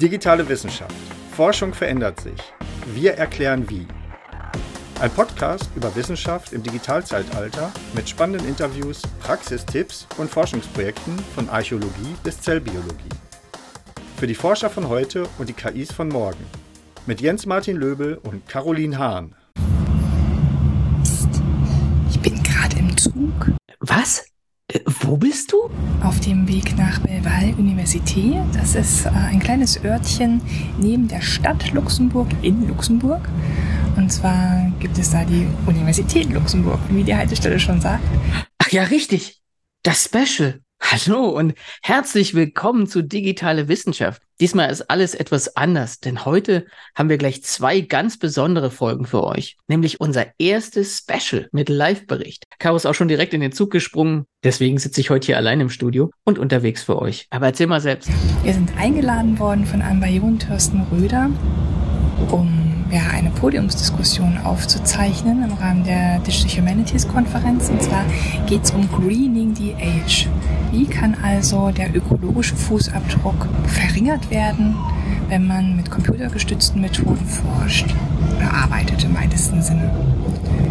Digitale 0.00 0.46
Wissenschaft. 0.46 0.94
Forschung 1.32 1.72
verändert 1.72 2.20
sich. 2.20 2.38
Wir 2.94 3.14
erklären 3.14 3.68
wie. 3.70 3.86
Ein 5.00 5.10
Podcast 5.10 5.70
über 5.74 5.94
Wissenschaft 5.96 6.52
im 6.52 6.62
Digitalzeitalter 6.62 7.72
mit 7.94 8.06
spannenden 8.06 8.46
Interviews, 8.46 9.00
Praxistipps 9.20 10.06
und 10.18 10.30
Forschungsprojekten 10.30 11.18
von 11.34 11.48
Archäologie 11.48 12.14
bis 12.22 12.40
Zellbiologie. 12.42 13.08
Für 14.18 14.26
die 14.26 14.34
Forscher 14.34 14.68
von 14.68 14.88
heute 14.90 15.26
und 15.38 15.48
die 15.48 15.54
KIs 15.54 15.92
von 15.92 16.08
morgen. 16.08 16.44
Mit 17.06 17.22
Jens 17.22 17.46
Martin 17.46 17.76
Löbel 17.76 18.18
und 18.22 18.46
Caroline 18.46 18.98
Hahn. 18.98 19.34
Psst. 21.02 21.40
Ich 22.10 22.20
bin 22.20 22.42
gerade 22.42 22.76
im 22.78 22.94
Zug. 22.98 23.50
Was? 23.80 24.26
Äh, 24.72 24.80
wo 24.84 25.16
bist 25.16 25.52
du? 25.52 25.70
Auf 26.02 26.20
dem 26.20 26.48
Weg 26.48 26.76
nach 26.76 26.98
Belval 27.00 27.54
Universität. 27.56 28.42
Das 28.52 28.74
ist 28.74 29.06
äh, 29.06 29.10
ein 29.10 29.38
kleines 29.38 29.82
Örtchen 29.84 30.40
neben 30.78 31.08
der 31.08 31.20
Stadt 31.20 31.72
Luxemburg 31.72 32.28
in 32.42 32.66
Luxemburg. 32.66 33.28
Und 33.96 34.12
zwar 34.12 34.72
gibt 34.80 34.98
es 34.98 35.10
da 35.10 35.24
die 35.24 35.46
Universität 35.66 36.30
Luxemburg, 36.30 36.80
wie 36.90 37.04
die 37.04 37.14
Haltestelle 37.14 37.58
schon 37.60 37.80
sagt. 37.80 38.04
Ach 38.58 38.70
ja, 38.70 38.84
richtig. 38.84 39.40
Das 39.82 40.04
Special. 40.04 40.60
Hallo 40.80 41.28
und 41.28 41.54
herzlich 41.82 42.34
willkommen 42.34 42.86
zu 42.86 43.02
Digitale 43.02 43.68
Wissenschaft. 43.68 44.25
Diesmal 44.38 44.70
ist 44.70 44.90
alles 44.90 45.14
etwas 45.14 45.56
anders, 45.56 46.00
denn 46.00 46.26
heute 46.26 46.66
haben 46.94 47.08
wir 47.08 47.16
gleich 47.16 47.42
zwei 47.42 47.80
ganz 47.80 48.18
besondere 48.18 48.70
Folgen 48.70 49.06
für 49.06 49.24
euch, 49.24 49.56
nämlich 49.66 49.98
unser 49.98 50.26
erstes 50.38 50.98
Special 50.98 51.48
mit 51.52 51.70
Live-Bericht. 51.70 52.44
Caro 52.58 52.76
ist 52.76 52.84
auch 52.84 52.92
schon 52.92 53.08
direkt 53.08 53.32
in 53.32 53.40
den 53.40 53.52
Zug 53.52 53.70
gesprungen, 53.70 54.26
deswegen 54.44 54.76
sitze 54.76 55.00
ich 55.00 55.08
heute 55.08 55.24
hier 55.26 55.38
allein 55.38 55.62
im 55.62 55.70
Studio 55.70 56.10
und 56.24 56.38
unterwegs 56.38 56.82
für 56.82 57.00
euch. 57.00 57.26
Aber 57.30 57.46
erzähl 57.46 57.66
mal 57.66 57.80
selbst. 57.80 58.10
Wir 58.42 58.52
sind 58.52 58.76
eingeladen 58.76 59.38
worden 59.38 59.64
von 59.64 59.80
Ambayon 59.80 60.34
und 60.34 60.46
Thorsten 60.46 60.82
Röder, 60.92 61.30
um 62.30 62.65
ja, 62.90 63.02
eine 63.12 63.30
Podiumsdiskussion 63.30 64.38
aufzuzeichnen 64.44 65.42
im 65.44 65.52
Rahmen 65.54 65.84
der 65.84 66.18
Digital 66.20 66.62
Humanities 66.62 67.08
Konferenz. 67.08 67.68
Und 67.68 67.82
zwar 67.82 68.04
geht 68.46 68.64
es 68.64 68.70
um 68.70 68.88
Greening 68.90 69.54
the 69.54 69.74
Age. 69.74 70.28
Wie 70.70 70.86
kann 70.86 71.16
also 71.22 71.70
der 71.70 71.94
ökologische 71.94 72.56
Fußabdruck 72.56 73.48
verringert 73.66 74.30
werden, 74.30 74.76
wenn 75.28 75.46
man 75.46 75.76
mit 75.76 75.90
computergestützten 75.90 76.80
Methoden 76.80 77.26
forscht 77.26 77.86
oder 78.36 78.52
arbeitet 78.52 79.04
im 79.04 79.14
weitesten 79.16 79.62
Sinne? 79.62 79.90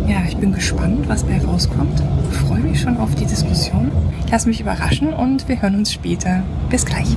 Ja, 0.08 0.18
ich 0.28 0.38
bin 0.38 0.54
gespannt, 0.54 1.08
was 1.08 1.24
bei 1.24 1.40
rauskommt. 1.44 2.02
Ich 2.32 2.38
freue 2.38 2.60
mich 2.60 2.80
schon 2.80 2.98
auf 2.98 3.16
die 3.16 3.26
Diskussion. 3.26 3.92
Ich 4.26 4.32
lasse 4.32 4.48
mich 4.48 4.62
überraschen 4.62 5.14
und 5.14 5.48
wir 5.48 5.62
hören 5.62 5.76
uns 5.76 5.92
später. 5.92 6.44
Bis 6.70 6.86
gleich. 6.86 7.16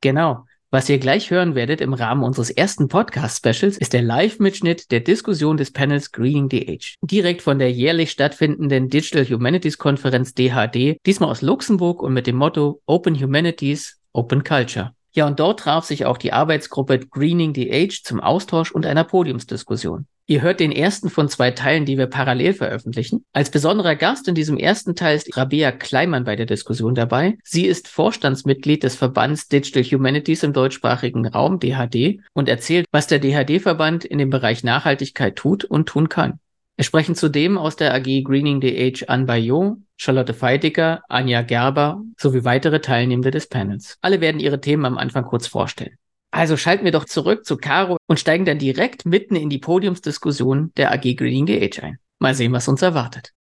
Genau. 0.00 0.44
Was 0.74 0.88
ihr 0.88 0.98
gleich 0.98 1.30
hören 1.30 1.54
werdet 1.54 1.80
im 1.80 1.94
Rahmen 1.94 2.24
unseres 2.24 2.50
ersten 2.50 2.88
Podcast-Specials 2.88 3.78
ist 3.78 3.92
der 3.92 4.02
Live-Mitschnitt 4.02 4.90
der 4.90 4.98
Diskussion 4.98 5.56
des 5.56 5.72
Panels 5.72 6.10
Greening 6.10 6.48
the 6.50 6.68
Age. 6.68 6.96
Direkt 7.00 7.42
von 7.42 7.60
der 7.60 7.70
jährlich 7.70 8.10
stattfindenden 8.10 8.88
Digital 8.88 9.24
Humanities 9.24 9.78
Konferenz 9.78 10.34
DHD, 10.34 10.96
diesmal 11.06 11.30
aus 11.30 11.42
Luxemburg 11.42 12.02
und 12.02 12.12
mit 12.12 12.26
dem 12.26 12.34
Motto 12.34 12.82
Open 12.86 13.14
Humanities, 13.14 14.00
Open 14.12 14.42
Culture. 14.42 14.96
Ja, 15.12 15.28
und 15.28 15.38
dort 15.38 15.60
traf 15.60 15.84
sich 15.84 16.06
auch 16.06 16.18
die 16.18 16.32
Arbeitsgruppe 16.32 16.98
Greening 16.98 17.54
the 17.54 17.72
Age 17.72 18.02
zum 18.02 18.18
Austausch 18.18 18.72
und 18.72 18.84
einer 18.84 19.04
Podiumsdiskussion. 19.04 20.08
Ihr 20.26 20.40
hört 20.40 20.58
den 20.58 20.72
ersten 20.72 21.10
von 21.10 21.28
zwei 21.28 21.50
Teilen, 21.50 21.84
die 21.84 21.98
wir 21.98 22.06
parallel 22.06 22.54
veröffentlichen. 22.54 23.26
Als 23.34 23.50
besonderer 23.50 23.94
Gast 23.94 24.26
in 24.26 24.34
diesem 24.34 24.56
ersten 24.56 24.96
Teil 24.96 25.16
ist 25.16 25.36
Rabea 25.36 25.70
Kleimann 25.70 26.24
bei 26.24 26.34
der 26.34 26.46
Diskussion 26.46 26.94
dabei. 26.94 27.36
Sie 27.44 27.66
ist 27.66 27.88
Vorstandsmitglied 27.88 28.82
des 28.84 28.96
Verbands 28.96 29.48
Digital 29.48 29.82
Humanities 29.82 30.42
im 30.42 30.54
deutschsprachigen 30.54 31.26
Raum, 31.26 31.60
DHD, 31.60 32.20
und 32.32 32.48
erzählt, 32.48 32.86
was 32.90 33.06
der 33.06 33.18
DHD-Verband 33.18 34.06
in 34.06 34.16
dem 34.16 34.30
Bereich 34.30 34.64
Nachhaltigkeit 34.64 35.36
tut 35.36 35.64
und 35.64 35.90
tun 35.90 36.08
kann. 36.08 36.40
Es 36.78 36.86
sprechen 36.86 37.14
zudem 37.14 37.58
aus 37.58 37.76
der 37.76 37.92
AG 37.92 38.22
Greening 38.24 38.62
the 38.62 38.76
Age 38.82 39.04
Anne 39.08 39.26
Bayot, 39.26 39.76
Charlotte 39.98 40.32
Feidiger, 40.32 41.02
Anja 41.10 41.42
Gerber 41.42 42.02
sowie 42.16 42.44
weitere 42.44 42.80
Teilnehmende 42.80 43.30
des 43.30 43.48
Panels. 43.48 43.98
Alle 44.00 44.22
werden 44.22 44.40
ihre 44.40 44.60
Themen 44.60 44.86
am 44.86 44.96
Anfang 44.96 45.24
kurz 45.24 45.46
vorstellen. 45.46 45.98
Also 46.34 46.56
schalten 46.56 46.84
wir 46.84 46.90
doch 46.90 47.04
zurück 47.04 47.46
zu 47.46 47.56
Caro 47.56 47.96
und 48.08 48.18
steigen 48.18 48.44
dann 48.44 48.58
direkt 48.58 49.06
mitten 49.06 49.36
in 49.36 49.50
die 49.50 49.58
Podiumsdiskussion 49.58 50.72
der 50.76 50.90
AG 50.90 51.14
Greening 51.14 51.46
the 51.46 51.62
Age 51.62 51.80
ein. 51.80 51.98
Mal 52.18 52.34
sehen, 52.34 52.52
was 52.52 52.66
uns 52.66 52.82
erwartet. 52.82 53.32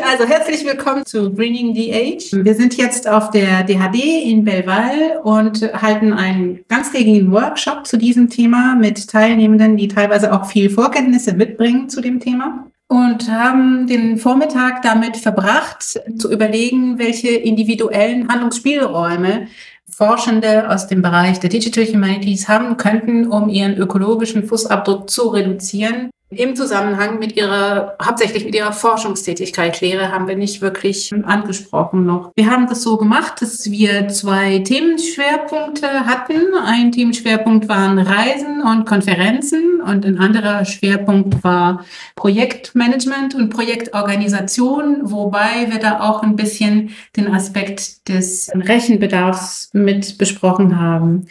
Also 0.00 0.24
herzlich 0.24 0.64
willkommen 0.64 1.04
zu 1.04 1.30
Greening 1.34 1.74
the 1.74 1.92
Age. 1.92 2.32
Wir 2.32 2.54
sind 2.54 2.78
jetzt 2.78 3.06
auf 3.06 3.30
der 3.30 3.62
DHD 3.64 4.24
in 4.24 4.42
Belval 4.42 5.20
und 5.22 5.60
halten 5.74 6.14
einen 6.14 6.64
ganztägigen 6.68 7.30
Workshop 7.30 7.86
zu 7.86 7.98
diesem 7.98 8.30
Thema 8.30 8.74
mit 8.74 9.10
Teilnehmenden, 9.10 9.76
die 9.76 9.88
teilweise 9.88 10.32
auch 10.32 10.46
viel 10.46 10.70
Vorkenntnisse 10.70 11.34
mitbringen 11.34 11.90
zu 11.90 12.00
dem 12.00 12.20
Thema 12.20 12.70
und 12.86 13.30
haben 13.30 13.86
den 13.86 14.16
Vormittag 14.16 14.80
damit 14.80 15.18
verbracht, 15.18 15.82
zu 15.82 16.32
überlegen, 16.32 16.98
welche 16.98 17.28
individuellen 17.28 18.28
Handlungsspielräume 18.28 19.48
Forschende 19.98 20.70
aus 20.70 20.86
dem 20.86 21.02
Bereich 21.02 21.40
der 21.40 21.50
Digital 21.50 21.84
Humanities 21.84 22.48
haben 22.48 22.76
könnten, 22.76 23.26
um 23.26 23.48
ihren 23.48 23.76
ökologischen 23.76 24.44
Fußabdruck 24.44 25.10
zu 25.10 25.26
reduzieren 25.26 26.10
im 26.30 26.54
Zusammenhang 26.56 27.18
mit 27.18 27.36
ihrer, 27.36 27.96
hauptsächlich 28.02 28.44
mit 28.44 28.54
ihrer 28.54 28.72
Forschungstätigkeit. 28.72 29.80
Lehre 29.80 30.12
haben 30.12 30.28
wir 30.28 30.36
nicht 30.36 30.60
wirklich 30.60 31.10
angesprochen 31.24 32.04
noch. 32.04 32.32
Wir 32.34 32.50
haben 32.50 32.66
das 32.66 32.82
so 32.82 32.98
gemacht, 32.98 33.40
dass 33.40 33.70
wir 33.70 34.08
zwei 34.08 34.58
Themenschwerpunkte 34.58 36.06
hatten. 36.06 36.54
Ein 36.62 36.92
Themenschwerpunkt 36.92 37.68
waren 37.68 37.98
Reisen 37.98 38.60
und 38.60 38.84
Konferenzen 38.84 39.80
und 39.80 40.04
ein 40.04 40.18
anderer 40.18 40.66
Schwerpunkt 40.66 41.42
war 41.42 41.84
Projektmanagement 42.16 43.34
und 43.34 43.48
Projektorganisation, 43.48 45.10
wobei 45.10 45.70
wir 45.70 45.78
da 45.78 46.00
auch 46.00 46.22
ein 46.22 46.36
bisschen 46.36 46.90
den 47.16 47.32
Aspekt 47.32 48.06
des 48.08 48.50
Rechenbedarfs 48.54 49.70
mit 49.72 50.18
besprochen 50.18 50.78
haben. 50.78 51.26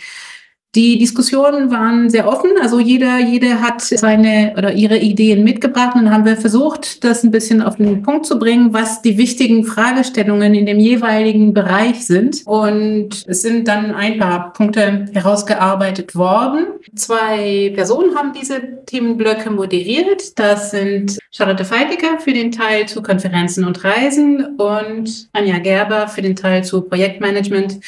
Die 0.76 1.00
Diskussionen 1.00 1.72
waren 1.72 2.10
sehr 2.10 2.28
offen, 2.28 2.52
also 2.62 2.80
jeder, 2.80 3.20
jede 3.20 3.62
hat 3.62 3.82
seine 3.82 4.54
oder 4.58 4.74
ihre 4.74 4.98
Ideen 4.98 5.44
mitgebracht 5.44 5.96
und 5.96 6.12
haben 6.12 6.26
wir 6.26 6.38
versucht, 6.38 7.04
das 7.04 7.24
ein 7.24 7.32
bisschen 7.32 7.64
auf 7.64 7.78
den 7.78 8.04
Punkt 8.04 8.26
zu 8.26 8.38
bringen, 8.38 8.74
was 8.74 9.02
die 9.02 9.18
wichtigen 9.18 9.64
Fragestellungen 9.64 10.54
in 10.54 10.66
dem 10.66 10.80
jeweiligen 10.80 11.54
Bereich 11.54 12.06
sind. 12.06 12.44
Und 12.46 13.26
es 13.28 13.42
sind 13.42 13.68
dann 13.68 13.96
ein 13.96 14.20
paar 14.20 14.54
Punkte 14.54 15.06
herausgearbeitet 15.14 16.16
worden. 16.16 16.68
Zwei 16.96 17.72
Personen 17.74 18.16
haben 18.16 18.34
diese 18.40 18.86
Themenblöcke 18.86 19.50
moderiert. 19.50 20.38
Das 20.38 20.72
sind 20.72 21.18
Charlotte 21.32 21.66
Feitiger 21.66 22.20
für 22.20 22.34
den 22.34 22.52
Teil 22.52 22.88
zu 22.88 23.02
Konferenzen 23.02 23.66
und 23.66 23.84
Reisen 23.84 24.58
und 24.58 25.30
Anja 25.34 25.60
Gerber 25.60 26.08
für 26.08 26.22
den 26.22 26.36
Teil 26.36 26.64
zu 26.64 26.82
Projektmanagement 26.82 27.80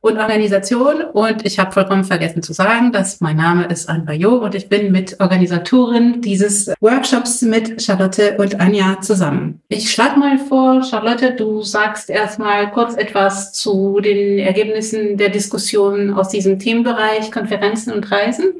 und 0.00 0.18
Organisation. 0.18 1.02
Und 1.12 1.44
ich 1.44 1.58
habe 1.58 1.72
vollkommen 1.72 2.04
vergessen, 2.04 2.27
vergessen 2.28 2.42
zu 2.42 2.52
sagen, 2.52 2.92
dass 2.92 3.20
mein 3.20 3.36
Name 3.36 3.66
ist 3.66 3.88
Anne 3.88 4.04
Bayot 4.04 4.42
und 4.42 4.54
ich 4.54 4.68
bin 4.68 4.92
mit 4.92 5.18
Organisatorin 5.20 6.20
dieses 6.20 6.68
Workshops 6.80 7.42
mit 7.42 7.82
Charlotte 7.82 8.36
und 8.38 8.60
Anja 8.60 9.00
zusammen. 9.00 9.60
Ich 9.68 9.90
schlage 9.90 10.18
mal 10.18 10.38
vor, 10.38 10.82
Charlotte, 10.82 11.32
du 11.32 11.62
sagst 11.62 12.10
erstmal 12.10 12.70
kurz 12.70 12.94
etwas 12.96 13.52
zu 13.52 14.00
den 14.00 14.38
Ergebnissen 14.38 15.16
der 15.16 15.30
Diskussion 15.30 16.12
aus 16.12 16.28
diesem 16.28 16.58
Themenbereich 16.58 17.30
Konferenzen 17.32 17.92
und 17.92 18.10
Reisen. 18.10 18.52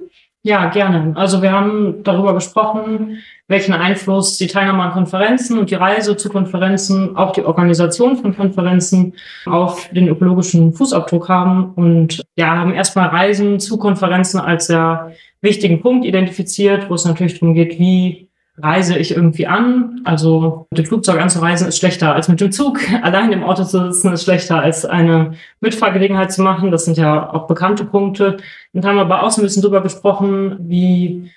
Ja, 0.49 0.71
gerne. 0.71 1.13
Also 1.15 1.43
wir 1.43 1.53
haben 1.53 2.03
darüber 2.05 2.33
gesprochen, 2.33 3.19
welchen 3.49 3.75
Einfluss 3.75 4.39
die 4.39 4.47
Teilnahme 4.47 4.83
an 4.85 4.93
Konferenzen 4.93 5.59
und 5.59 5.71
die 5.71 5.75
Reise 5.75 6.17
zu 6.17 6.31
Konferenzen, 6.31 7.15
auch 7.19 7.33
die 7.33 7.45
Organisation 7.45 8.17
von 8.17 8.35
Konferenzen 8.35 9.13
auf 9.45 9.91
den 9.91 10.09
ökologischen 10.09 10.73
Fußabdruck 10.73 11.29
haben 11.29 11.75
und 11.75 12.25
ja, 12.35 12.57
haben 12.57 12.73
erstmal 12.73 13.09
Reisen 13.09 13.61
zu 13.61 13.77
Konferenzen 13.77 14.41
als 14.41 14.69
sehr 14.69 15.13
wichtigen 15.43 15.83
Punkt 15.83 16.07
identifiziert, 16.07 16.89
wo 16.89 16.95
es 16.95 17.05
natürlich 17.05 17.39
darum 17.39 17.55
geht, 17.55 17.79
wie 17.79 18.28
reise 18.63 18.99
ich 18.99 19.15
irgendwie 19.15 19.47
an. 19.47 20.01
Also 20.05 20.67
mit 20.71 20.79
dem 20.79 20.87
Flugzeug 20.87 21.21
anzureisen 21.21 21.69
ist 21.69 21.79
schlechter 21.79 22.15
als 22.15 22.29
mit 22.29 22.41
dem 22.41 22.53
Zug. 22.53 22.79
Allein 23.03 23.33
im 23.33 23.45
Auto 23.45 23.65
zu 23.65 23.93
sitzen 23.93 24.13
ist 24.13 24.25
schlechter 24.25 24.61
als 24.61 24.85
eine 24.85 25.33
Mitfahrgelegenheit 25.61 26.33
zu 26.33 26.43
machen. 26.43 26.71
Das 26.71 26.85
sind 26.85 26.97
ja 26.97 27.33
auch 27.33 27.47
bekannte 27.47 27.85
Punkte. 27.85 28.39
Und 28.73 28.85
haben 28.85 28.99
aber 28.99 29.23
auch 29.23 29.31
so 29.31 29.41
ein 29.41 29.45
bisschen 29.45 29.63
drüber 29.63 29.83
gesprochen, 29.83 30.57
wie 30.61 31.31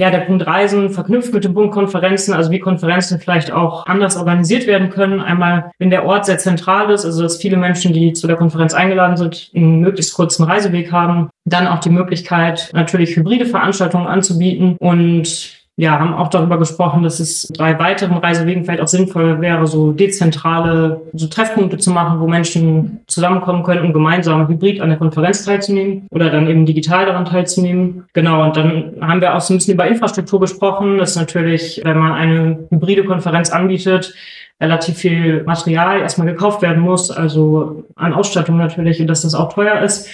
ja, 0.00 0.10
der 0.10 0.20
Punkt 0.20 0.46
Reisen 0.46 0.88
verknüpft 0.88 1.34
mit 1.34 1.44
dem 1.44 1.52
Punkt 1.52 1.74
Konferenzen, 1.74 2.32
also 2.32 2.50
wie 2.50 2.58
Konferenzen 2.58 3.20
vielleicht 3.20 3.52
auch 3.52 3.84
anders 3.84 4.16
organisiert 4.16 4.66
werden 4.66 4.88
können. 4.88 5.20
Einmal, 5.20 5.72
wenn 5.78 5.90
der 5.90 6.06
Ort 6.06 6.24
sehr 6.24 6.38
zentral 6.38 6.90
ist, 6.90 7.04
also 7.04 7.22
dass 7.22 7.36
viele 7.36 7.58
Menschen, 7.58 7.92
die 7.92 8.14
zu 8.14 8.26
der 8.26 8.36
Konferenz 8.36 8.72
eingeladen 8.72 9.18
sind, 9.18 9.50
einen 9.54 9.80
möglichst 9.80 10.14
kurzen 10.14 10.44
Reiseweg 10.44 10.90
haben. 10.90 11.28
Dann 11.44 11.66
auch 11.66 11.80
die 11.80 11.90
Möglichkeit, 11.90 12.70
natürlich 12.72 13.14
hybride 13.14 13.44
Veranstaltungen 13.44 14.06
anzubieten 14.06 14.76
und 14.78 15.59
ja, 15.80 15.98
haben 15.98 16.12
auch 16.12 16.28
darüber 16.28 16.58
gesprochen, 16.58 17.02
dass 17.02 17.20
es 17.20 17.50
bei 17.56 17.78
weiteren 17.78 18.18
Reisewegen 18.18 18.64
vielleicht 18.64 18.82
auch 18.82 18.86
sinnvoll 18.86 19.40
wäre, 19.40 19.66
so 19.66 19.92
dezentrale 19.92 21.00
so 21.14 21.26
Treffpunkte 21.26 21.78
zu 21.78 21.90
machen, 21.90 22.20
wo 22.20 22.28
Menschen 22.28 23.00
zusammenkommen 23.06 23.62
können, 23.62 23.86
um 23.86 23.94
gemeinsam 23.94 24.46
hybrid 24.46 24.82
an 24.82 24.90
der 24.90 24.98
Konferenz 24.98 25.42
teilzunehmen 25.42 26.06
oder 26.10 26.28
dann 26.28 26.48
eben 26.48 26.66
digital 26.66 27.06
daran 27.06 27.24
teilzunehmen. 27.24 28.04
Genau, 28.12 28.44
und 28.44 28.58
dann 28.58 28.92
haben 29.00 29.22
wir 29.22 29.34
auch 29.34 29.40
so 29.40 29.54
ein 29.54 29.56
bisschen 29.56 29.72
über 29.72 29.86
Infrastruktur 29.86 30.38
gesprochen. 30.38 30.98
Das 30.98 31.12
ist 31.12 31.16
natürlich, 31.16 31.80
wenn 31.82 31.96
man 31.96 32.12
eine 32.12 32.58
hybride 32.68 33.04
Konferenz 33.04 33.48
anbietet, 33.48 34.12
relativ 34.60 34.98
viel 34.98 35.44
Material 35.44 36.00
erstmal 36.00 36.26
gekauft 36.26 36.60
werden 36.60 36.82
muss, 36.82 37.10
also 37.10 37.84
an 37.96 38.12
Ausstattung 38.12 38.58
natürlich, 38.58 39.00
und 39.00 39.06
dass 39.06 39.22
das 39.22 39.34
auch 39.34 39.50
teuer 39.50 39.80
ist 39.80 40.10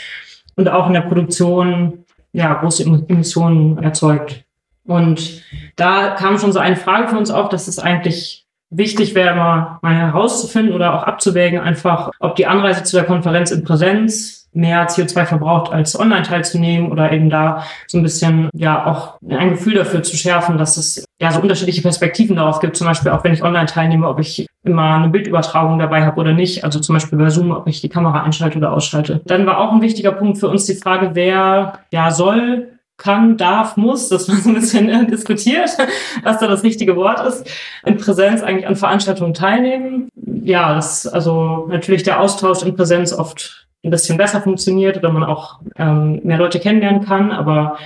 und 0.54 0.68
auch 0.68 0.86
in 0.86 0.92
der 0.92 1.00
Produktion 1.00 2.04
ja 2.32 2.54
große 2.54 2.84
Emissionen 3.08 3.82
erzeugt. 3.82 4.45
Und 4.86 5.42
da 5.76 6.10
kam 6.10 6.38
schon 6.38 6.52
so 6.52 6.58
eine 6.58 6.76
Frage 6.76 7.08
für 7.08 7.18
uns 7.18 7.30
auf, 7.30 7.48
dass 7.48 7.68
es 7.68 7.78
eigentlich 7.78 8.46
wichtig 8.70 9.14
wäre, 9.14 9.34
mal, 9.36 9.78
mal 9.82 9.94
herauszufinden 9.94 10.74
oder 10.74 10.94
auch 10.94 11.04
abzuwägen, 11.04 11.60
einfach, 11.60 12.10
ob 12.18 12.36
die 12.36 12.46
Anreise 12.46 12.82
zu 12.82 12.96
der 12.96 13.04
Konferenz 13.04 13.50
in 13.50 13.64
Präsenz 13.64 14.48
mehr 14.52 14.88
CO2 14.88 15.26
verbraucht, 15.26 15.70
als 15.70 15.98
online 15.98 16.22
teilzunehmen 16.22 16.90
oder 16.90 17.12
eben 17.12 17.28
da 17.28 17.64
so 17.86 17.98
ein 17.98 18.02
bisschen, 18.02 18.48
ja, 18.54 18.86
auch 18.86 19.18
ein 19.28 19.50
Gefühl 19.50 19.74
dafür 19.74 20.02
zu 20.02 20.16
schärfen, 20.16 20.56
dass 20.56 20.78
es 20.78 21.04
ja 21.20 21.30
so 21.30 21.40
unterschiedliche 21.40 21.82
Perspektiven 21.82 22.36
darauf 22.36 22.60
gibt. 22.60 22.76
Zum 22.76 22.86
Beispiel 22.86 23.12
auch, 23.12 23.22
wenn 23.22 23.34
ich 23.34 23.42
online 23.42 23.66
teilnehme, 23.66 24.08
ob 24.08 24.18
ich 24.18 24.46
immer 24.64 24.96
eine 24.96 25.10
Bildübertragung 25.10 25.78
dabei 25.78 26.04
habe 26.06 26.18
oder 26.18 26.32
nicht. 26.32 26.64
Also 26.64 26.80
zum 26.80 26.94
Beispiel 26.94 27.18
bei 27.18 27.28
Zoom, 27.28 27.50
ob 27.50 27.68
ich 27.68 27.82
die 27.82 27.90
Kamera 27.90 28.22
einschalte 28.22 28.56
oder 28.56 28.72
ausschalte. 28.72 29.20
Dann 29.26 29.46
war 29.46 29.58
auch 29.58 29.72
ein 29.72 29.82
wichtiger 29.82 30.12
Punkt 30.12 30.38
für 30.38 30.48
uns 30.48 30.64
die 30.64 30.74
Frage, 30.74 31.10
wer, 31.12 31.80
ja, 31.92 32.10
soll 32.10 32.75
kann, 32.96 33.36
darf, 33.36 33.76
muss, 33.76 34.08
dass 34.08 34.28
man 34.28 34.38
so 34.38 34.48
ein 34.48 34.54
bisschen 34.54 34.88
äh, 34.88 35.06
diskutiert, 35.06 35.70
was 36.22 36.38
da 36.38 36.46
das 36.46 36.62
richtige 36.62 36.96
Wort 36.96 37.20
ist, 37.26 37.48
in 37.84 37.96
Präsenz 37.96 38.42
eigentlich 38.42 38.66
an 38.66 38.76
Veranstaltungen 38.76 39.34
teilnehmen. 39.34 40.08
Ja, 40.14 40.74
das 40.74 41.06
also 41.06 41.66
natürlich 41.70 42.02
der 42.02 42.20
Austausch 42.20 42.62
in 42.62 42.74
Präsenz 42.74 43.12
oft 43.12 43.66
ein 43.84 43.90
bisschen 43.90 44.16
besser 44.16 44.40
funktioniert 44.40 44.96
oder 44.96 45.12
man 45.12 45.24
auch 45.24 45.60
ähm, 45.76 46.20
mehr 46.24 46.38
Leute 46.38 46.58
kennenlernen 46.58 47.04
kann, 47.04 47.30
aber 47.32 47.78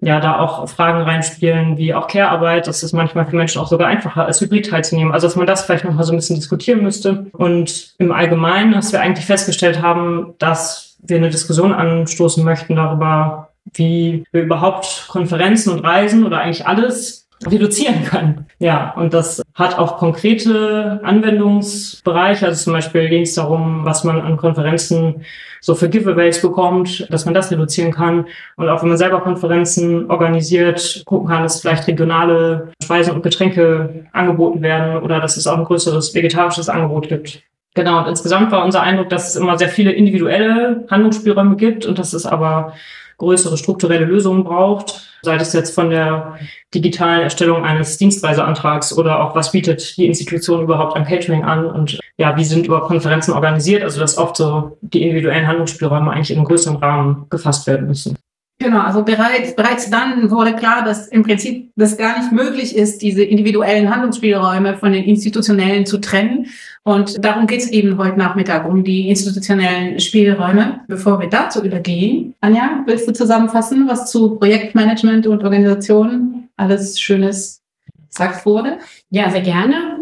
ja, 0.00 0.20
da 0.20 0.38
auch 0.38 0.68
Fragen 0.68 1.02
reinspielen, 1.02 1.76
wie 1.76 1.92
auch 1.92 2.06
Care-Arbeit, 2.06 2.68
dass 2.68 2.84
es 2.84 2.92
manchmal 2.92 3.26
für 3.26 3.34
Menschen 3.34 3.60
auch 3.60 3.66
sogar 3.66 3.88
einfacher 3.88 4.26
als 4.26 4.40
Hybrid 4.40 4.70
teilzunehmen. 4.70 5.12
Also, 5.12 5.26
dass 5.26 5.34
man 5.34 5.46
das 5.46 5.62
vielleicht 5.62 5.84
nochmal 5.84 6.04
so 6.04 6.12
ein 6.12 6.16
bisschen 6.16 6.36
diskutieren 6.36 6.82
müsste. 6.82 7.26
Und 7.32 7.94
im 7.98 8.12
Allgemeinen, 8.12 8.72
dass 8.72 8.92
wir 8.92 9.00
eigentlich 9.00 9.26
festgestellt 9.26 9.82
haben, 9.82 10.34
dass 10.38 10.96
wir 11.02 11.16
eine 11.16 11.30
Diskussion 11.30 11.72
anstoßen 11.72 12.44
möchten 12.44 12.76
darüber, 12.76 13.48
wie 13.74 14.24
wir 14.32 14.42
überhaupt 14.42 15.06
Konferenzen 15.08 15.72
und 15.72 15.80
Reisen 15.84 16.24
oder 16.24 16.40
eigentlich 16.40 16.66
alles 16.66 17.28
reduzieren 17.46 18.04
können. 18.04 18.46
Ja, 18.58 18.92
und 18.94 19.14
das 19.14 19.42
hat 19.54 19.78
auch 19.78 19.98
konkrete 19.98 21.00
Anwendungsbereiche. 21.04 22.46
Also 22.46 22.64
zum 22.64 22.72
Beispiel 22.72 23.08
ging 23.08 23.22
es 23.22 23.34
darum, 23.34 23.84
was 23.84 24.02
man 24.04 24.20
an 24.20 24.36
Konferenzen 24.36 25.24
so 25.60 25.74
für 25.74 25.88
Giveaways 25.88 26.42
bekommt, 26.42 27.06
dass 27.10 27.24
man 27.24 27.34
das 27.34 27.50
reduzieren 27.50 27.92
kann. 27.92 28.26
Und 28.56 28.68
auch 28.68 28.82
wenn 28.82 28.88
man 28.88 28.98
selber 28.98 29.20
Konferenzen 29.20 30.10
organisiert, 30.10 31.02
gucken 31.06 31.28
kann, 31.28 31.42
dass 31.42 31.60
vielleicht 31.60 31.86
regionale 31.86 32.72
Speisen 32.82 33.14
und 33.14 33.22
Getränke 33.22 34.06
angeboten 34.12 34.62
werden 34.62 35.02
oder 35.02 35.20
dass 35.20 35.36
es 35.36 35.46
auch 35.46 35.58
ein 35.58 35.64
größeres 35.64 36.14
vegetarisches 36.14 36.68
Angebot 36.68 37.08
gibt. 37.08 37.42
Genau, 37.74 37.98
und 37.98 38.08
insgesamt 38.08 38.50
war 38.50 38.64
unser 38.64 38.82
Eindruck, 38.82 39.08
dass 39.08 39.28
es 39.28 39.36
immer 39.36 39.56
sehr 39.56 39.68
viele 39.68 39.92
individuelle 39.92 40.84
Handlungsspielräume 40.90 41.54
gibt 41.56 41.86
und 41.86 41.98
dass 41.98 42.12
es 42.12 42.26
aber 42.26 42.72
größere 43.18 43.58
strukturelle 43.58 44.04
Lösungen 44.04 44.44
braucht, 44.44 45.08
sei 45.22 45.36
das 45.36 45.52
jetzt 45.52 45.74
von 45.74 45.90
der 45.90 46.38
digitalen 46.74 47.22
Erstellung 47.22 47.64
eines 47.64 47.98
Dienstreiseantrags 47.98 48.96
oder 48.96 49.22
auch 49.22 49.34
was 49.34 49.52
bietet 49.52 49.96
die 49.96 50.06
Institution 50.06 50.62
überhaupt 50.62 50.96
an 50.96 51.04
Catering 51.04 51.44
an 51.44 51.66
und 51.66 51.98
ja, 52.16 52.36
wie 52.36 52.44
sind 52.44 52.66
über 52.66 52.80
Konferenzen 52.82 53.32
organisiert, 53.32 53.82
also 53.82 54.00
dass 54.00 54.18
oft 54.18 54.36
so 54.36 54.78
die 54.80 55.02
individuellen 55.02 55.46
Handlungsspielräume 55.46 56.10
eigentlich 56.10 56.30
in 56.30 56.38
einem 56.38 56.46
größeren 56.46 56.76
Rahmen 56.76 57.26
gefasst 57.30 57.66
werden 57.66 57.86
müssen. 57.86 58.16
Genau, 58.60 58.80
also 58.80 59.04
bereits, 59.04 59.54
bereits 59.54 59.88
dann 59.88 60.32
wurde 60.32 60.52
klar, 60.56 60.84
dass 60.84 61.06
im 61.06 61.22
Prinzip 61.22 61.70
das 61.76 61.96
gar 61.96 62.18
nicht 62.18 62.32
möglich 62.32 62.74
ist, 62.74 63.02
diese 63.02 63.22
individuellen 63.22 63.88
Handlungsspielräume 63.88 64.76
von 64.76 64.92
den 64.92 65.04
institutionellen 65.04 65.86
zu 65.86 65.98
trennen. 65.98 66.46
Und 66.82 67.24
darum 67.24 67.46
geht 67.46 67.60
es 67.60 67.70
eben 67.70 67.98
heute 67.98 68.18
Nachmittag, 68.18 68.68
um 68.68 68.82
die 68.82 69.10
institutionellen 69.10 70.00
Spielräume. 70.00 70.80
Bevor 70.88 71.20
wir 71.20 71.28
dazu 71.28 71.62
übergehen, 71.62 72.34
Anja, 72.40 72.82
willst 72.86 73.06
du 73.06 73.12
zusammenfassen, 73.12 73.86
was 73.86 74.10
zu 74.10 74.36
Projektmanagement 74.36 75.28
und 75.28 75.44
Organisation 75.44 76.48
alles 76.56 77.00
Schönes 77.00 77.62
gesagt 78.08 78.44
wurde? 78.44 78.78
Ja, 79.10 79.30
sehr 79.30 79.42
gerne. 79.42 79.97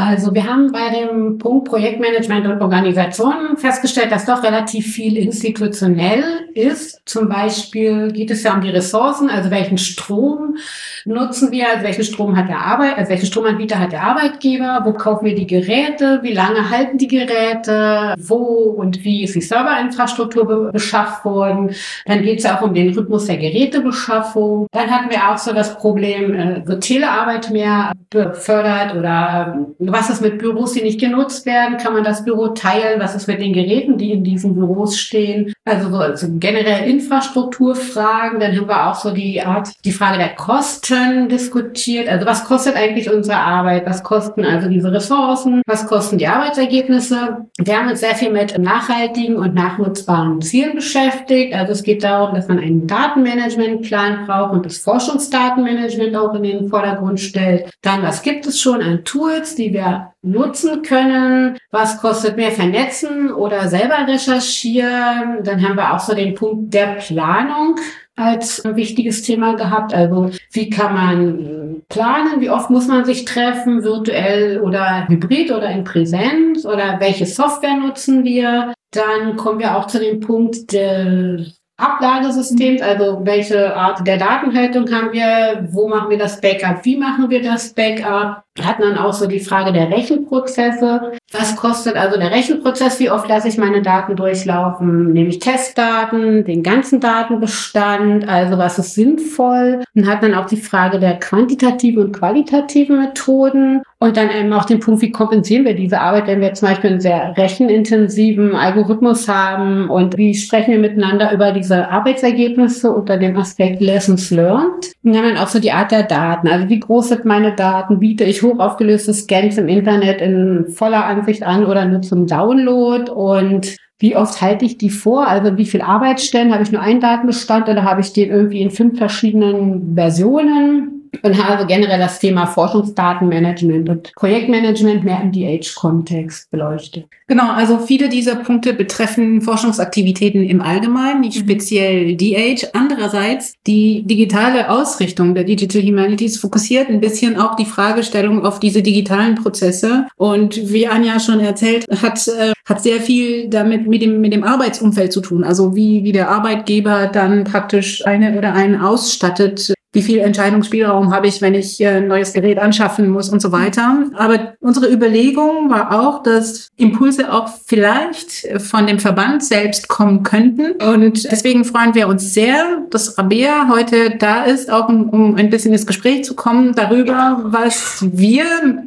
Also 0.00 0.34
wir 0.34 0.46
haben 0.46 0.72
bei 0.72 0.88
dem 0.88 1.36
Punkt 1.36 1.68
Projektmanagement 1.68 2.46
und 2.46 2.62
Organisation 2.62 3.56
festgestellt, 3.58 4.10
dass 4.10 4.24
doch 4.24 4.42
relativ 4.42 4.86
viel 4.86 5.18
institutionell 5.18 6.24
ist. 6.54 7.02
Zum 7.04 7.28
Beispiel 7.28 8.10
geht 8.10 8.30
es 8.30 8.42
ja 8.42 8.54
um 8.54 8.62
die 8.62 8.70
Ressourcen, 8.70 9.28
also 9.28 9.50
welchen 9.50 9.76
Strom 9.76 10.56
nutzen 11.04 11.52
wir, 11.52 11.68
also 11.68 11.84
welchen 11.84 12.04
Strom 12.04 12.36
hat 12.36 12.48
der 12.48 12.60
Arbeit, 12.60 12.96
also 12.96 13.10
welchen 13.10 13.26
Stromanbieter 13.26 13.78
hat 13.78 13.92
der 13.92 14.02
Arbeitgeber, 14.02 14.80
wo 14.84 14.92
kaufen 14.94 15.26
wir 15.26 15.34
die 15.34 15.46
Geräte, 15.46 16.20
wie 16.22 16.32
lange 16.32 16.70
halten 16.70 16.96
die 16.96 17.08
Geräte, 17.08 18.14
wo 18.18 18.74
und 18.76 19.04
wie 19.04 19.24
ist 19.24 19.34
die 19.34 19.42
Serverinfrastruktur 19.42 20.70
beschafft 20.72 21.24
worden. 21.24 21.74
Dann 22.06 22.22
geht 22.22 22.38
es 22.38 22.44
ja 22.44 22.58
auch 22.58 22.62
um 22.62 22.72
den 22.72 22.96
Rhythmus 22.96 23.26
der 23.26 23.36
Gerätebeschaffung. 23.36 24.66
Dann 24.72 24.90
hatten 24.90 25.10
wir 25.10 25.28
auch 25.28 25.38
so 25.38 25.52
das 25.52 25.76
Problem, 25.76 26.34
äh, 26.34 26.66
wird 26.66 26.82
Telearbeit 26.82 27.50
mehr 27.50 27.92
befördert 28.08 28.96
oder 28.96 29.66
was 29.92 30.10
ist 30.10 30.20
mit 30.20 30.38
Büros, 30.38 30.72
die 30.72 30.82
nicht 30.82 31.00
genutzt 31.00 31.46
werden? 31.46 31.76
Kann 31.78 31.94
man 31.94 32.04
das 32.04 32.24
Büro 32.24 32.48
teilen? 32.48 33.00
Was 33.00 33.14
ist 33.14 33.28
mit 33.28 33.40
den 33.40 33.52
Geräten, 33.52 33.98
die 33.98 34.12
in 34.12 34.24
diesen 34.24 34.54
Büros 34.54 34.98
stehen? 34.98 35.52
Also, 35.64 35.90
so, 35.90 35.96
also 35.96 36.26
generell 36.38 36.88
Infrastrukturfragen. 36.88 38.40
Dann 38.40 38.56
haben 38.56 38.68
wir 38.68 38.88
auch 38.88 38.94
so 38.94 39.10
die 39.10 39.42
Art, 39.42 39.70
die 39.84 39.92
Frage 39.92 40.18
der 40.18 40.34
Kosten 40.34 41.28
diskutiert. 41.28 42.08
Also 42.08 42.26
was 42.26 42.44
kostet 42.44 42.76
eigentlich 42.76 43.12
unsere 43.12 43.38
Arbeit? 43.38 43.86
Was 43.86 44.02
kosten 44.02 44.44
also 44.44 44.68
diese 44.68 44.92
Ressourcen? 44.92 45.62
Was 45.66 45.86
kosten 45.86 46.18
die 46.18 46.26
Arbeitsergebnisse? 46.26 47.46
Wir 47.58 47.78
haben 47.78 47.88
uns 47.88 48.00
sehr 48.00 48.14
viel 48.14 48.30
mit 48.30 48.58
nachhaltigen 48.58 49.36
und 49.36 49.54
nachnutzbaren 49.54 50.40
Zielen 50.40 50.74
beschäftigt. 50.74 51.54
Also 51.54 51.72
es 51.72 51.82
geht 51.82 52.02
darum, 52.02 52.34
dass 52.34 52.48
man 52.48 52.58
einen 52.58 52.86
Datenmanagementplan 52.86 54.26
braucht 54.26 54.52
und 54.52 54.66
das 54.66 54.78
Forschungsdatenmanagement 54.78 56.16
auch 56.16 56.34
in 56.34 56.42
den 56.42 56.68
Vordergrund 56.68 57.20
stellt. 57.20 57.70
Dann, 57.82 58.02
was 58.02 58.22
gibt 58.22 58.46
es 58.46 58.60
schon 58.60 58.82
an 58.82 59.04
Tools, 59.04 59.54
die 59.54 59.72
wir 59.72 59.79
nutzen 60.22 60.82
können? 60.82 61.58
Was 61.70 62.00
kostet 62.00 62.36
mehr 62.36 62.50
vernetzen 62.52 63.32
oder 63.32 63.68
selber 63.68 64.06
recherchieren? 64.06 65.42
Dann 65.44 65.62
haben 65.62 65.76
wir 65.76 65.94
auch 65.94 66.00
so 66.00 66.14
den 66.14 66.34
Punkt 66.34 66.72
der 66.74 66.96
Planung 66.96 67.76
als 68.16 68.62
wichtiges 68.64 69.22
Thema 69.22 69.54
gehabt. 69.54 69.94
Also 69.94 70.30
wie 70.52 70.70
kann 70.70 70.94
man 70.94 71.82
planen? 71.88 72.40
Wie 72.40 72.50
oft 72.50 72.70
muss 72.70 72.86
man 72.86 73.04
sich 73.04 73.24
treffen, 73.24 73.82
virtuell 73.82 74.60
oder 74.60 75.08
hybrid 75.08 75.50
oder 75.50 75.70
in 75.70 75.84
Präsenz? 75.84 76.64
Oder 76.66 77.00
welche 77.00 77.26
Software 77.26 77.76
nutzen 77.76 78.24
wir? 78.24 78.74
Dann 78.92 79.36
kommen 79.36 79.60
wir 79.60 79.76
auch 79.76 79.86
zu 79.86 79.98
dem 79.98 80.20
Punkt 80.20 80.72
des 80.72 81.59
Ablagesystems, 81.80 82.82
also 82.82 83.20
welche 83.24 83.74
Art 83.74 84.06
der 84.06 84.18
Datenhaltung 84.18 84.90
haben 84.92 85.12
wir, 85.12 85.68
wo 85.70 85.88
machen 85.88 86.10
wir 86.10 86.18
das 86.18 86.40
Backup, 86.40 86.84
wie 86.84 86.96
machen 86.96 87.30
wir 87.30 87.42
das 87.42 87.72
Backup, 87.72 88.42
hatten 88.60 88.82
dann 88.82 88.98
auch 88.98 89.12
so 89.12 89.26
die 89.26 89.40
Frage 89.40 89.72
der 89.72 89.90
Rechenprozesse. 89.90 91.12
Was 91.32 91.56
kostet 91.56 91.96
also 91.96 92.18
der 92.18 92.30
Rechenprozess? 92.30 92.98
Wie 93.00 93.10
oft 93.10 93.28
lasse 93.28 93.48
ich 93.48 93.58
meine 93.58 93.82
Daten 93.82 94.16
durchlaufen? 94.16 95.12
Nehme 95.12 95.28
ich 95.28 95.38
Testdaten, 95.38 96.44
den 96.44 96.62
ganzen 96.62 97.00
Datenbestand? 97.00 98.28
Also 98.28 98.58
was 98.58 98.78
ist 98.78 98.94
sinnvoll? 98.94 99.82
Und 99.94 100.08
hat 100.08 100.22
dann 100.22 100.34
auch 100.34 100.46
die 100.46 100.56
Frage 100.56 100.98
der 100.98 101.18
quantitativen 101.18 102.04
und 102.04 102.12
qualitativen 102.12 103.00
Methoden. 103.00 103.82
Und 104.02 104.16
dann 104.16 104.30
eben 104.30 104.50
auch 104.54 104.64
den 104.64 104.80
Punkt, 104.80 105.02
wie 105.02 105.10
kompensieren 105.10 105.66
wir 105.66 105.74
diese 105.74 106.00
Arbeit, 106.00 106.26
wenn 106.26 106.40
wir 106.40 106.54
zum 106.54 106.68
Beispiel 106.68 106.88
einen 106.88 107.00
sehr 107.02 107.36
rechenintensiven 107.36 108.54
Algorithmus 108.54 109.28
haben? 109.28 109.90
Und 109.90 110.16
wie 110.16 110.34
sprechen 110.34 110.72
wir 110.72 110.78
miteinander 110.78 111.30
über 111.34 111.52
diese 111.52 111.90
Arbeitsergebnisse 111.90 112.90
unter 112.90 113.18
dem 113.18 113.36
Aspekt 113.36 113.82
Lessons 113.82 114.30
Learned? 114.30 114.94
Und 115.04 115.12
dann 115.12 115.36
auch 115.36 115.48
so 115.48 115.60
die 115.60 115.72
Art 115.72 115.90
der 115.90 116.04
Daten. 116.04 116.48
Also 116.48 116.70
wie 116.70 116.80
groß 116.80 117.10
sind 117.10 117.26
meine 117.26 117.54
Daten? 117.54 117.98
Biete 117.98 118.24
ich 118.24 118.42
hoch 118.42 118.58
aufgelöste 118.58 119.12
Scans 119.12 119.58
im 119.58 119.68
Internet 119.68 120.22
in 120.22 120.68
voller 120.68 121.04
Ansicht 121.04 121.42
an 121.42 121.66
oder 121.66 121.84
nur 121.84 122.00
zum 122.00 122.26
Download 122.26 123.10
und 123.10 123.76
wie 123.98 124.16
oft 124.16 124.40
halte 124.40 124.64
ich 124.64 124.78
die 124.78 124.88
vor? 124.88 125.28
Also 125.28 125.58
wie 125.58 125.66
viel 125.66 125.82
Arbeitsstellen 125.82 126.54
habe 126.54 126.62
ich 126.62 126.72
nur 126.72 126.80
einen 126.80 127.00
Datenbestand 127.00 127.68
oder 127.68 127.84
habe 127.84 128.00
ich 128.00 128.14
den 128.14 128.30
irgendwie 128.30 128.62
in 128.62 128.70
fünf 128.70 128.96
verschiedenen 128.96 129.94
Versionen? 129.94 130.99
Und 131.22 131.42
habe 131.42 131.66
generell 131.66 131.98
das 131.98 132.18
Thema 132.18 132.46
Forschungsdatenmanagement 132.46 133.88
und 133.88 134.12
Projektmanagement 134.14 135.04
mehr 135.04 135.20
im 135.22 135.32
DH-Kontext 135.32 136.50
beleuchtet. 136.50 137.06
Genau, 137.26 137.52
also 137.52 137.78
viele 137.78 138.08
dieser 138.08 138.36
Punkte 138.36 138.72
betreffen 138.72 139.40
Forschungsaktivitäten 139.40 140.42
im 140.42 140.60
Allgemeinen, 140.60 141.20
nicht 141.20 141.38
speziell 141.38 142.16
DH. 142.16 142.70
Andererseits 142.72 143.54
die 143.66 144.02
digitale 144.02 144.68
Ausrichtung 144.68 145.34
der 145.34 145.44
Digital 145.44 145.82
Humanities 145.82 146.38
fokussiert 146.38 146.88
ein 146.88 147.00
bisschen 147.00 147.38
auch 147.38 147.54
die 147.54 147.66
Fragestellung 147.66 148.44
auf 148.44 148.58
diese 148.58 148.82
digitalen 148.82 149.36
Prozesse. 149.36 150.06
Und 150.16 150.72
wie 150.72 150.88
Anja 150.88 151.20
schon 151.20 151.38
erzählt, 151.38 151.86
hat, 152.02 152.26
äh, 152.26 152.52
hat 152.68 152.82
sehr 152.82 153.00
viel 153.00 153.48
damit 153.48 153.86
mit 153.86 154.02
dem, 154.02 154.20
mit 154.20 154.32
dem 154.32 154.42
Arbeitsumfeld 154.42 155.12
zu 155.12 155.20
tun. 155.20 155.44
Also 155.44 155.76
wie, 155.76 156.02
wie 156.02 156.12
der 156.12 156.30
Arbeitgeber 156.30 157.06
dann 157.06 157.44
praktisch 157.44 158.04
eine 158.06 158.36
oder 158.36 158.54
einen 158.54 158.80
ausstattet, 158.80 159.72
wie 159.92 160.02
viel 160.02 160.20
Entscheidungsspielraum 160.20 161.12
habe 161.12 161.26
ich, 161.26 161.42
wenn 161.42 161.54
ich 161.54 161.84
ein 161.84 162.06
neues 162.06 162.32
Gerät 162.32 162.58
anschaffen 162.58 163.08
muss 163.08 163.28
und 163.28 163.42
so 163.42 163.50
weiter. 163.50 164.04
Aber 164.14 164.54
unsere 164.60 164.90
Überlegung 164.90 165.68
war 165.68 166.00
auch, 166.00 166.22
dass 166.22 166.68
Impulse 166.76 167.32
auch 167.32 167.48
vielleicht 167.66 168.46
von 168.60 168.86
dem 168.86 169.00
Verband 169.00 169.42
selbst 169.42 169.88
kommen 169.88 170.22
könnten. 170.22 170.72
Und 170.82 171.30
deswegen 171.30 171.64
freuen 171.64 171.94
wir 171.94 172.06
uns 172.06 172.32
sehr, 172.32 172.82
dass 172.90 173.18
Rabea 173.18 173.68
heute 173.68 174.16
da 174.16 174.44
ist, 174.44 174.70
auch 174.70 174.88
um, 174.88 175.10
um 175.10 175.34
ein 175.34 175.50
bisschen 175.50 175.72
ins 175.72 175.86
Gespräch 175.86 176.24
zu 176.24 176.34
kommen 176.34 176.74
darüber, 176.74 177.40
was 177.44 178.04
wir 178.12 178.44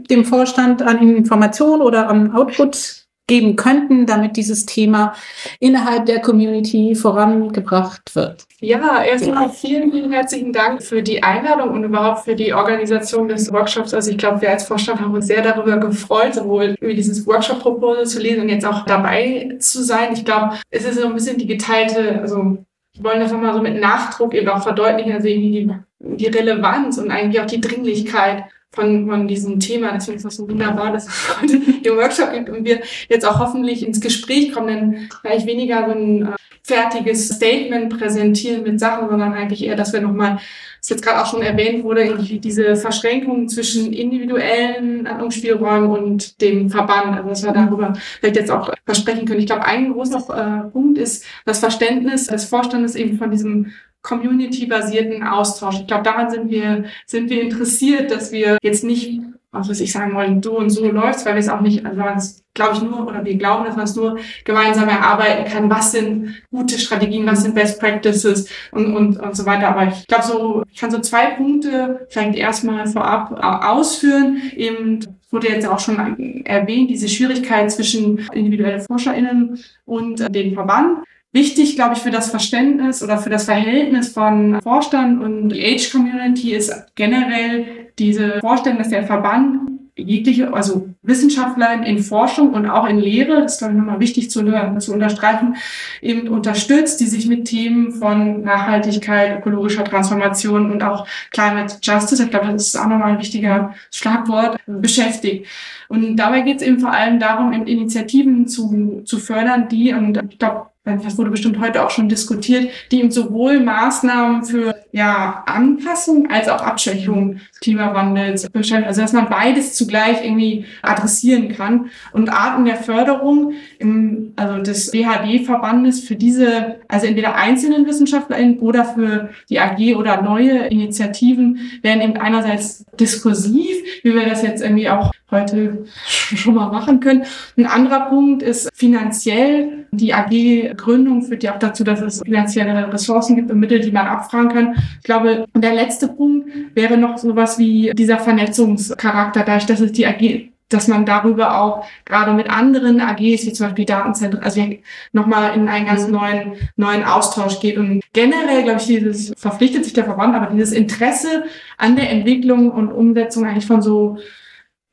dem 0.10 0.24
Vorstand 0.24 0.82
an 0.82 1.00
Informationen 1.00 1.82
oder 1.82 2.08
an 2.08 2.32
Output 2.34 3.03
geben 3.28 3.56
könnten, 3.56 4.06
damit 4.06 4.36
dieses 4.36 4.66
Thema 4.66 5.14
innerhalb 5.60 6.06
der 6.06 6.20
Community 6.22 6.94
vorangebracht 6.94 8.16
wird. 8.16 8.44
Ja, 8.60 9.02
erstmal 9.02 9.50
vielen, 9.50 9.92
vielen 9.92 10.12
herzlichen 10.12 10.52
Dank 10.52 10.84
für 10.84 11.02
die 11.02 11.24
Einladung 11.24 11.70
und 11.70 11.84
überhaupt 11.86 12.26
für 12.26 12.36
die 12.36 12.54
Organisation 12.54 13.30
des 13.30 13.52
Workshops. 13.52 13.94
Also 13.94 14.12
ich 14.12 14.18
glaube, 14.18 14.42
wir 14.42 14.50
als 14.50 14.66
Vorstand 14.66 15.00
haben 15.00 15.14
uns 15.14 15.28
sehr 15.28 15.42
darüber 15.42 15.78
gefreut, 15.78 16.36
sowohl 16.36 16.76
über 16.82 16.94
dieses 16.94 17.26
Workshop-Proposal 17.26 18.06
zu 18.06 18.20
lesen 18.20 18.42
und 18.42 18.50
jetzt 18.50 18.66
auch 18.66 18.86
dabei 18.86 19.56
zu 19.60 19.84
sein. 19.84 20.14
Ich 20.14 20.26
glaube, 20.26 20.58
es 20.70 20.84
ist 20.84 21.00
so 21.00 21.08
ein 21.08 21.14
bisschen 21.14 21.38
die 21.38 21.48
geteilte, 21.48 22.20
also 22.20 22.58
wir 22.96 23.04
wollen 23.04 23.22
das 23.22 23.32
nochmal 23.32 23.54
so 23.54 23.62
mit 23.62 23.80
Nachdruck 23.80 24.34
eben 24.34 24.50
auch 24.50 24.62
verdeutlichen, 24.62 25.14
also 25.14 25.28
irgendwie 25.28 25.66
die, 26.00 26.18
die 26.18 26.28
Relevanz 26.28 26.98
und 26.98 27.10
eigentlich 27.10 27.42
auch 27.42 27.48
die 27.48 27.62
Dringlichkeit 27.62 28.44
von, 28.74 29.08
von 29.08 29.28
diesem 29.28 29.60
Thema. 29.60 29.92
Deswegen 29.94 30.18
ist 30.18 30.26
das 30.26 30.36
so 30.36 30.50
wunderbar, 30.50 30.92
dass 30.92 31.08
es 31.08 31.42
heute 31.42 31.60
den 31.60 31.96
Workshop 31.96 32.32
gibt 32.34 32.50
und 32.50 32.66
wir 32.66 32.82
jetzt 33.10 33.26
auch 33.26 33.40
hoffentlich 33.40 33.86
ins 33.86 34.02
Gespräch 34.02 34.52
kommen, 34.52 34.68
denn 34.68 35.10
vielleicht 35.22 35.46
weniger 35.46 35.86
so 35.86 35.92
ein 35.92 36.22
äh, 36.24 36.36
fertiges 36.66 37.28
Statement 37.28 37.98
präsentieren 37.98 38.64
mit 38.64 38.80
Sachen, 38.80 39.10
sondern 39.10 39.34
eigentlich 39.34 39.66
eher, 39.66 39.76
dass 39.76 39.92
wir 39.92 40.00
nochmal, 40.00 40.40
was 40.80 40.90
jetzt 40.90 41.04
gerade 41.04 41.22
auch 41.22 41.30
schon 41.30 41.42
erwähnt 41.42 41.84
wurde, 41.84 42.06
irgendwie 42.06 42.40
diese 42.40 42.78
Verschränkung 42.78 43.50
zwischen 43.50 43.92
individuellen 43.92 45.08
Handlungsspielräumen 45.08 45.90
und 45.90 46.42
dem 46.42 46.70
Verband, 46.70 47.18
also 47.18 47.30
dass 47.30 47.44
wir 47.44 47.52
darüber 47.52 47.94
vielleicht 48.20 48.38
jetzt 48.38 48.52
auch 48.52 48.74
versprechen 48.86 49.26
können. 49.26 49.42
Ich 49.42 49.46
glaube, 49.46 49.66
ein 49.66 49.92
großer 49.92 50.66
äh, 50.66 50.72
Punkt 50.72 50.98
ist 50.98 51.26
das 51.46 51.60
Verständnis 51.60 52.28
des 52.28 52.46
Vorstandes 52.46 52.96
eben 52.96 53.18
von 53.18 53.30
diesem 53.30 53.74
community-basierten 54.04 55.24
Austausch. 55.24 55.80
Ich 55.80 55.88
glaube, 55.88 56.04
daran 56.04 56.30
sind 56.30 56.52
wir, 56.52 56.86
sind 57.06 57.30
wir 57.30 57.42
interessiert, 57.42 58.12
dass 58.12 58.32
wir 58.32 58.58
jetzt 58.62 58.84
nicht, 58.84 59.22
was 59.52 59.70
weiß 59.70 59.80
ich 59.80 59.92
sagen 59.92 60.14
wollen, 60.14 60.44
so 60.44 60.58
und 60.58 60.70
so 60.70 60.86
läuft's, 60.92 61.26
weil 61.26 61.36
wir 61.36 61.40
es 61.40 61.50
auch 61.50 61.62
nicht, 61.62 61.86
also 61.86 61.98
man 62.00 62.18
es, 62.18 62.44
glaube 62.54 62.76
ich, 62.76 62.82
nur, 62.82 63.08
oder 63.08 63.24
wir 63.24 63.36
glauben, 63.38 63.66
dass 63.66 63.76
man 63.76 63.86
es 63.86 63.96
nur 63.96 64.20
gemeinsam 64.44 64.90
erarbeiten 64.90 65.52
kann. 65.52 65.70
Was 65.70 65.94
sind 65.94 66.36
gute 66.52 66.78
Strategien, 66.78 67.26
was 67.26 67.44
sind 67.44 67.56
Best 67.56 67.80
Practices 67.80 68.50
und, 68.72 68.94
und, 68.94 69.20
und 69.20 69.36
so 69.36 69.46
weiter. 69.46 69.70
Aber 69.70 69.88
ich 69.88 70.06
glaube, 70.06 70.26
so, 70.26 70.64
ich 70.72 70.80
kann 70.80 70.92
so 70.92 71.00
zwei 71.00 71.32
Punkte 71.32 72.06
vielleicht 72.10 72.36
erstmal 72.36 72.86
vorab 72.88 73.32
ausführen. 73.64 74.42
Eben 74.56 75.00
wurde 75.32 75.48
jetzt 75.48 75.68
auch 75.68 75.80
schon 75.80 76.46
erwähnt, 76.46 76.90
diese 76.90 77.10
Schwierigkeit 77.10 77.72
zwischen 77.72 78.20
individuellen 78.34 78.82
ForscherInnen 78.82 79.60
und 79.86 80.36
den 80.36 80.54
Verband. 80.54 81.00
Wichtig, 81.34 81.76
glaube 81.76 81.96
ich, 81.96 82.00
für 82.00 82.12
das 82.12 82.30
Verständnis 82.30 83.02
oder 83.02 83.18
für 83.18 83.32
das 83.32 83.46
Verhältnis 83.46 84.10
von 84.10 84.62
Vorstand 84.62 85.20
und 85.20 85.52
Age-Community 85.52 86.54
ist 86.54 86.72
generell 86.94 87.66
diese 87.98 88.40
Vorstellung, 88.40 88.78
dass 88.78 88.90
der 88.90 89.04
Verband 89.04 89.72
jegliche, 89.96 90.54
also 90.54 90.90
Wissenschaftler 91.02 91.84
in 91.86 92.00
Forschung 92.00 92.54
und 92.54 92.68
auch 92.68 92.88
in 92.88 93.00
Lehre, 93.00 93.42
das 93.42 93.54
ist 93.54 93.58
glaube 93.60 93.74
ich 93.74 93.80
nochmal 93.80 94.00
wichtig 94.00 94.30
zu, 94.30 94.44
zu 94.80 94.94
unterstreichen, 94.94 95.56
eben 96.02 96.28
unterstützt, 96.28 97.00
die 97.00 97.06
sich 97.06 97.28
mit 97.28 97.46
Themen 97.46 97.92
von 97.92 98.42
Nachhaltigkeit, 98.42 99.40
ökologischer 99.40 99.84
Transformation 99.84 100.72
und 100.72 100.84
auch 100.84 101.08
Climate 101.32 101.78
Justice, 101.82 102.24
ich 102.24 102.30
glaube, 102.30 102.48
das 102.48 102.68
ist 102.68 102.76
auch 102.76 102.88
nochmal 102.88 103.14
ein 103.14 103.20
wichtiger 103.20 103.74
Schlagwort, 103.92 104.58
beschäftigt. 104.66 105.48
Und 105.90 106.16
dabei 106.16 106.42
geht 106.42 106.58
es 106.58 106.68
eben 106.68 106.80
vor 106.80 106.92
allem 106.92 107.20
darum, 107.20 107.54
eben 107.54 107.68
Initiativen 107.68 108.48
zu, 108.48 109.02
zu 109.06 109.20
fördern, 109.20 109.68
die, 109.68 109.94
und 109.94 110.20
ich 110.30 110.40
glaube, 110.40 110.68
das 110.84 111.18
wurde 111.18 111.32
bestimmt 111.32 111.60
heute 111.60 111.86
auch 111.86 111.90
schon 111.90 112.10
diskutiert, 112.10 112.70
die 112.92 113.00
eben 113.00 113.12
sowohl 113.12 113.60
Maßnahmen 113.60 114.44
für 114.44 114.83
ja, 114.94 115.44
Anpassung 115.48 116.30
als 116.30 116.48
auch 116.48 116.62
Abschwächung 116.62 117.40
des 117.52 117.60
Klimawandels 117.62 118.48
beschäftigen. 118.52 118.88
Also 118.88 119.02
dass 119.02 119.12
man 119.12 119.28
beides 119.28 119.74
zugleich 119.74 120.24
irgendwie 120.24 120.66
adressieren 120.84 121.50
kann. 121.50 121.90
Und 122.12 122.30
Arten 122.30 122.64
der 122.66 122.76
Förderung 122.76 123.54
im, 123.80 124.34
also 124.36 124.62
des 124.62 124.92
BHD-Verbandes 124.92 126.02
für 126.02 126.16
diese, 126.16 126.76
also 126.88 127.08
entweder 127.08 127.34
einzelnen 127.36 127.88
WissenschaftlerInnen 127.88 128.60
oder 128.60 128.86
für 128.86 129.30
die 129.50 129.60
AG 129.60 129.96
oder 129.96 130.22
neue 130.22 130.68
Initiativen 130.68 131.58
werden 131.82 132.02
eben 132.02 132.18
einerseits 132.18 132.86
diskursiv, 133.00 133.76
wie 134.04 134.14
wir 134.14 134.30
das 134.30 134.44
jetzt 134.44 134.62
irgendwie 134.62 134.90
auch 134.90 135.12
heute 135.32 135.86
schon 135.98 136.54
mal 136.54 136.72
machen 136.72 137.00
können. 137.00 137.24
Ein 137.58 137.66
anderer 137.66 138.10
Punkt 138.10 138.44
ist 138.44 138.70
finanziell. 138.74 139.88
Die 139.92 140.14
AG-Gründung 140.14 141.24
führt 141.24 141.44
ja 141.44 141.56
auch 141.56 141.60
dazu, 141.60 141.84
dass 141.84 142.02
es 142.02 142.22
finanzielle 142.22 142.92
Ressourcen 142.94 143.36
gibt 143.36 143.52
und 143.52 143.60
Mittel, 143.60 143.80
die 143.80 143.92
man 143.92 144.08
abfragen 144.08 144.50
kann. 144.50 144.76
Ich 144.98 145.04
glaube, 145.04 145.46
der 145.56 145.74
letzte 145.74 146.08
Punkt 146.08 146.50
wäre 146.76 146.98
noch 146.98 147.18
sowas 147.18 147.58
wie 147.58 147.92
dieser 147.94 148.20
Vernetzungscharakter, 148.20 149.44
dadurch, 149.44 149.66
dass 149.66 149.80
es 149.80 149.92
die 149.92 150.08
AG 150.08 150.50
dass 150.70 150.88
man 150.88 151.06
darüber 151.06 151.62
auch 151.62 151.86
gerade 152.04 152.34
mit 152.34 152.50
anderen 152.50 153.00
AGs, 153.00 153.46
wie 153.46 153.54
zum 153.54 153.68
Beispiel 153.68 153.86
Datenzentren, 153.86 154.42
also 154.44 154.68
nochmal 155.12 155.56
in 155.56 155.68
einen 155.68 155.86
ganz 155.86 156.08
mhm. 156.08 156.14
neuen, 156.14 156.54
neuen 156.78 157.04
Austausch 157.04 157.60
geht. 157.60 157.78
Und 157.78 158.02
generell, 158.12 158.64
glaube 158.64 158.80
ich, 158.80 158.88
dieses 158.88 159.34
verpflichtet 159.38 159.84
sich 159.84 159.94
der 159.94 160.06
Verband, 160.06 160.36
aber 160.36 160.48
dieses 160.48 160.72
Interesse 160.72 161.44
an 161.78 161.96
der 161.96 162.10
Entwicklung 162.10 162.72
und 162.72 162.92
Umsetzung 162.92 163.46
eigentlich 163.46 163.68
von 163.68 163.84
so 163.84 164.18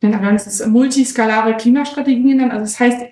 denn 0.02 0.14
es 0.34 0.46
ist 0.46 0.66
multiskalare 0.66 1.56
Klimastrategien. 1.56 2.50
Also 2.50 2.60
das 2.60 2.80
heißt, 2.80 3.02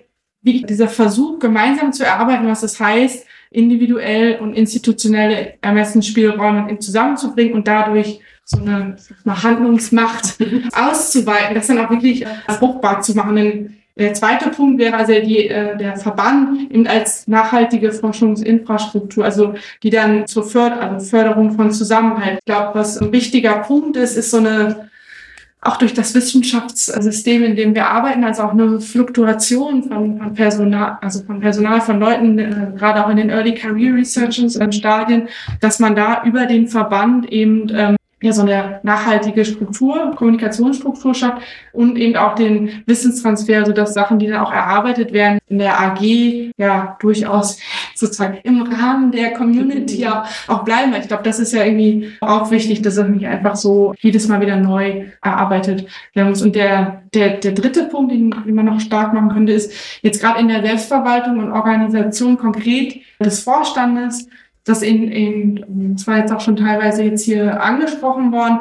wie 0.40 0.62
dieser 0.62 0.88
Versuch, 0.88 1.38
gemeinsam 1.38 1.92
zu 1.92 2.04
erarbeiten, 2.04 2.48
was 2.48 2.62
das 2.62 2.80
heißt, 2.80 3.26
individuell 3.50 4.38
und 4.40 4.54
institutionelle 4.54 5.54
Ermessensspielräume 5.60 6.78
zusammenzubringen 6.78 7.54
und 7.54 7.68
dadurch 7.68 8.20
so 8.44 8.60
eine, 8.60 8.96
eine 9.24 9.42
Handlungsmacht 9.42 10.38
auszuweiten, 10.72 11.54
das 11.54 11.66
dann 11.66 11.78
auch 11.78 11.90
wirklich 11.90 12.24
fruchtbar 12.58 13.00
zu 13.02 13.14
machen. 13.14 13.36
Denn 13.36 13.74
der 13.98 14.14
zweite 14.14 14.50
Punkt 14.50 14.78
wäre 14.78 14.96
also 14.96 15.12
die, 15.12 15.48
äh, 15.48 15.76
der 15.76 15.96
Verband 15.96 16.70
eben 16.70 16.86
als 16.86 17.26
nachhaltige 17.26 17.90
Forschungsinfrastruktur, 17.90 19.24
also 19.24 19.54
die 19.82 19.90
dann 19.90 20.26
zur 20.26 20.44
Förder 20.44 20.80
also 20.80 21.04
Förderung 21.04 21.50
von 21.52 21.72
Zusammenhalt. 21.72 22.38
Ich 22.38 22.44
glaube, 22.44 22.78
was 22.78 22.98
ein 22.98 23.12
wichtiger 23.12 23.56
Punkt 23.58 23.96
ist, 23.96 24.16
ist 24.16 24.30
so 24.30 24.36
eine 24.36 24.88
auch 25.60 25.76
durch 25.76 25.92
das 25.92 26.14
Wissenschaftssystem, 26.14 27.42
in 27.42 27.56
dem 27.56 27.74
wir 27.74 27.88
arbeiten, 27.88 28.24
also 28.24 28.42
auch 28.42 28.52
eine 28.52 28.80
Fluktuation 28.80 29.82
von, 29.82 30.18
von 30.18 30.34
Personal, 30.34 30.98
also 31.00 31.24
von 31.24 31.40
Personal, 31.40 31.80
von 31.80 31.98
Leuten, 31.98 32.38
äh, 32.38 32.72
gerade 32.76 33.04
auch 33.04 33.10
in 33.10 33.16
den 33.16 33.30
Early 33.30 33.54
Career 33.54 33.94
Researchers 33.94 34.56
äh, 34.56 34.72
Stadien, 34.72 35.28
dass 35.60 35.80
man 35.80 35.96
da 35.96 36.22
über 36.24 36.46
den 36.46 36.68
Verband 36.68 37.30
eben 37.32 37.68
ähm, 37.74 37.96
ja, 38.20 38.32
so 38.32 38.42
eine 38.42 38.80
nachhaltige 38.82 39.44
Struktur, 39.44 40.12
Kommunikationsstruktur 40.16 41.14
schafft 41.14 41.42
und 41.72 41.96
eben 41.96 42.16
auch 42.16 42.34
den 42.34 42.82
Wissenstransfer, 42.86 43.64
so 43.64 43.72
dass 43.72 43.94
Sachen, 43.94 44.18
die 44.18 44.26
dann 44.26 44.40
auch 44.40 44.52
erarbeitet 44.52 45.12
werden, 45.12 45.38
in 45.48 45.58
der 45.58 45.80
AG 45.80 46.02
ja 46.56 46.96
durchaus 47.00 47.58
sozusagen 47.94 48.38
im 48.42 48.62
Rahmen 48.62 49.12
der 49.12 49.32
Community 49.34 50.06
auch, 50.08 50.24
auch 50.48 50.64
bleiben. 50.64 50.92
Ich 51.00 51.06
glaube, 51.06 51.22
das 51.22 51.38
ist 51.38 51.52
ja 51.52 51.64
irgendwie 51.64 52.12
auch 52.20 52.50
wichtig, 52.50 52.82
dass 52.82 52.96
es 52.96 53.08
nicht 53.08 53.26
einfach 53.26 53.54
so 53.54 53.94
jedes 54.00 54.26
Mal 54.26 54.40
wieder 54.40 54.56
neu 54.56 55.06
erarbeitet 55.22 55.86
werden 56.14 56.30
muss. 56.30 56.42
Und 56.42 56.56
der, 56.56 57.02
der, 57.14 57.36
der 57.36 57.52
dritte 57.52 57.84
Punkt, 57.84 58.12
den, 58.12 58.30
den 58.30 58.54
man 58.54 58.66
noch 58.66 58.80
stark 58.80 59.12
machen 59.12 59.30
könnte, 59.30 59.52
ist 59.52 59.72
jetzt 60.02 60.20
gerade 60.20 60.40
in 60.40 60.48
der 60.48 60.62
Selbstverwaltung 60.62 61.38
und 61.38 61.52
Organisation 61.52 62.36
konkret 62.36 63.00
des 63.20 63.40
Vorstandes, 63.40 64.28
das 64.68 64.82
in, 64.82 65.10
in, 65.10 65.94
das 65.94 66.06
war 66.06 66.18
jetzt 66.18 66.32
auch 66.32 66.40
schon 66.40 66.56
teilweise 66.56 67.02
jetzt 67.02 67.24
hier 67.24 67.62
angesprochen 67.62 68.32
worden, 68.32 68.60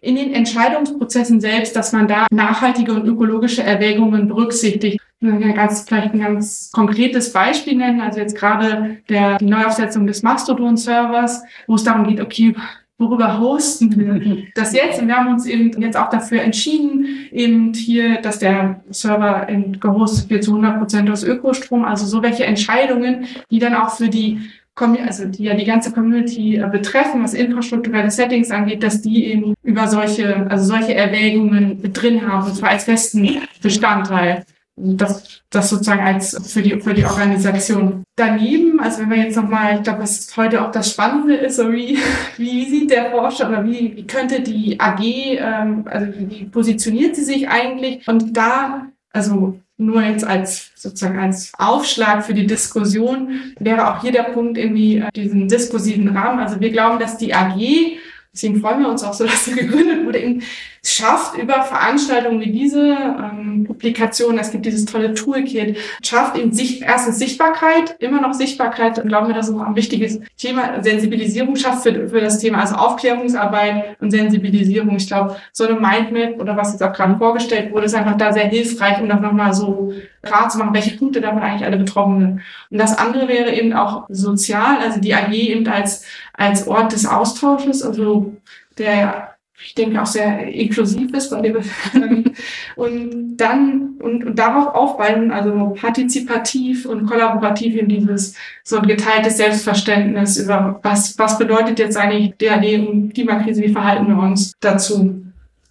in 0.00 0.16
den 0.16 0.32
Entscheidungsprozessen 0.32 1.40
selbst, 1.40 1.74
dass 1.74 1.92
man 1.92 2.06
da 2.06 2.26
nachhaltige 2.30 2.92
und 2.92 3.06
ökologische 3.06 3.62
Erwägungen 3.62 4.28
berücksichtigt. 4.28 5.00
Ganz, 5.20 5.82
vielleicht 5.88 6.12
ein 6.12 6.20
ganz 6.20 6.70
konkretes 6.72 7.32
Beispiel 7.32 7.76
nennen, 7.76 8.00
also 8.00 8.20
jetzt 8.20 8.36
gerade 8.36 8.98
der, 9.08 9.38
die 9.38 9.46
Neuaufsetzung 9.46 10.06
des 10.06 10.22
Mastodon-Servers, 10.22 11.42
wo 11.66 11.74
es 11.74 11.84
darum 11.84 12.06
geht, 12.06 12.20
okay, 12.20 12.54
worüber 12.98 13.38
hosten 13.40 13.96
wir 13.96 14.44
das 14.54 14.72
jetzt? 14.74 15.00
Und 15.00 15.08
wir 15.08 15.16
haben 15.16 15.32
uns 15.32 15.46
eben 15.46 15.80
jetzt 15.80 15.96
auch 15.96 16.10
dafür 16.10 16.42
entschieden, 16.42 17.06
eben 17.32 17.72
hier, 17.74 18.20
dass 18.20 18.38
der 18.38 18.82
Server 18.90 19.46
gehostet 19.80 20.30
wird 20.30 20.44
zu 20.44 20.52
100 20.52 20.78
Prozent 20.78 21.10
aus 21.10 21.24
Ökostrom. 21.24 21.84
Also 21.84 22.06
so 22.06 22.22
welche 22.22 22.44
Entscheidungen, 22.44 23.26
die 23.50 23.58
dann 23.58 23.74
auch 23.74 23.96
für 23.96 24.08
die 24.08 24.40
also 24.76 25.24
die 25.24 25.44
ja 25.44 25.54
die 25.54 25.64
ganze 25.64 25.92
Community 25.92 26.56
äh, 26.56 26.68
betreffen, 26.68 27.22
was 27.22 27.34
infrastrukturelle 27.34 28.10
Settings 28.10 28.50
angeht, 28.50 28.82
dass 28.82 29.00
die 29.00 29.26
eben 29.26 29.54
über 29.62 29.88
solche, 29.88 30.48
also 30.50 30.66
solche 30.66 30.94
Erwägungen 30.94 31.92
drin 31.92 32.26
haben, 32.26 32.46
und 32.46 32.56
zwar 32.56 32.70
als 32.70 32.84
festen 32.84 33.42
Bestandteil. 33.62 34.44
Das, 34.78 35.40
das 35.48 35.70
sozusagen 35.70 36.02
als 36.02 36.36
für 36.52 36.60
die, 36.60 36.78
für 36.80 36.92
die 36.92 37.06
Organisation. 37.06 38.02
Daneben, 38.14 38.78
also 38.78 39.00
wenn 39.00 39.10
wir 39.10 39.16
jetzt 39.16 39.36
nochmal, 39.36 39.76
ich 39.76 39.82
glaube, 39.82 40.02
was 40.02 40.36
heute 40.36 40.62
auch 40.62 40.70
das 40.70 40.90
Spannende 40.90 41.34
ist, 41.34 41.56
so 41.56 41.72
wie, 41.72 41.96
wie 42.36 42.68
sieht 42.68 42.90
der 42.90 43.10
Forscher 43.10 43.48
oder 43.48 43.64
wie, 43.64 43.96
wie 43.96 44.06
könnte 44.06 44.42
die 44.42 44.78
AG, 44.78 45.00
ähm, 45.00 45.84
also 45.86 46.12
wie 46.18 46.44
positioniert 46.44 47.16
sie 47.16 47.24
sich 47.24 47.48
eigentlich? 47.48 48.06
Und 48.06 48.36
da, 48.36 48.88
also 49.14 49.58
nur 49.78 50.02
jetzt 50.02 50.24
als 50.24 50.70
sozusagen 50.74 51.18
als 51.18 51.52
Aufschlag 51.58 52.24
für 52.24 52.34
die 52.34 52.46
Diskussion 52.46 53.54
wäre 53.58 53.90
auch 53.90 54.00
hier 54.00 54.12
der 54.12 54.24
Punkt 54.24 54.56
irgendwie 54.56 54.98
äh, 54.98 55.10
diesen 55.14 55.48
diskursiven 55.48 56.16
Rahmen. 56.16 56.38
Also 56.38 56.60
wir 56.60 56.70
glauben, 56.70 56.98
dass 56.98 57.18
die 57.18 57.34
AG, 57.34 57.98
deswegen 58.36 58.60
freuen 58.60 58.80
wir 58.80 58.88
uns 58.88 59.02
auch 59.02 59.14
so, 59.14 59.24
dass 59.26 59.46
sie 59.46 59.54
gegründet 59.54 60.04
wurde, 60.04 60.18
eben 60.18 60.42
schafft 60.84 61.36
über 61.36 61.62
Veranstaltungen 61.62 62.40
wie 62.40 62.52
diese 62.52 62.80
ähm, 62.80 63.64
Publikation, 63.66 64.38
es 64.38 64.52
gibt 64.52 64.66
dieses 64.66 64.84
tolle 64.84 65.14
Toolkit, 65.14 65.76
schafft 66.02 66.36
eben 66.36 66.52
Sicht, 66.52 66.82
erstens 66.82 67.18
Sichtbarkeit, 67.18 67.96
immer 67.98 68.20
noch 68.20 68.34
Sichtbarkeit, 68.34 69.02
glauben 69.04 69.26
wir, 69.26 69.34
das 69.34 69.48
ist 69.48 69.54
auch 69.56 69.66
ein 69.66 69.74
wichtiges 69.74 70.20
Thema, 70.36 70.82
Sensibilisierung 70.82 71.56
schafft 71.56 71.82
für, 71.82 72.08
für 72.08 72.20
das 72.20 72.38
Thema, 72.38 72.60
also 72.60 72.76
Aufklärungsarbeit 72.76 73.96
und 74.00 74.12
Sensibilisierung. 74.12 74.94
Ich 74.96 75.08
glaube, 75.08 75.36
so 75.52 75.66
eine 75.66 75.80
Mindmap 75.80 76.40
oder 76.40 76.56
was 76.56 76.72
jetzt 76.72 76.82
auch 76.82 76.92
gerade 76.92 77.16
vorgestellt 77.16 77.72
wurde, 77.72 77.86
ist 77.86 77.94
einfach 77.94 78.16
da 78.16 78.32
sehr 78.32 78.46
hilfreich, 78.46 79.00
um 79.00 79.08
das 79.08 79.20
nochmal 79.20 79.52
so 79.54 79.92
klar 80.26 80.48
zu 80.48 80.58
machen, 80.58 80.74
welche 80.74 80.96
Punkte 80.96 81.20
davon 81.20 81.42
eigentlich 81.42 81.64
alle 81.64 81.78
betroffen 81.78 82.20
sind. 82.20 82.42
Und 82.70 82.78
das 82.78 82.96
andere 82.98 83.28
wäre 83.28 83.52
eben 83.52 83.72
auch 83.72 84.06
sozial, 84.08 84.78
also 84.78 85.00
die 85.00 85.14
AG 85.14 85.32
eben 85.32 85.66
als, 85.68 86.04
als 86.36 86.66
Ort 86.66 86.92
des 86.92 87.06
Austausches, 87.06 87.82
also 87.82 88.36
der 88.78 89.36
ich 89.64 89.74
denke 89.74 90.00
auch 90.00 90.06
sehr 90.06 90.46
inklusiv 90.52 91.12
ist 91.14 91.28
von 91.28 91.42
dem 91.42 91.56
und 92.76 93.36
dann 93.36 93.94
und, 94.00 94.24
und 94.24 94.38
darauf 94.38 94.74
aufbauen, 94.74 95.30
also 95.30 95.74
partizipativ 95.80 96.84
und 96.84 97.06
kollaborativ 97.06 97.76
in 97.76 97.88
dieses 97.88 98.34
so 98.64 98.78
ein 98.78 98.86
geteiltes 98.86 99.38
Selbstverständnis 99.38 100.36
über 100.36 100.78
was 100.82 101.18
was 101.18 101.38
bedeutet 101.38 101.78
jetzt 101.78 101.96
eigentlich 101.96 102.36
der 102.36 102.58
und 102.86 103.14
Klimakrise, 103.14 103.62
wie 103.62 103.72
verhalten 103.72 104.08
wir 104.08 104.18
uns 104.18 104.52
dazu. 104.60 105.22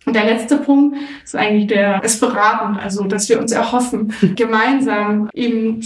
Und 0.05 0.15
der 0.15 0.25
letzte 0.25 0.57
Punkt 0.57 0.97
ist 1.23 1.35
eigentlich 1.35 1.67
der 1.67 2.03
ist 2.03 2.19
beratend, 2.19 2.79
also 2.79 3.03
dass 3.05 3.29
wir 3.29 3.39
uns 3.39 3.51
erhoffen, 3.51 4.13
gemeinsam 4.35 5.29
eben 5.33 5.81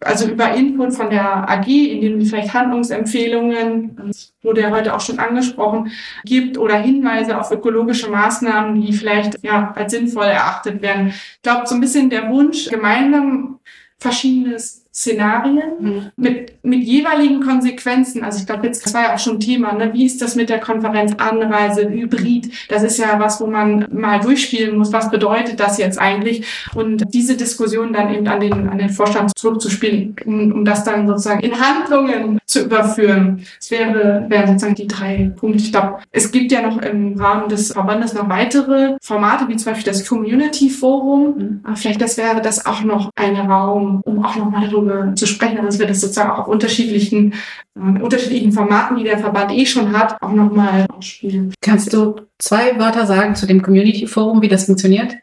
also 0.00 0.28
über 0.28 0.54
Input 0.54 0.94
von 0.94 1.10
der 1.10 1.48
AG, 1.48 1.66
in 1.66 2.00
denen 2.00 2.24
vielleicht 2.24 2.54
Handlungsempfehlungen, 2.54 4.12
wurde 4.42 4.62
ja 4.62 4.70
heute 4.70 4.94
auch 4.94 5.00
schon 5.00 5.18
angesprochen, 5.18 5.92
gibt 6.24 6.58
oder 6.58 6.76
Hinweise 6.76 7.38
auf 7.38 7.50
ökologische 7.50 8.10
Maßnahmen, 8.10 8.80
die 8.80 8.92
vielleicht 8.92 9.42
ja 9.42 9.72
als 9.76 9.92
sinnvoll 9.92 10.24
erachtet 10.24 10.82
werden. 10.82 11.08
Ich 11.08 11.42
glaube, 11.42 11.66
so 11.66 11.74
ein 11.74 11.80
bisschen 11.80 12.10
der 12.10 12.30
Wunsch, 12.30 12.68
gemeinsam 12.68 13.58
verschiedenes 13.98 14.79
Szenarien 14.92 15.70
mhm. 15.78 16.02
mit, 16.16 16.64
mit 16.64 16.82
jeweiligen 16.82 17.40
Konsequenzen. 17.40 18.24
Also 18.24 18.40
ich 18.40 18.46
glaube, 18.46 18.66
jetzt 18.66 18.84
das 18.84 18.92
war 18.92 19.02
ja 19.02 19.14
auch 19.14 19.18
schon 19.20 19.38
Thema, 19.38 19.72
ne? 19.72 19.92
wie 19.92 20.04
ist 20.04 20.20
das 20.20 20.34
mit 20.34 20.48
der 20.48 20.58
Konferenz 20.58 21.14
Anreise, 21.16 21.88
Hybrid? 21.88 22.50
Das 22.68 22.82
ist 22.82 22.98
ja 22.98 23.20
was, 23.20 23.40
wo 23.40 23.46
man 23.46 23.86
mal 23.92 24.18
durchspielen 24.18 24.76
muss, 24.76 24.92
was 24.92 25.10
bedeutet 25.10 25.60
das 25.60 25.78
jetzt 25.78 25.98
eigentlich? 25.98 26.44
Und 26.74 27.04
diese 27.14 27.36
Diskussion 27.36 27.92
dann 27.92 28.12
eben 28.12 28.26
an 28.26 28.40
den, 28.40 28.68
an 28.68 28.78
den 28.78 28.90
Vorstand 28.90 29.30
zurückzuspielen, 29.38 30.16
um, 30.24 30.52
um 30.52 30.64
das 30.64 30.82
dann 30.82 31.06
sozusagen 31.06 31.40
in 31.40 31.52
Handlungen 31.60 32.40
zu 32.46 32.64
überführen. 32.64 33.46
Das 33.58 33.70
wäre, 33.70 34.26
wären 34.28 34.48
sozusagen 34.48 34.74
die 34.74 34.88
drei 34.88 35.30
Punkte. 35.36 35.58
Ich 35.58 35.70
glaube, 35.70 35.98
es 36.10 36.32
gibt 36.32 36.50
ja 36.50 36.62
noch 36.62 36.82
im 36.82 37.16
Rahmen 37.16 37.48
des 37.48 37.72
Verbandes 37.72 38.12
noch 38.12 38.28
weitere 38.28 38.96
Formate, 39.00 39.46
wie 39.46 39.56
zum 39.56 39.72
Beispiel 39.72 39.92
das 39.92 40.04
Community 40.04 40.68
Forum. 40.68 41.34
Mhm. 41.36 41.60
Aber 41.62 41.76
vielleicht 41.76 42.02
das 42.02 42.16
wäre 42.16 42.40
das 42.40 42.66
auch 42.66 42.82
noch 42.82 43.10
ein 43.14 43.36
Raum, 43.36 44.00
um 44.04 44.24
auch 44.24 44.34
nochmal 44.34 44.68
darüber 44.68 44.79
darüber 44.88 45.14
zu 45.14 45.26
sprechen, 45.26 45.64
dass 45.64 45.78
wir 45.78 45.86
das 45.86 46.00
sozusagen 46.00 46.30
auch 46.30 46.40
auf 46.40 46.48
unterschiedlichen, 46.48 47.34
äh, 47.76 48.00
unterschiedlichen 48.00 48.52
Formaten, 48.52 48.96
die 48.96 49.04
der 49.04 49.18
Verband 49.18 49.52
eh 49.52 49.66
schon 49.66 49.96
hat, 49.96 50.20
auch 50.22 50.32
nochmal 50.32 50.86
ausspielen. 50.88 51.54
Kannst 51.60 51.92
du 51.92 52.16
zwei 52.38 52.78
Wörter 52.78 53.06
sagen 53.06 53.34
zu 53.34 53.46
dem 53.46 53.62
Community 53.62 54.06
Forum, 54.06 54.42
wie 54.42 54.48
das 54.48 54.66
funktioniert? 54.66 55.16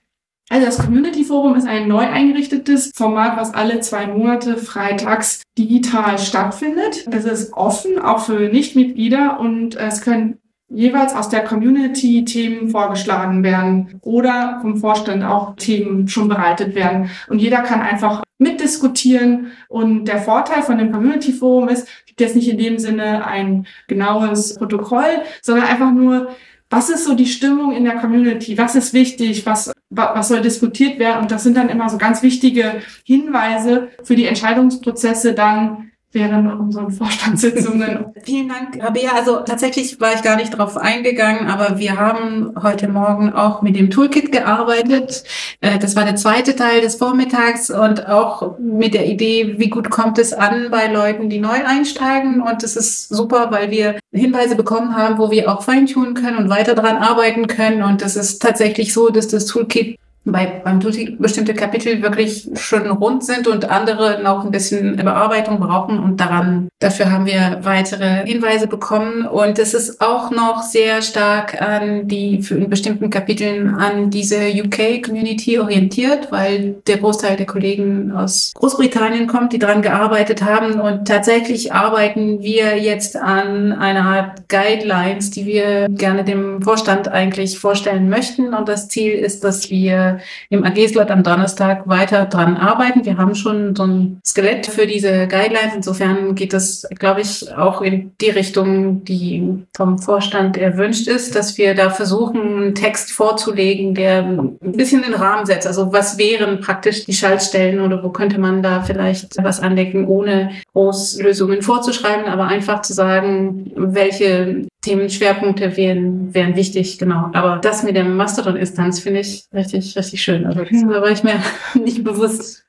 Also 0.49 0.65
das 0.65 0.77
Community 0.77 1.25
Forum 1.25 1.55
ist 1.55 1.67
ein 1.67 1.89
neu 1.89 2.05
eingerichtetes 2.05 2.91
Format, 2.95 3.35
was 3.35 3.53
alle 3.53 3.81
zwei 3.81 4.07
Monate 4.07 4.55
freitags 4.55 5.41
digital 5.57 6.17
stattfindet. 6.19 7.05
Das 7.11 7.25
ist 7.25 7.51
offen, 7.53 7.99
auch 7.99 8.19
für 8.19 8.47
Nichtmitglieder 8.49 9.41
und 9.41 9.75
es 9.75 10.01
können 10.01 10.39
jeweils 10.69 11.15
aus 11.15 11.29
der 11.29 11.43
Community 11.43 12.25
Themen 12.25 12.69
vorgeschlagen 12.69 13.43
werden 13.43 13.99
oder 14.01 14.59
vom 14.61 14.77
Vorstand 14.77 15.23
auch 15.23 15.55
Themen 15.55 16.07
schon 16.07 16.27
bereitet 16.27 16.75
werden. 16.75 17.09
Und 17.29 17.39
jeder 17.39 17.61
kann 17.61 17.81
einfach 17.81 18.23
mitdiskutieren. 18.37 19.51
Und 19.69 20.05
der 20.05 20.19
Vorteil 20.19 20.61
von 20.61 20.77
dem 20.77 20.91
Community 20.91 21.31
Forum 21.31 21.69
ist, 21.69 21.87
gibt 22.05 22.19
jetzt 22.21 22.35
nicht 22.35 22.49
in 22.49 22.57
dem 22.57 22.79
Sinne 22.79 23.25
ein 23.25 23.65
genaues 23.87 24.55
Protokoll, 24.55 25.21
sondern 25.41 25.65
einfach 25.67 25.91
nur, 25.91 26.29
was 26.69 26.89
ist 26.89 27.05
so 27.05 27.15
die 27.15 27.27
Stimmung 27.27 27.71
in 27.71 27.85
der 27.85 27.95
Community? 27.95 28.57
Was 28.57 28.75
ist 28.75 28.93
wichtig? 28.93 29.45
Was, 29.45 29.71
was 29.89 30.27
soll 30.27 30.41
diskutiert 30.41 30.99
werden? 30.99 31.21
Und 31.21 31.31
das 31.31 31.43
sind 31.43 31.55
dann 31.55 31.69
immer 31.69 31.87
so 31.89 31.97
ganz 31.97 32.21
wichtige 32.23 32.81
Hinweise 33.05 33.87
für 34.03 34.15
die 34.15 34.25
Entscheidungsprozesse 34.25 35.33
dann 35.33 35.91
während 36.17 36.59
unseren 36.59 36.91
Vorstandssitzungen. 36.91 38.05
Vielen 38.23 38.49
Dank, 38.49 38.83
Rabea. 38.83 39.11
Also 39.13 39.37
tatsächlich 39.37 40.01
war 40.01 40.13
ich 40.13 40.23
gar 40.23 40.35
nicht 40.35 40.53
darauf 40.53 40.75
eingegangen, 40.77 41.47
aber 41.47 41.77
wir 41.77 41.97
haben 41.97 42.53
heute 42.61 42.87
Morgen 42.87 43.31
auch 43.33 43.61
mit 43.61 43.75
dem 43.75 43.91
Toolkit 43.91 44.31
gearbeitet. 44.31 45.23
Äh, 45.61 45.77
das 45.77 45.95
war 45.95 46.05
der 46.05 46.15
zweite 46.15 46.55
Teil 46.55 46.81
des 46.81 46.95
Vormittags 46.95 47.69
und 47.69 48.07
auch 48.07 48.57
mit 48.57 48.93
der 48.95 49.05
Idee, 49.07 49.55
wie 49.57 49.69
gut 49.69 49.89
kommt 49.89 50.17
es 50.17 50.33
an 50.33 50.69
bei 50.71 50.91
Leuten, 50.91 51.29
die 51.29 51.39
neu 51.39 51.63
einsteigen. 51.65 52.41
Und 52.41 52.63
das 52.63 52.75
ist 52.75 53.09
super, 53.09 53.51
weil 53.51 53.69
wir 53.69 53.99
Hinweise 54.11 54.55
bekommen 54.55 54.95
haben, 54.95 55.19
wo 55.19 55.29
wir 55.29 55.51
auch 55.51 55.61
feintunen 55.61 56.15
können 56.15 56.37
und 56.37 56.49
weiter 56.49 56.73
dran 56.73 56.97
arbeiten 56.97 57.47
können. 57.47 57.83
Und 57.83 58.01
das 58.01 58.15
ist 58.15 58.41
tatsächlich 58.41 58.93
so, 58.93 59.09
dass 59.09 59.27
das 59.27 59.45
Toolkit 59.45 59.97
bei, 60.31 60.61
beim 60.63 60.79
Tutti 60.79 61.15
bestimmte 61.17 61.53
Kapitel 61.53 62.01
wirklich 62.01 62.49
schon 62.55 62.89
rund 62.89 63.23
sind 63.23 63.47
und 63.47 63.69
andere 63.69 64.21
noch 64.21 64.45
ein 64.45 64.51
bisschen 64.51 64.95
Bearbeitung 64.97 65.59
brauchen 65.59 65.99
und 65.99 66.19
daran, 66.19 66.67
dafür 66.79 67.11
haben 67.11 67.25
wir 67.25 67.59
weitere 67.61 68.25
Hinweise 68.25 68.67
bekommen. 68.67 69.25
Und 69.25 69.57
es 69.59 69.73
ist 69.73 70.01
auch 70.01 70.31
noch 70.31 70.61
sehr 70.63 71.01
stark 71.01 71.61
an 71.61 72.07
die, 72.07 72.41
für 72.41 72.55
in 72.55 72.69
bestimmten 72.69 73.09
Kapiteln 73.09 73.75
an 73.75 74.09
diese 74.09 74.49
UK-Community 74.49 75.59
orientiert, 75.59 76.31
weil 76.31 76.75
der 76.87 76.97
Großteil 76.97 77.37
der 77.37 77.45
Kollegen 77.45 78.11
aus 78.11 78.51
Großbritannien 78.55 79.27
kommt, 79.27 79.53
die 79.53 79.59
daran 79.59 79.81
gearbeitet 79.81 80.43
haben. 80.43 80.79
Und 80.79 81.07
tatsächlich 81.07 81.73
arbeiten 81.73 82.41
wir 82.41 82.77
jetzt 82.77 83.15
an 83.15 83.71
einer 83.71 84.03
Art 84.03 84.49
Guidelines, 84.49 85.31
die 85.31 85.45
wir 85.45 85.87
gerne 85.89 86.23
dem 86.23 86.61
Vorstand 86.61 87.07
eigentlich 87.07 87.57
vorstellen 87.57 88.09
möchten. 88.09 88.53
Und 88.53 88.67
das 88.67 88.89
Ziel 88.89 89.13
ist, 89.13 89.43
dass 89.43 89.69
wir 89.69 90.16
im 90.49 90.63
AG-Slot 90.63 91.11
am 91.11 91.23
Donnerstag 91.23 91.87
weiter 91.87 92.25
dran 92.25 92.57
arbeiten. 92.57 93.05
Wir 93.05 93.17
haben 93.17 93.35
schon 93.35 93.75
so 93.75 93.83
ein 93.83 94.19
Skelett 94.25 94.67
für 94.67 94.87
diese 94.87 95.27
Guidelines. 95.27 95.75
Insofern 95.75 96.35
geht 96.35 96.53
das, 96.53 96.87
glaube 96.97 97.21
ich, 97.21 97.53
auch 97.55 97.81
in 97.81 98.11
die 98.21 98.29
Richtung, 98.29 99.03
die 99.03 99.63
vom 99.75 99.99
Vorstand 99.99 100.57
erwünscht 100.57 101.07
ist, 101.07 101.35
dass 101.35 101.57
wir 101.57 101.75
da 101.75 101.89
versuchen, 101.89 102.41
einen 102.41 102.75
Text 102.75 103.11
vorzulegen, 103.11 103.93
der 103.95 104.23
ein 104.23 104.57
bisschen 104.61 105.01
den 105.01 105.13
Rahmen 105.13 105.45
setzt. 105.45 105.67
Also 105.67 105.93
was 105.93 106.17
wären 106.17 106.61
praktisch 106.61 107.05
die 107.05 107.13
Schaltstellen 107.13 107.79
oder 107.79 108.03
wo 108.03 108.09
könnte 108.09 108.39
man 108.39 108.61
da 108.61 108.81
vielleicht 108.81 109.41
was 109.43 109.59
andecken, 109.59 110.07
ohne 110.07 110.51
groß 110.73 111.21
Lösungen 111.21 111.61
vorzuschreiben, 111.61 112.25
aber 112.25 112.47
einfach 112.47 112.81
zu 112.81 112.93
sagen, 112.93 113.71
welche 113.75 114.67
Themenschwerpunkte 114.81 115.75
wären, 115.75 116.33
wären 116.33 116.55
wichtig, 116.55 116.97
genau. 116.97 117.29
Aber 117.33 117.59
das 117.61 117.83
mit 117.83 117.95
der 117.95 118.05
Mastodon-Instanz 118.05 118.99
finde 118.99 119.19
ich 119.19 119.45
richtig, 119.53 119.97
richtig 120.07 120.23
schön. 120.23 120.45
Also 120.45 120.63
da 120.63 121.01
war 121.01 121.11
ich 121.11 121.23
mir 121.23 121.41
nicht 121.75 122.03
bewusst. 122.03 122.66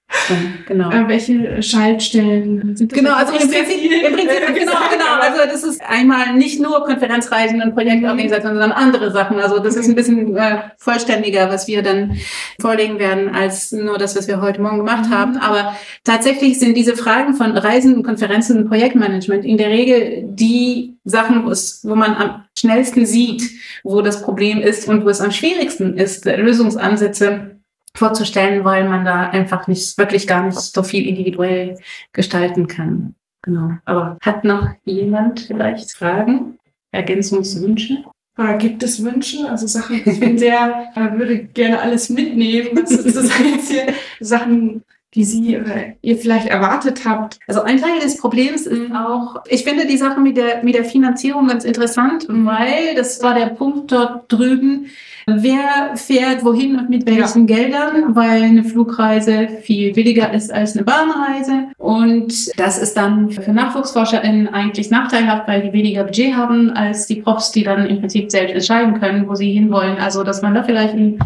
Genau. 0.66 0.90
Äh, 0.90 1.08
welche 1.08 1.62
Schaltstellen 1.62 2.76
sind 2.76 2.92
das? 2.92 2.98
Genau, 2.98 3.14
also 3.14 3.32
im 3.32 3.38
Prinzip, 3.38 3.90
im 4.06 4.12
Prinzip 4.14 4.46
genau, 4.54 4.72
genau. 4.90 5.20
Also 5.20 5.38
das 5.44 5.64
ist 5.64 5.82
einmal 5.86 6.34
nicht 6.34 6.60
nur 6.60 6.84
Konferenzreisen 6.84 7.60
und 7.62 7.74
Projektorganisation, 7.74 8.52
sondern 8.52 8.72
andere 8.72 9.10
Sachen. 9.10 9.38
Also 9.38 9.58
das 9.58 9.76
ist 9.76 9.88
ein 9.88 9.94
bisschen 9.94 10.36
äh, 10.36 10.60
vollständiger, 10.76 11.50
was 11.50 11.68
wir 11.68 11.82
dann 11.82 12.18
vorlegen 12.60 12.98
werden, 12.98 13.34
als 13.34 13.72
nur 13.72 13.98
das, 13.98 14.16
was 14.16 14.28
wir 14.28 14.40
heute 14.40 14.62
Morgen 14.62 14.78
gemacht 14.78 15.10
haben. 15.10 15.36
Aber 15.36 15.76
tatsächlich 16.04 16.58
sind 16.58 16.76
diese 16.76 16.96
Fragen 16.96 17.34
von 17.34 17.56
Reisen, 17.56 18.02
Konferenzen 18.02 18.58
und 18.58 18.68
Projektmanagement 18.68 19.44
in 19.44 19.58
der 19.58 19.68
Regel 19.68 20.24
die 20.24 20.96
Sachen, 21.04 21.44
wo, 21.44 21.50
es, 21.50 21.80
wo 21.84 21.94
man 21.94 22.14
am 22.14 22.44
schnellsten 22.56 23.06
sieht, 23.06 23.42
wo 23.84 24.02
das 24.02 24.22
Problem 24.22 24.60
ist 24.60 24.88
und 24.88 25.04
wo 25.04 25.08
es 25.08 25.20
am 25.20 25.32
schwierigsten 25.32 25.96
ist, 25.96 26.24
Lösungsansätze 26.24 27.57
vorzustellen, 27.94 28.64
weil 28.64 28.88
man 28.88 29.04
da 29.04 29.30
einfach 29.30 29.66
nicht, 29.66 29.98
wirklich 29.98 30.26
gar 30.26 30.44
nicht 30.44 30.58
so 30.58 30.82
viel 30.82 31.06
individuell 31.06 31.78
gestalten 32.12 32.66
kann. 32.66 33.14
Genau. 33.42 33.72
Aber 33.84 34.18
hat 34.22 34.44
noch 34.44 34.68
jemand 34.84 35.40
vielleicht 35.40 35.92
Fragen, 35.92 36.58
Ergänzungswünsche? 36.92 38.04
Oder 38.36 38.56
gibt 38.56 38.82
es 38.82 39.02
Wünsche? 39.02 39.50
Also 39.50 39.66
Sachen, 39.66 40.00
ich 40.04 40.20
bin 40.20 40.38
sehr, 40.38 40.92
äh, 40.94 41.18
würde 41.18 41.44
gerne 41.44 41.80
alles 41.80 42.08
mitnehmen. 42.08 42.70
Was 42.80 42.92
ist 42.92 43.16
das 43.16 43.30
jetzt 43.38 43.70
hier? 43.70 43.92
Sachen, 44.20 44.84
die 45.14 45.24
Sie 45.24 45.56
oder 45.56 45.94
ihr 46.02 46.18
vielleicht 46.18 46.48
erwartet 46.48 47.04
habt. 47.06 47.38
Also 47.46 47.62
ein 47.62 47.80
Teil 47.80 47.98
des 48.00 48.18
Problems 48.18 48.66
ist 48.66 48.92
auch, 48.92 49.42
ich 49.48 49.64
finde 49.64 49.86
die 49.86 49.96
Sache 49.96 50.20
mit 50.20 50.36
der, 50.36 50.62
mit 50.62 50.74
der 50.74 50.84
Finanzierung 50.84 51.48
ganz 51.48 51.64
interessant, 51.64 52.26
weil 52.28 52.94
das 52.94 53.22
war 53.22 53.34
der 53.34 53.46
Punkt 53.46 53.90
dort 53.90 54.30
drüben, 54.30 54.86
Wer 55.30 55.94
fährt 55.96 56.42
wohin 56.42 56.78
und 56.78 56.88
mit 56.88 57.04
welchen 57.06 57.46
ja. 57.46 57.56
Geldern, 57.56 58.16
weil 58.16 58.44
eine 58.44 58.64
Flugreise 58.64 59.48
viel 59.60 59.92
billiger 59.92 60.32
ist 60.32 60.50
als 60.50 60.74
eine 60.74 60.86
Bahnreise. 60.86 61.68
Und 61.76 62.58
das 62.58 62.78
ist 62.78 62.96
dann 62.96 63.30
für 63.30 63.52
NachwuchsforscherInnen 63.52 64.48
eigentlich 64.48 64.90
nachteilhaft, 64.90 65.46
weil 65.46 65.60
die 65.60 65.72
weniger 65.74 66.04
Budget 66.04 66.34
haben 66.34 66.70
als 66.70 67.06
die 67.06 67.16
Profs, 67.16 67.52
die 67.52 67.62
dann 67.62 67.84
im 67.86 68.00
Prinzip 68.00 68.30
selbst 68.30 68.54
entscheiden 68.54 68.98
können, 69.00 69.28
wo 69.28 69.34
sie 69.34 69.52
hinwollen. 69.52 69.98
Also, 69.98 70.24
dass 70.24 70.40
man 70.40 70.54
da 70.54 70.62
vielleicht 70.62 70.94
ein 70.94 71.18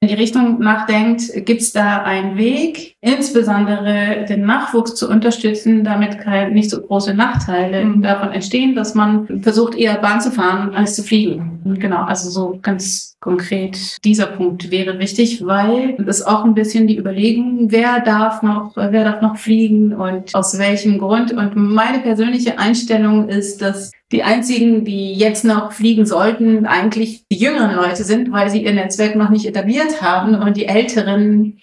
in 0.00 0.08
die 0.08 0.14
Richtung 0.14 0.60
nachdenkt, 0.60 1.44
gibt 1.44 1.60
es 1.60 1.72
da 1.72 2.02
einen 2.02 2.36
Weg, 2.36 2.94
insbesondere 3.00 4.26
den 4.28 4.46
Nachwuchs 4.46 4.94
zu 4.94 5.08
unterstützen, 5.08 5.82
damit 5.82 6.20
keine, 6.20 6.52
nicht 6.52 6.70
so 6.70 6.80
große 6.80 7.14
Nachteile 7.14 7.84
mhm. 7.84 8.02
davon 8.02 8.30
entstehen, 8.30 8.76
dass 8.76 8.94
man 8.94 9.42
versucht, 9.42 9.74
eher 9.74 9.96
Bahn 9.98 10.20
zu 10.20 10.30
fahren 10.30 10.72
als 10.72 10.94
zu 10.94 11.02
fliegen. 11.02 11.60
Genau, 11.64 12.04
also 12.04 12.30
so 12.30 12.60
ganz 12.62 13.16
konkret 13.18 13.96
dieser 14.04 14.26
Punkt 14.26 14.70
wäre 14.70 15.00
wichtig, 15.00 15.44
weil 15.44 15.96
das 15.98 16.22
auch 16.22 16.44
ein 16.44 16.54
bisschen 16.54 16.86
die 16.86 16.96
Überlegung, 16.96 17.72
wer 17.72 17.98
darf 17.98 18.42
noch, 18.42 18.76
wer 18.76 19.02
darf 19.02 19.20
noch 19.20 19.36
fliegen 19.36 19.94
und 19.94 20.32
aus 20.32 20.58
welchem 20.58 20.98
Grund. 20.98 21.32
Und 21.32 21.56
meine 21.56 21.98
persönliche 21.98 22.60
Einstellung 22.60 23.28
ist, 23.28 23.60
dass 23.60 23.90
die 24.10 24.22
einzigen, 24.22 24.84
die 24.84 25.12
jetzt 25.14 25.44
noch 25.44 25.72
fliegen 25.72 26.06
sollten, 26.06 26.64
eigentlich 26.64 27.26
die 27.30 27.36
jüngeren 27.36 27.76
Leute 27.76 28.04
sind, 28.04 28.32
weil 28.32 28.48
sie 28.48 28.64
ihr 28.64 28.72
Netzwerk 28.72 29.16
noch 29.16 29.28
nicht 29.28 29.46
etabliert 29.46 30.00
haben 30.00 30.34
und 30.34 30.56
die 30.56 30.66
älteren 30.66 31.58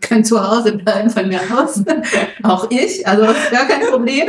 können 0.00 0.24
zu 0.24 0.40
Hause 0.40 0.72
bleiben 0.72 1.10
von 1.10 1.28
mir 1.28 1.40
aus. 1.56 1.82
Auch 2.42 2.70
ich, 2.70 3.06
also 3.06 3.22
gar 3.50 3.66
kein 3.66 3.86
Problem. 3.90 4.26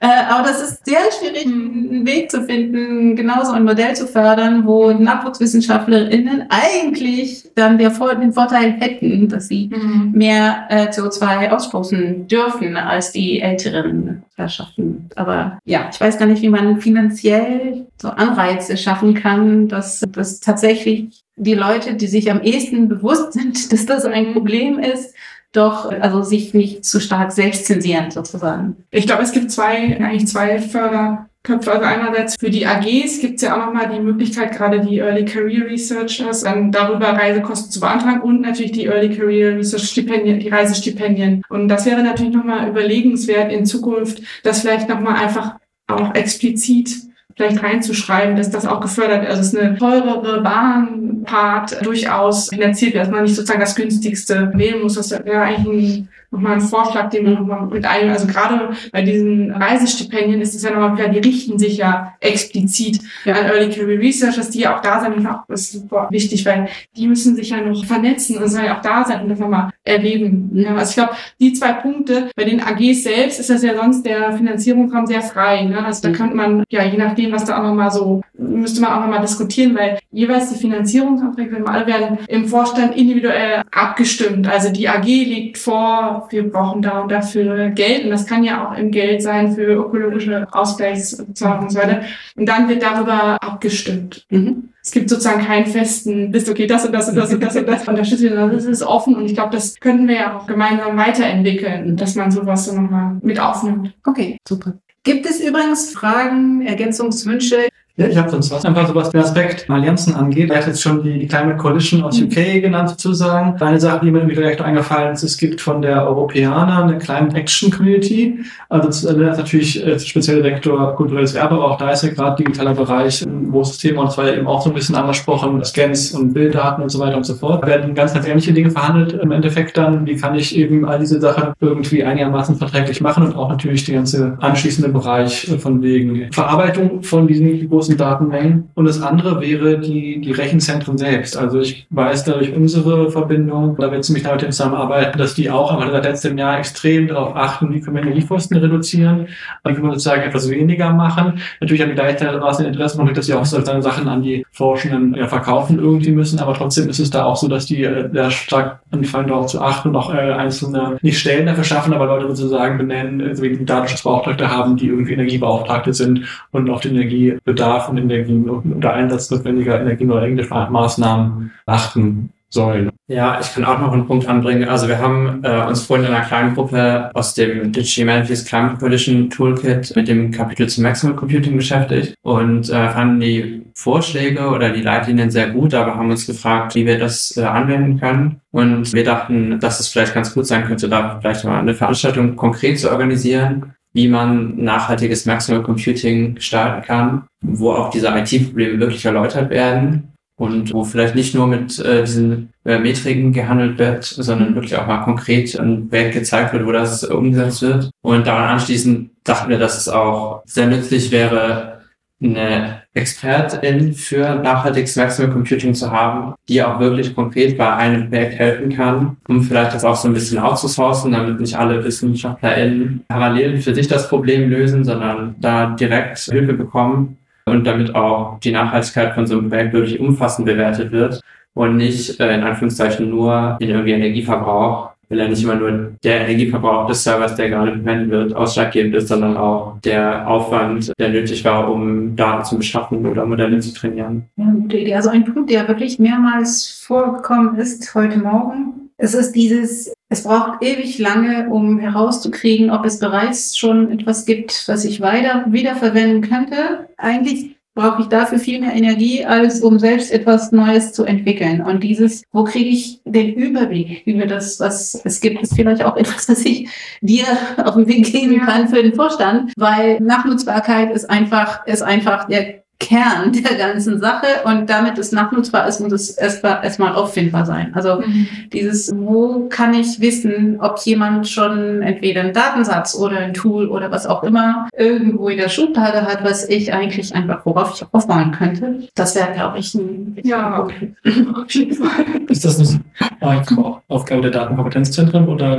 Äh, 0.00 0.06
aber 0.28 0.48
das 0.48 0.62
ist 0.62 0.84
sehr 0.86 1.00
schwierig, 1.18 1.46
einen 1.46 2.06
Weg 2.06 2.30
zu 2.30 2.42
finden, 2.42 3.14
genauso 3.16 3.52
ein 3.52 3.64
Modell 3.64 3.94
zu 3.94 4.06
fördern, 4.06 4.66
wo 4.66 4.90
NachwuchswissenschaftlerInnen 4.92 6.46
eigentlich 6.48 7.44
dann 7.54 7.78
den 7.78 7.92
Vorteil 7.92 8.72
hätten, 8.72 9.28
dass 9.28 9.48
sie 9.48 9.70
mhm. 9.72 10.12
mehr 10.14 10.66
äh, 10.68 10.86
CO2 10.88 11.50
ausstoßen 11.50 12.26
dürfen 12.28 12.76
als 12.76 13.12
die 13.12 13.40
älteren 13.40 14.22
Herrschaften. 14.36 15.08
Aber 15.16 15.58
ja, 15.64 15.88
ich 15.92 16.00
weiß 16.00 16.18
gar 16.18 16.26
nicht, 16.26 16.42
wie 16.42 16.48
man 16.48 16.80
finanziell 16.80 17.86
so 18.00 18.08
Anreize 18.08 18.76
schaffen 18.76 19.14
kann, 19.14 19.68
dass 19.68 20.04
das 20.12 20.40
tatsächlich 20.40 21.25
die 21.36 21.54
Leute, 21.54 21.94
die 21.94 22.06
sich 22.06 22.30
am 22.30 22.42
ehesten 22.42 22.88
bewusst 22.88 23.34
sind, 23.34 23.72
dass 23.72 23.86
das 23.86 24.04
ein 24.04 24.32
Problem 24.32 24.78
ist, 24.78 25.14
doch 25.52 25.90
also 25.90 26.22
sich 26.22 26.52
nicht 26.54 26.84
zu 26.84 27.00
stark 27.00 27.32
selbst 27.32 27.66
zensieren 27.66 28.10
sozusagen. 28.10 28.76
Ich 28.90 29.06
glaube, 29.06 29.22
es 29.22 29.32
gibt 29.32 29.50
zwei, 29.50 29.98
eigentlich 29.98 30.26
zwei 30.26 30.58
Förderköpfe. 30.58 31.72
Also 31.72 31.84
einerseits 31.84 32.36
für 32.38 32.50
die 32.50 32.66
AGs 32.66 33.20
gibt 33.20 33.36
es 33.36 33.42
ja 33.42 33.54
auch 33.54 33.66
nochmal 33.66 33.88
die 33.88 34.00
Möglichkeit, 34.00 34.54
gerade 34.54 34.80
die 34.80 34.98
Early 34.98 35.24
Career 35.24 35.64
Researchers, 35.66 36.42
dann 36.42 36.72
darüber 36.72 37.08
Reisekosten 37.08 37.70
zu 37.70 37.80
beantragen 37.80 38.20
und 38.20 38.42
natürlich 38.42 38.72
die 38.72 38.86
Early 38.86 39.16
Career 39.16 39.56
Research 39.56 39.88
Stipendien, 39.88 40.40
die 40.40 40.50
Reisestipendien. 40.50 41.42
Und 41.48 41.68
das 41.68 41.86
wäre 41.86 42.02
natürlich 42.02 42.34
nochmal 42.34 42.68
überlegenswert 42.68 43.50
in 43.50 43.64
Zukunft, 43.64 44.20
das 44.42 44.60
vielleicht 44.60 44.90
nochmal 44.90 45.16
einfach 45.16 45.56
auch 45.86 46.14
explizit 46.14 46.90
vielleicht 47.36 47.62
reinzuschreiben, 47.62 48.34
dass 48.36 48.50
das 48.50 48.66
auch 48.66 48.80
gefördert 48.80 49.20
wird. 49.20 49.30
Also 49.30 49.42
es 49.42 49.52
ist 49.52 49.58
eine 49.58 49.76
teurere 49.76 50.40
Bahnpart 50.40 51.84
durchaus 51.84 52.48
finanziert 52.48 52.94
wird, 52.94 53.04
dass 53.04 53.12
man 53.12 53.24
nicht 53.24 53.36
sozusagen 53.36 53.60
das 53.60 53.76
günstigste 53.76 54.52
wählen 54.54 54.82
muss. 54.82 54.94
Das 54.94 55.10
wäre 55.10 55.42
eigentlich 55.42 55.98
ein 55.98 56.08
nochmal 56.30 56.54
ein 56.54 56.60
Vorschlag, 56.60 57.10
den 57.10 57.24
wir 57.24 57.32
nochmal 57.32 57.66
mit 57.66 57.84
einem, 57.84 58.10
also 58.10 58.26
gerade 58.26 58.70
bei 58.92 59.02
diesen 59.02 59.50
Reisestipendien 59.50 60.40
ist 60.40 60.54
es 60.54 60.62
ja 60.62 60.70
nochmal 60.70 60.96
wieder, 60.96 61.08
die 61.08 61.26
richten 61.26 61.58
sich 61.58 61.78
ja 61.78 62.14
explizit 62.20 63.00
ja. 63.24 63.34
an 63.34 63.46
Early 63.46 63.70
Career 63.70 63.98
Researchers, 63.98 64.50
die 64.50 64.60
ja 64.60 64.76
auch 64.76 64.82
da 64.82 65.00
sein 65.00 65.14
müssen, 65.14 65.26
auch 65.26 65.48
ist 65.48 65.72
super 65.72 66.08
wichtig, 66.10 66.44
weil 66.46 66.68
die 66.96 67.06
müssen 67.06 67.36
sich 67.36 67.50
ja 67.50 67.60
noch 67.60 67.84
vernetzen 67.84 68.38
und 68.38 68.48
sollen 68.48 68.66
ja 68.66 68.78
auch 68.78 68.82
da 68.82 69.04
sein 69.04 69.22
und 69.22 69.28
das 69.28 69.38
nochmal 69.38 69.70
erleben. 69.84 70.50
Ja, 70.54 70.74
also 70.74 70.90
ich 70.90 70.96
glaube, 70.96 71.12
die 71.40 71.52
zwei 71.52 71.72
Punkte, 71.74 72.30
bei 72.36 72.44
den 72.44 72.60
AGs 72.60 73.04
selbst 73.04 73.40
ist 73.40 73.50
das 73.50 73.62
ja 73.62 73.74
sonst 73.76 74.04
der 74.04 74.32
Finanzierungsraum 74.32 75.06
sehr 75.06 75.22
frei. 75.22 75.64
Ne? 75.64 75.84
Also 75.84 76.02
da 76.02 76.08
mhm. 76.08 76.12
könnte 76.14 76.36
man, 76.36 76.64
ja, 76.70 76.84
je 76.84 76.98
nachdem, 76.98 77.32
was 77.32 77.44
da 77.44 77.58
auch 77.58 77.62
nochmal 77.62 77.90
so, 77.90 78.22
müsste 78.38 78.80
man 78.80 78.92
auch 78.92 79.00
nochmal 79.00 79.20
diskutieren, 79.20 79.76
weil 79.76 79.98
jeweils 80.10 80.52
die 80.52 80.58
Finanzierungsanträge, 80.58 81.64
alle 81.66 81.86
werden 81.86 82.18
im 82.28 82.46
Vorstand 82.46 82.96
individuell 82.96 83.62
abgestimmt. 83.70 84.48
Also 84.48 84.72
die 84.72 84.88
AG 84.88 85.04
legt 85.04 85.58
vor, 85.58 86.15
wir 86.30 86.50
brauchen 86.50 86.82
da 86.82 87.00
und 87.00 87.10
dafür 87.10 87.70
Geld 87.70 88.04
und 88.04 88.10
das 88.10 88.26
kann 88.26 88.44
ja 88.44 88.68
auch 88.68 88.76
im 88.76 88.90
Geld 88.90 89.22
sein 89.22 89.52
für 89.54 89.62
ökologische 89.62 90.46
Ausgleichszahlungen 90.52 91.64
und 91.64 91.70
so 91.70 91.78
weiter. 91.78 92.02
Und 92.36 92.46
dann 92.48 92.68
wird 92.68 92.82
darüber 92.82 93.42
abgestimmt. 93.42 94.26
Mhm. 94.30 94.70
Es 94.82 94.92
gibt 94.92 95.10
sozusagen 95.10 95.44
keinen 95.44 95.66
festen, 95.66 96.30
bist 96.30 96.48
okay, 96.48 96.66
das 96.66 96.86
und 96.86 96.92
das 96.92 97.08
und 97.08 97.16
das 97.16 97.32
und 97.32 97.42
das 97.42 97.56
und 97.56 97.66
das 97.66 97.88
unterstützt 97.88 98.22
wird, 98.22 98.52
das 98.52 98.64
ist 98.64 98.82
offen 98.82 99.16
und 99.16 99.24
ich 99.26 99.34
glaube, 99.34 99.52
das 99.52 99.80
könnten 99.80 100.06
wir 100.06 100.14
ja 100.14 100.38
auch 100.38 100.46
gemeinsam 100.46 100.96
weiterentwickeln, 100.96 101.96
dass 101.96 102.14
man 102.14 102.30
sowas 102.30 102.66
so 102.66 102.80
nochmal 102.80 103.16
mit 103.20 103.40
aufnimmt. 103.40 103.94
Okay, 104.04 104.38
super. 104.46 104.74
Gibt 105.02 105.26
es 105.26 105.40
übrigens 105.40 105.92
Fragen, 105.92 106.62
Ergänzungswünsche? 106.62 107.68
Ja, 107.98 108.08
ich 108.08 108.16
habe 108.18 108.28
sonst 108.28 108.50
was. 108.50 108.62
Einfach 108.66 108.86
so 108.88 108.94
was 108.94 109.08
den 109.08 109.22
Aspekt 109.22 109.70
Allianzen 109.70 110.14
angeht. 110.14 110.50
Er 110.50 110.58
hat 110.58 110.66
jetzt 110.66 110.82
schon 110.82 111.02
die, 111.02 111.18
die 111.18 111.26
Climate 111.26 111.56
Coalition 111.56 112.02
aus 112.02 112.20
mhm. 112.20 112.26
UK 112.26 112.60
genannt 112.60 112.90
sozusagen. 112.90 113.58
Eine 113.58 113.80
Sache, 113.80 114.04
die 114.04 114.10
mir 114.10 114.26
direkt 114.26 114.60
eingefallen 114.60 115.14
ist, 115.14 115.22
es 115.22 115.38
gibt 115.38 115.62
von 115.62 115.80
der 115.80 116.06
Europäer 116.06 116.54
eine 116.54 116.98
Climate 116.98 117.34
Action 117.34 117.70
Community. 117.70 118.40
Also 118.68 118.88
das 118.88 119.02
ist 119.02 119.16
natürlich 119.16 119.82
äh, 119.82 119.98
speziell 119.98 120.44
Vektor 120.44 120.94
kulturelles 120.94 121.34
Erbe, 121.34 121.54
aber 121.54 121.70
auch 121.70 121.78
da 121.78 121.90
ist 121.90 122.02
ja 122.02 122.10
gerade 122.10 122.36
digitaler 122.36 122.74
Bereich 122.74 123.22
ein 123.22 123.50
großes 123.50 123.78
Thema 123.78 124.02
und 124.02 124.12
zwar 124.12 124.30
eben 124.30 124.46
auch 124.46 124.60
so 124.60 124.68
ein 124.68 124.74
bisschen 124.74 124.94
angesprochen, 124.94 125.64
Scans 125.64 126.12
und 126.12 126.34
Bilddaten 126.34 126.82
und 126.82 126.90
so 126.90 126.98
weiter 126.98 127.16
und 127.16 127.24
so 127.24 127.34
fort. 127.34 127.62
Da 127.62 127.66
werden 127.66 127.94
ganz, 127.94 128.12
ganz 128.12 128.26
ähnliche 128.26 128.52
Dinge 128.52 128.70
verhandelt 128.70 129.14
im 129.14 129.30
Endeffekt 129.30 129.78
dann. 129.78 130.04
Wie 130.04 130.16
kann 130.16 130.34
ich 130.34 130.54
eben 130.54 130.84
all 130.84 130.98
diese 130.98 131.18
Sachen 131.18 131.54
irgendwie 131.60 132.04
einigermaßen 132.04 132.56
verträglich 132.56 133.00
machen 133.00 133.24
und 133.24 133.36
auch 133.36 133.48
natürlich 133.48 133.84
der 133.84 133.94
ganze 133.94 134.36
anschließende 134.38 134.90
Bereich 134.90 135.50
von 135.58 135.80
wegen 135.80 136.30
Verarbeitung 136.30 137.02
von 137.02 137.26
diesen 137.26 137.66
großen 137.70 137.85
großen 137.86 137.96
Datenmengen. 137.96 138.68
Und 138.74 138.86
das 138.86 139.00
andere 139.00 139.40
wäre 139.40 139.78
die, 139.78 140.20
die 140.20 140.32
Rechenzentren 140.32 140.98
selbst. 140.98 141.36
Also 141.36 141.60
ich 141.60 141.86
weiß 141.90 142.24
dadurch 142.24 142.54
unsere 142.54 143.10
Verbindung, 143.10 143.76
da 143.78 143.90
wir 143.90 144.00
ziemlich 144.00 144.24
damit 144.24 144.42
zusammenarbeiten, 144.42 145.18
dass 145.18 145.34
die 145.34 145.50
auch 145.50 145.72
aber 145.72 145.90
seit 145.90 146.04
letztem 146.04 146.38
Jahr 146.38 146.58
extrem 146.58 147.08
darauf 147.08 147.36
achten, 147.36 147.72
wie 147.72 147.80
können 147.80 147.96
wir 147.96 148.02
Energiekosten 148.02 148.56
reduzieren, 148.56 149.28
wie 149.64 149.72
können 149.72 149.84
wir 149.84 149.92
sozusagen 149.92 150.22
etwas 150.22 150.50
weniger 150.50 150.92
machen. 150.92 151.38
Natürlich 151.60 151.82
haben 151.82 151.90
die 151.90 151.94
gleichermaßen 151.94 152.66
Interesse 152.66 152.98
noch, 153.02 153.12
dass 153.12 153.26
sie 153.26 153.34
auch 153.34 153.44
solche 153.44 153.82
Sachen 153.82 154.08
an 154.08 154.22
die 154.22 154.44
Forschenden 154.52 155.14
ja, 155.14 155.26
verkaufen 155.28 155.78
irgendwie 155.78 156.12
müssen, 156.12 156.38
aber 156.38 156.54
trotzdem 156.54 156.88
ist 156.88 156.98
es 156.98 157.10
da 157.10 157.24
auch 157.24 157.36
so, 157.36 157.48
dass 157.48 157.66
die 157.66 157.84
äh, 157.84 158.10
sehr 158.12 158.30
stark 158.30 158.80
anfangen 158.90 159.28
darauf 159.28 159.46
zu 159.46 159.60
achten 159.60 159.88
und 159.88 159.96
auch 159.96 160.12
äh, 160.12 160.32
einzelne, 160.32 160.98
nicht 161.02 161.18
Stellen 161.18 161.46
dafür 161.46 161.64
schaffen, 161.64 161.92
aber 161.92 162.06
Leute 162.06 162.28
sozusagen 162.28 162.78
benennen, 162.78 163.20
so 163.20 163.26
also 163.26 163.42
wie 163.42 163.56
die 163.56 163.64
Datenschutzbeauftragte 163.64 164.50
haben, 164.50 164.76
die 164.76 164.88
irgendwie 164.88 165.12
Energiebeauftragte 165.12 165.92
sind 165.92 166.22
und 166.52 166.70
auf 166.70 166.80
den 166.80 166.92
Energiebedarf 166.92 167.75
von 167.80 167.96
Energie 167.96 168.34
und 168.34 168.80
der 168.82 168.94
Einsatz 168.94 169.30
notwendiger 169.30 169.80
energieneurenglischer 169.80 170.70
Maßnahmen 170.70 171.52
achten. 171.66 172.30
sollen. 172.48 172.90
Ja, 173.08 173.38
ich 173.40 173.52
kann 173.52 173.64
auch 173.64 173.78
noch 173.78 173.92
einen 173.92 174.06
Punkt 174.06 174.26
anbringen. 174.26 174.68
Also 174.68 174.88
wir 174.88 174.98
haben 174.98 175.44
äh, 175.44 175.64
uns 175.66 175.82
vorhin 175.82 176.06
in 176.06 176.12
einer 176.12 176.24
kleinen 176.24 176.54
Gruppe 176.54 177.10
aus 177.14 177.34
dem 177.34 177.72
Digital 177.72 178.04
Humanities 178.04 178.44
Climate 178.44 178.78
Coalition 178.78 179.30
Toolkit 179.30 179.94
mit 179.94 180.08
dem 180.08 180.30
Kapitel 180.32 180.68
zum 180.68 180.82
Maximal 180.82 181.14
Computing 181.14 181.56
beschäftigt 181.56 182.14
und 182.22 182.68
äh, 182.68 182.90
fanden 182.90 183.20
die 183.20 183.62
Vorschläge 183.74 184.48
oder 184.48 184.70
die 184.70 184.82
Leitlinien 184.82 185.30
sehr 185.30 185.50
gut, 185.50 185.74
aber 185.74 185.96
haben 185.96 186.10
uns 186.10 186.26
gefragt, 186.26 186.74
wie 186.74 186.86
wir 186.86 186.98
das 186.98 187.36
äh, 187.36 187.44
anwenden 187.44 188.00
können. 188.00 188.40
Und 188.50 188.92
wir 188.92 189.04
dachten, 189.04 189.60
dass 189.60 189.78
es 189.80 189.88
vielleicht 189.88 190.14
ganz 190.14 190.32
gut 190.32 190.46
sein 190.46 190.64
könnte, 190.64 190.88
da 190.88 191.18
vielleicht 191.20 191.44
mal 191.44 191.60
eine 191.60 191.74
Veranstaltung 191.74 192.36
konkret 192.36 192.80
zu 192.80 192.90
organisieren, 192.90 193.75
wie 193.96 194.08
man 194.08 194.62
nachhaltiges 194.62 195.24
Maximal 195.24 195.62
Computing 195.62 196.34
gestalten 196.34 196.82
kann, 196.82 197.22
wo 197.42 197.72
auch 197.72 197.88
diese 197.88 198.08
IT-Probleme 198.08 198.78
wirklich 198.78 199.06
erläutert 199.06 199.48
werden 199.48 200.12
und 200.38 200.74
wo 200.74 200.84
vielleicht 200.84 201.14
nicht 201.14 201.34
nur 201.34 201.46
mit 201.46 201.78
äh, 201.78 202.04
diesen 202.04 202.50
äh, 202.66 202.78
Metriken 202.78 203.32
gehandelt 203.32 203.78
wird, 203.78 204.04
sondern 204.04 204.54
wirklich 204.54 204.76
auch 204.76 204.86
mal 204.86 205.02
konkret 205.02 205.58
ein 205.58 205.90
Werk 205.90 206.12
gezeigt 206.12 206.52
wird, 206.52 206.66
wo 206.66 206.72
das 206.72 207.04
umgesetzt 207.04 207.62
wird. 207.62 207.90
Und 208.02 208.26
daran 208.26 208.50
anschließend 208.50 209.12
dachten 209.24 209.48
wir, 209.48 209.58
dass 209.58 209.78
es 209.78 209.88
auch 209.88 210.42
sehr 210.44 210.66
nützlich 210.66 211.10
wäre, 211.10 211.80
eine 212.22 212.82
Expertin 212.96 213.92
für 213.92 214.36
nachhaltiges 214.36 214.96
Maximum 214.96 215.32
Computing 215.32 215.74
zu 215.74 215.90
haben, 215.90 216.34
die 216.48 216.62
auch 216.62 216.80
wirklich 216.80 217.14
konkret 217.14 217.58
bei 217.58 217.74
einem 217.74 218.08
Projekt 218.08 218.38
helfen 218.38 218.70
kann, 218.70 219.16
um 219.28 219.42
vielleicht 219.42 219.74
das 219.74 219.84
auch 219.84 219.96
so 219.96 220.08
ein 220.08 220.14
bisschen 220.14 220.38
outzusourcen, 220.38 221.12
damit 221.12 221.40
nicht 221.40 221.56
alle 221.56 221.84
WissenschaftlerInnen 221.84 223.04
parallel 223.08 223.60
für 223.60 223.74
sich 223.74 223.88
das 223.88 224.08
Problem 224.08 224.48
lösen, 224.48 224.84
sondern 224.84 225.36
da 225.38 225.66
direkt 225.66 226.18
Hilfe 226.18 226.54
bekommen 226.54 227.18
und 227.44 227.64
damit 227.64 227.94
auch 227.94 228.40
die 228.40 228.52
Nachhaltigkeit 228.52 229.14
von 229.14 229.26
so 229.26 229.38
einem 229.38 229.50
Projekt 229.50 229.72
wirklich 229.72 230.00
umfassend 230.00 230.46
bewertet 230.46 230.90
wird 230.90 231.20
und 231.54 231.76
nicht 231.76 232.20
äh, 232.20 232.34
in 232.34 232.42
Anführungszeichen 232.42 233.08
nur 233.08 233.56
in 233.60 233.70
irgendwie 233.70 233.92
Energieverbrauch, 233.92 234.90
weil 235.08 235.18
ja 235.18 235.28
nicht 235.28 235.42
immer 235.42 235.54
nur 235.54 235.92
der 236.02 236.22
Energieverbrauch 236.22 236.86
des 236.88 237.02
Servers, 237.04 237.34
der 237.36 237.50
gerade 237.50 237.72
verwendet 237.72 238.10
wird, 238.10 238.34
ausschlaggebend 238.34 238.94
ist, 238.94 239.08
sondern 239.08 239.36
auch 239.36 239.78
der 239.84 240.28
Aufwand, 240.28 240.92
der 240.98 241.08
nötig 241.10 241.44
war, 241.44 241.70
um 241.70 242.16
Daten 242.16 242.44
zu 242.44 242.56
beschaffen 242.56 243.06
oder 243.06 243.24
Modelle 243.24 243.58
zu 243.60 243.72
trainieren. 243.72 244.24
Ja, 244.36 244.50
gute 244.50 244.78
Idee. 244.78 244.94
Also 244.94 245.10
ein 245.10 245.24
Punkt, 245.24 245.50
der 245.50 245.68
wirklich 245.68 245.98
mehrmals 245.98 246.82
vorgekommen 246.86 247.56
ist 247.56 247.94
heute 247.94 248.18
Morgen, 248.18 248.86
es 248.98 249.12
ist 249.12 249.32
dieses, 249.32 249.92
es 250.08 250.22
braucht 250.22 250.62
ewig 250.62 250.98
lange, 250.98 251.50
um 251.50 251.78
herauszukriegen, 251.78 252.70
ob 252.70 252.86
es 252.86 252.98
bereits 252.98 253.56
schon 253.56 253.92
etwas 253.92 254.24
gibt, 254.24 254.64
was 254.68 254.86
ich 254.86 255.02
weiter 255.02 255.44
wiederverwenden 255.50 256.22
könnte. 256.22 256.88
Eigentlich 256.96 257.55
brauche 257.76 258.02
ich 258.02 258.08
dafür 258.08 258.38
viel 258.38 258.60
mehr 258.60 258.72
Energie, 258.72 259.24
als 259.24 259.60
um 259.60 259.78
selbst 259.78 260.10
etwas 260.10 260.50
Neues 260.50 260.92
zu 260.92 261.04
entwickeln. 261.04 261.60
Und 261.60 261.84
dieses, 261.84 262.24
wo 262.32 262.42
kriege 262.42 262.70
ich 262.70 263.00
den 263.04 263.34
Überblick 263.34 264.04
über 264.06 264.26
das, 264.26 264.58
was 264.58 265.00
es 265.04 265.20
gibt, 265.20 265.42
ist 265.42 265.54
vielleicht 265.54 265.84
auch 265.84 265.96
etwas, 265.96 266.28
was 266.28 266.44
ich 266.44 266.68
dir 267.02 267.26
auf 267.62 267.74
den 267.74 267.86
Weg 267.86 268.10
geben 268.10 268.40
kann 268.40 268.68
für 268.68 268.82
den 268.82 268.94
Vorstand, 268.94 269.52
weil 269.56 270.00
Nachnutzbarkeit 270.00 270.90
ist 270.90 271.08
einfach, 271.08 271.66
ist 271.66 271.82
einfach 271.82 272.26
der 272.26 272.65
Kern 272.78 273.32
der 273.44 273.56
ganzen 273.56 274.00
Sache 274.00 274.26
und 274.44 274.68
damit 274.68 274.98
es 274.98 275.12
nachnutzbar 275.12 275.66
ist, 275.66 275.80
muss 275.80 275.92
es 275.92 276.10
erstmal 276.10 276.62
erst 276.62 276.80
auffindbar 276.80 277.46
sein. 277.46 277.74
Also 277.74 278.00
mhm. 278.00 278.28
dieses, 278.52 278.94
wo 278.94 279.48
kann 279.48 279.74
ich 279.74 280.00
wissen, 280.00 280.58
ob 280.60 280.78
jemand 280.80 281.28
schon 281.28 281.82
entweder 281.82 282.20
einen 282.20 282.32
Datensatz 282.32 282.94
oder 282.94 283.18
ein 283.18 283.34
Tool 283.34 283.68
oder 283.68 283.90
was 283.90 284.06
auch 284.06 284.22
immer 284.22 284.68
irgendwo 284.76 285.28
in 285.28 285.38
der 285.38 285.48
Schublade 285.48 286.02
hat, 286.02 286.22
was 286.22 286.48
ich 286.48 286.72
eigentlich 286.72 287.14
einfach, 287.14 287.44
worauf 287.46 287.74
ich 287.74 287.86
aufbauen 287.92 288.32
könnte. 288.32 288.88
Das 288.94 289.14
wäre, 289.14 289.32
glaube 289.32 289.58
ich, 289.58 289.74
ein 289.74 290.18
Ja, 290.22 290.60
okay. 290.60 290.94
auf 291.34 291.50
jeden 291.50 291.74
Fall. 291.74 292.04
Ist 292.28 292.44
das 292.44 292.58
nicht 292.58 292.80
auch 293.20 293.80
Aufgabe 293.88 294.22
der 294.22 294.30
Datenkompetenzzentren 294.30 295.28
oder 295.28 295.56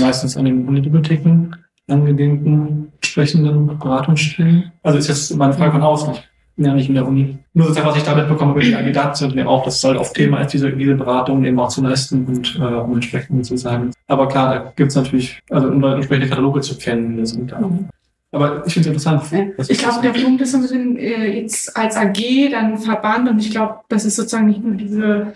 meistens 0.00 0.36
an 0.36 0.44
den 0.44 0.66
Bibliotheken 0.66 1.52
angelehnten 1.88 2.92
entsprechenden 2.96 3.78
Beratungsstellen? 3.78 4.72
Also 4.82 4.98
ist 4.98 5.08
jetzt 5.08 5.36
meine 5.36 5.52
Frage 5.52 5.72
von 5.72 5.82
außen. 5.82 6.14
Ich 6.58 6.64
ja, 6.64 6.72
nicht 6.72 6.88
in 6.88 6.94
der 6.94 7.06
Uni. 7.06 7.36
Nur 7.52 7.66
sozusagen, 7.66 7.88
was 7.88 7.96
ich 7.98 8.02
damit 8.02 8.28
bekomme, 8.28 8.52
über 8.52 8.60
die 8.62 8.72
Kandidaten 8.72 9.14
sind 9.14 9.34
mir 9.34 9.46
auch, 9.46 9.62
dass 9.64 9.76
es 9.76 9.84
halt 9.84 9.98
oft 9.98 10.14
Thema 10.14 10.40
ist, 10.40 10.54
diese, 10.54 10.72
diese 10.72 10.94
Beratung 10.94 11.44
eben 11.44 11.58
auch 11.60 11.68
zu 11.68 11.82
leisten 11.82 12.24
und 12.24 12.56
äh, 12.56 12.62
um 12.62 12.94
entsprechend 12.94 13.44
zu 13.44 13.58
sagen. 13.58 13.90
Aber 14.06 14.26
klar, 14.26 14.54
da 14.54 14.72
gibt 14.74 14.90
es 14.90 14.96
natürlich, 14.96 15.38
also 15.50 15.68
um 15.68 15.84
entsprechende 15.84 16.28
Kataloge 16.28 16.62
zu 16.62 16.78
kennen, 16.78 17.16
wir 17.18 17.26
sind 17.26 17.52
da. 17.52 17.60
Mhm. 17.60 17.88
Aber 18.32 18.66
ich 18.66 18.72
finde 18.72 18.90
es 18.90 19.04
interessant. 19.06 19.52
Ich 19.68 19.78
glaube, 19.78 20.00
der 20.02 20.18
Punkt 20.18 20.40
ist, 20.40 20.58
wir 20.58 20.66
sind 20.66 20.98
äh, 20.98 21.40
jetzt 21.40 21.76
als 21.76 21.96
AG 21.96 22.50
dann 22.50 22.78
Verband 22.78 23.28
und 23.28 23.38
ich 23.38 23.50
glaube, 23.50 23.80
das 23.88 24.04
ist 24.04 24.16
sozusagen 24.16 24.46
nicht 24.46 24.64
nur 24.64 24.74
diese, 24.74 25.32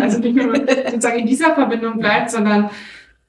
also 0.00 0.18
nicht 0.18 0.36
nur 0.36 0.54
sozusagen 0.54 1.18
in 1.18 1.26
dieser 1.26 1.54
Verbindung 1.54 1.98
bleibt, 1.98 2.30
sondern 2.30 2.70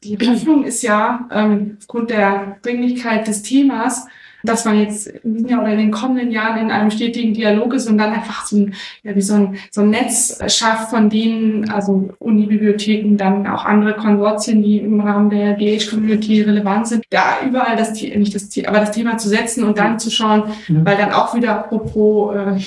die 0.04 0.17
Hoffnung 0.17 0.63
ist 0.63 0.84
ja, 0.84 1.28
ähm, 1.32 1.78
aufgrund 1.80 2.10
der 2.10 2.58
Dringlichkeit 2.62 3.28
des 3.28 3.43
Themas, 3.43 4.08
dass 4.48 4.66
man 4.66 4.80
jetzt 4.80 5.08
in 5.08 5.36
diesem 5.36 5.50
Jahr 5.50 5.62
oder 5.62 5.72
in 5.72 5.78
den 5.78 5.92
kommenden 5.92 6.32
Jahren 6.32 6.60
in 6.60 6.72
einem 6.72 6.92
stetigen 6.92 7.34
Dialog 7.34 7.74
ist 7.74 7.90
und 7.90 7.98
dann 7.98 8.14
einfach 8.14 8.46
so 8.46 8.58
ein, 8.58 8.74
ja, 9.04 9.16
wie 9.16 9.22
so 9.22 9.36
ein, 9.36 9.58
so 9.72 9.82
ein 9.82 9.90
Netz 9.90 10.40
schafft, 10.48 10.90
von 10.90 11.10
denen, 11.10 11.70
also 11.70 12.10
Unibibliotheken, 12.20 13.18
dann 13.18 13.48
auch 13.48 13.66
andere 13.66 13.94
Konsortien, 13.94 14.62
die 14.62 14.78
im 14.78 15.02
Rahmen 15.02 15.30
der 15.30 15.54
DH-Community 15.54 16.42
relevant 16.42 16.88
sind, 16.88 17.04
da 17.10 17.38
überall 17.46 17.76
das, 17.76 17.92
nicht 17.94 18.34
das 18.34 18.50
Ziel, 18.50 18.66
aber 18.66 18.80
das 18.80 18.92
Thema 18.92 19.18
zu 19.18 19.30
setzen 19.30 19.64
und 19.64 19.78
dann 19.78 20.00
zu 20.00 20.10
schauen, 20.10 20.44
mhm. 20.68 20.86
weil 20.86 20.98
dann 20.98 21.12
auch 21.12 21.36
wieder 21.36 21.52
apropos 21.52 22.36
äh, 22.36 22.60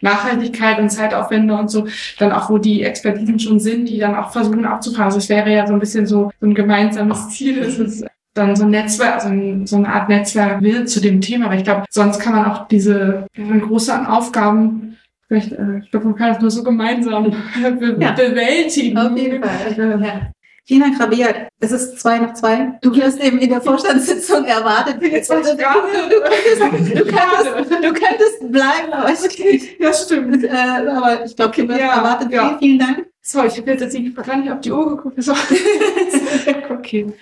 Nachhaltigkeit 0.00 0.78
und 0.78 0.90
Zeitaufwände 0.90 1.54
und 1.54 1.70
so, 1.70 1.86
dann 2.18 2.32
auch, 2.32 2.50
wo 2.50 2.58
die 2.58 2.82
Expertisen 2.82 3.38
schon 3.38 3.60
sind, 3.60 3.88
die 3.88 3.98
dann 3.98 4.16
auch 4.16 4.30
versuchen 4.30 4.64
abzufahren. 4.64 5.06
Also 5.06 5.18
es 5.18 5.28
wäre 5.28 5.52
ja 5.52 5.66
so 5.66 5.72
ein 5.72 5.80
bisschen 5.80 6.06
so, 6.06 6.30
so 6.40 6.46
ein 6.46 6.54
gemeinsames 6.54 7.30
Ziel. 7.30 7.58
Es 7.58 7.78
ist 7.78 8.04
dann 8.34 8.54
so 8.56 8.64
ein 8.64 8.70
Netzwerk, 8.70 9.24
also 9.24 9.66
so 9.66 9.76
eine 9.76 9.88
Art 9.88 10.08
Netzwerk 10.08 10.62
wird 10.62 10.88
zu 10.88 11.00
dem 11.00 11.20
Thema, 11.20 11.50
weil 11.50 11.58
ich 11.58 11.64
glaube, 11.64 11.84
sonst 11.90 12.20
kann 12.20 12.34
man 12.34 12.44
auch 12.44 12.68
diese 12.68 13.26
großen 13.34 14.06
Aufgaben 14.06 14.90
vielleicht, 15.30 15.52
äh, 15.52 15.78
ich 15.82 15.90
glaube, 15.90 16.06
man 16.06 16.16
kann 16.16 16.32
es 16.32 16.40
nur 16.40 16.50
so 16.50 16.64
gemeinsam 16.64 17.30
be 17.78 17.96
ja. 17.98 18.12
bewältigen. 18.12 18.98
Auf 18.98 19.16
jeden 19.16 19.42
Fall. 19.42 20.00
Ja. 20.02 20.32
Vielen 20.66 20.82
Dank, 20.82 21.00
Rabia. 21.00 21.28
Es 21.58 21.72
ist 21.72 21.98
zwei 21.98 22.18
nach 22.18 22.34
zwei. 22.34 22.78
Du 22.82 22.94
wirst 22.94 23.20
eben 23.20 23.38
in 23.38 23.48
der 23.48 23.60
Vorstandssitzung 23.60 24.44
erwartet. 24.44 24.96
Du, 24.96 25.08
du, 25.08 25.10
du, 25.10 25.18
könntest, 27.04 27.70
du 27.70 27.92
könntest 27.92 28.52
bleiben, 28.52 28.92
aber 28.92 29.10
ich, 29.10 29.78
ja, 29.78 29.92
stimmt. 29.92 30.44
Äh, 30.44 30.50
aber 30.50 31.24
ich 31.24 31.34
glaube, 31.34 31.56
wirst 31.56 31.80
ja, 31.80 31.96
erwartet. 31.96 32.30
Ja. 32.30 32.48
Vielen, 32.48 32.58
vielen 32.58 32.78
Dank. 32.78 33.06
So, 33.22 33.44
ich 33.44 33.58
habe 33.58 33.70
jetzt 33.70 34.26
gar 34.26 34.36
nicht 34.36 34.50
auf 34.50 34.60
die 34.60 34.72
Uhr 34.72 34.96
geguckt. 34.96 35.18
Okay. 36.70 37.12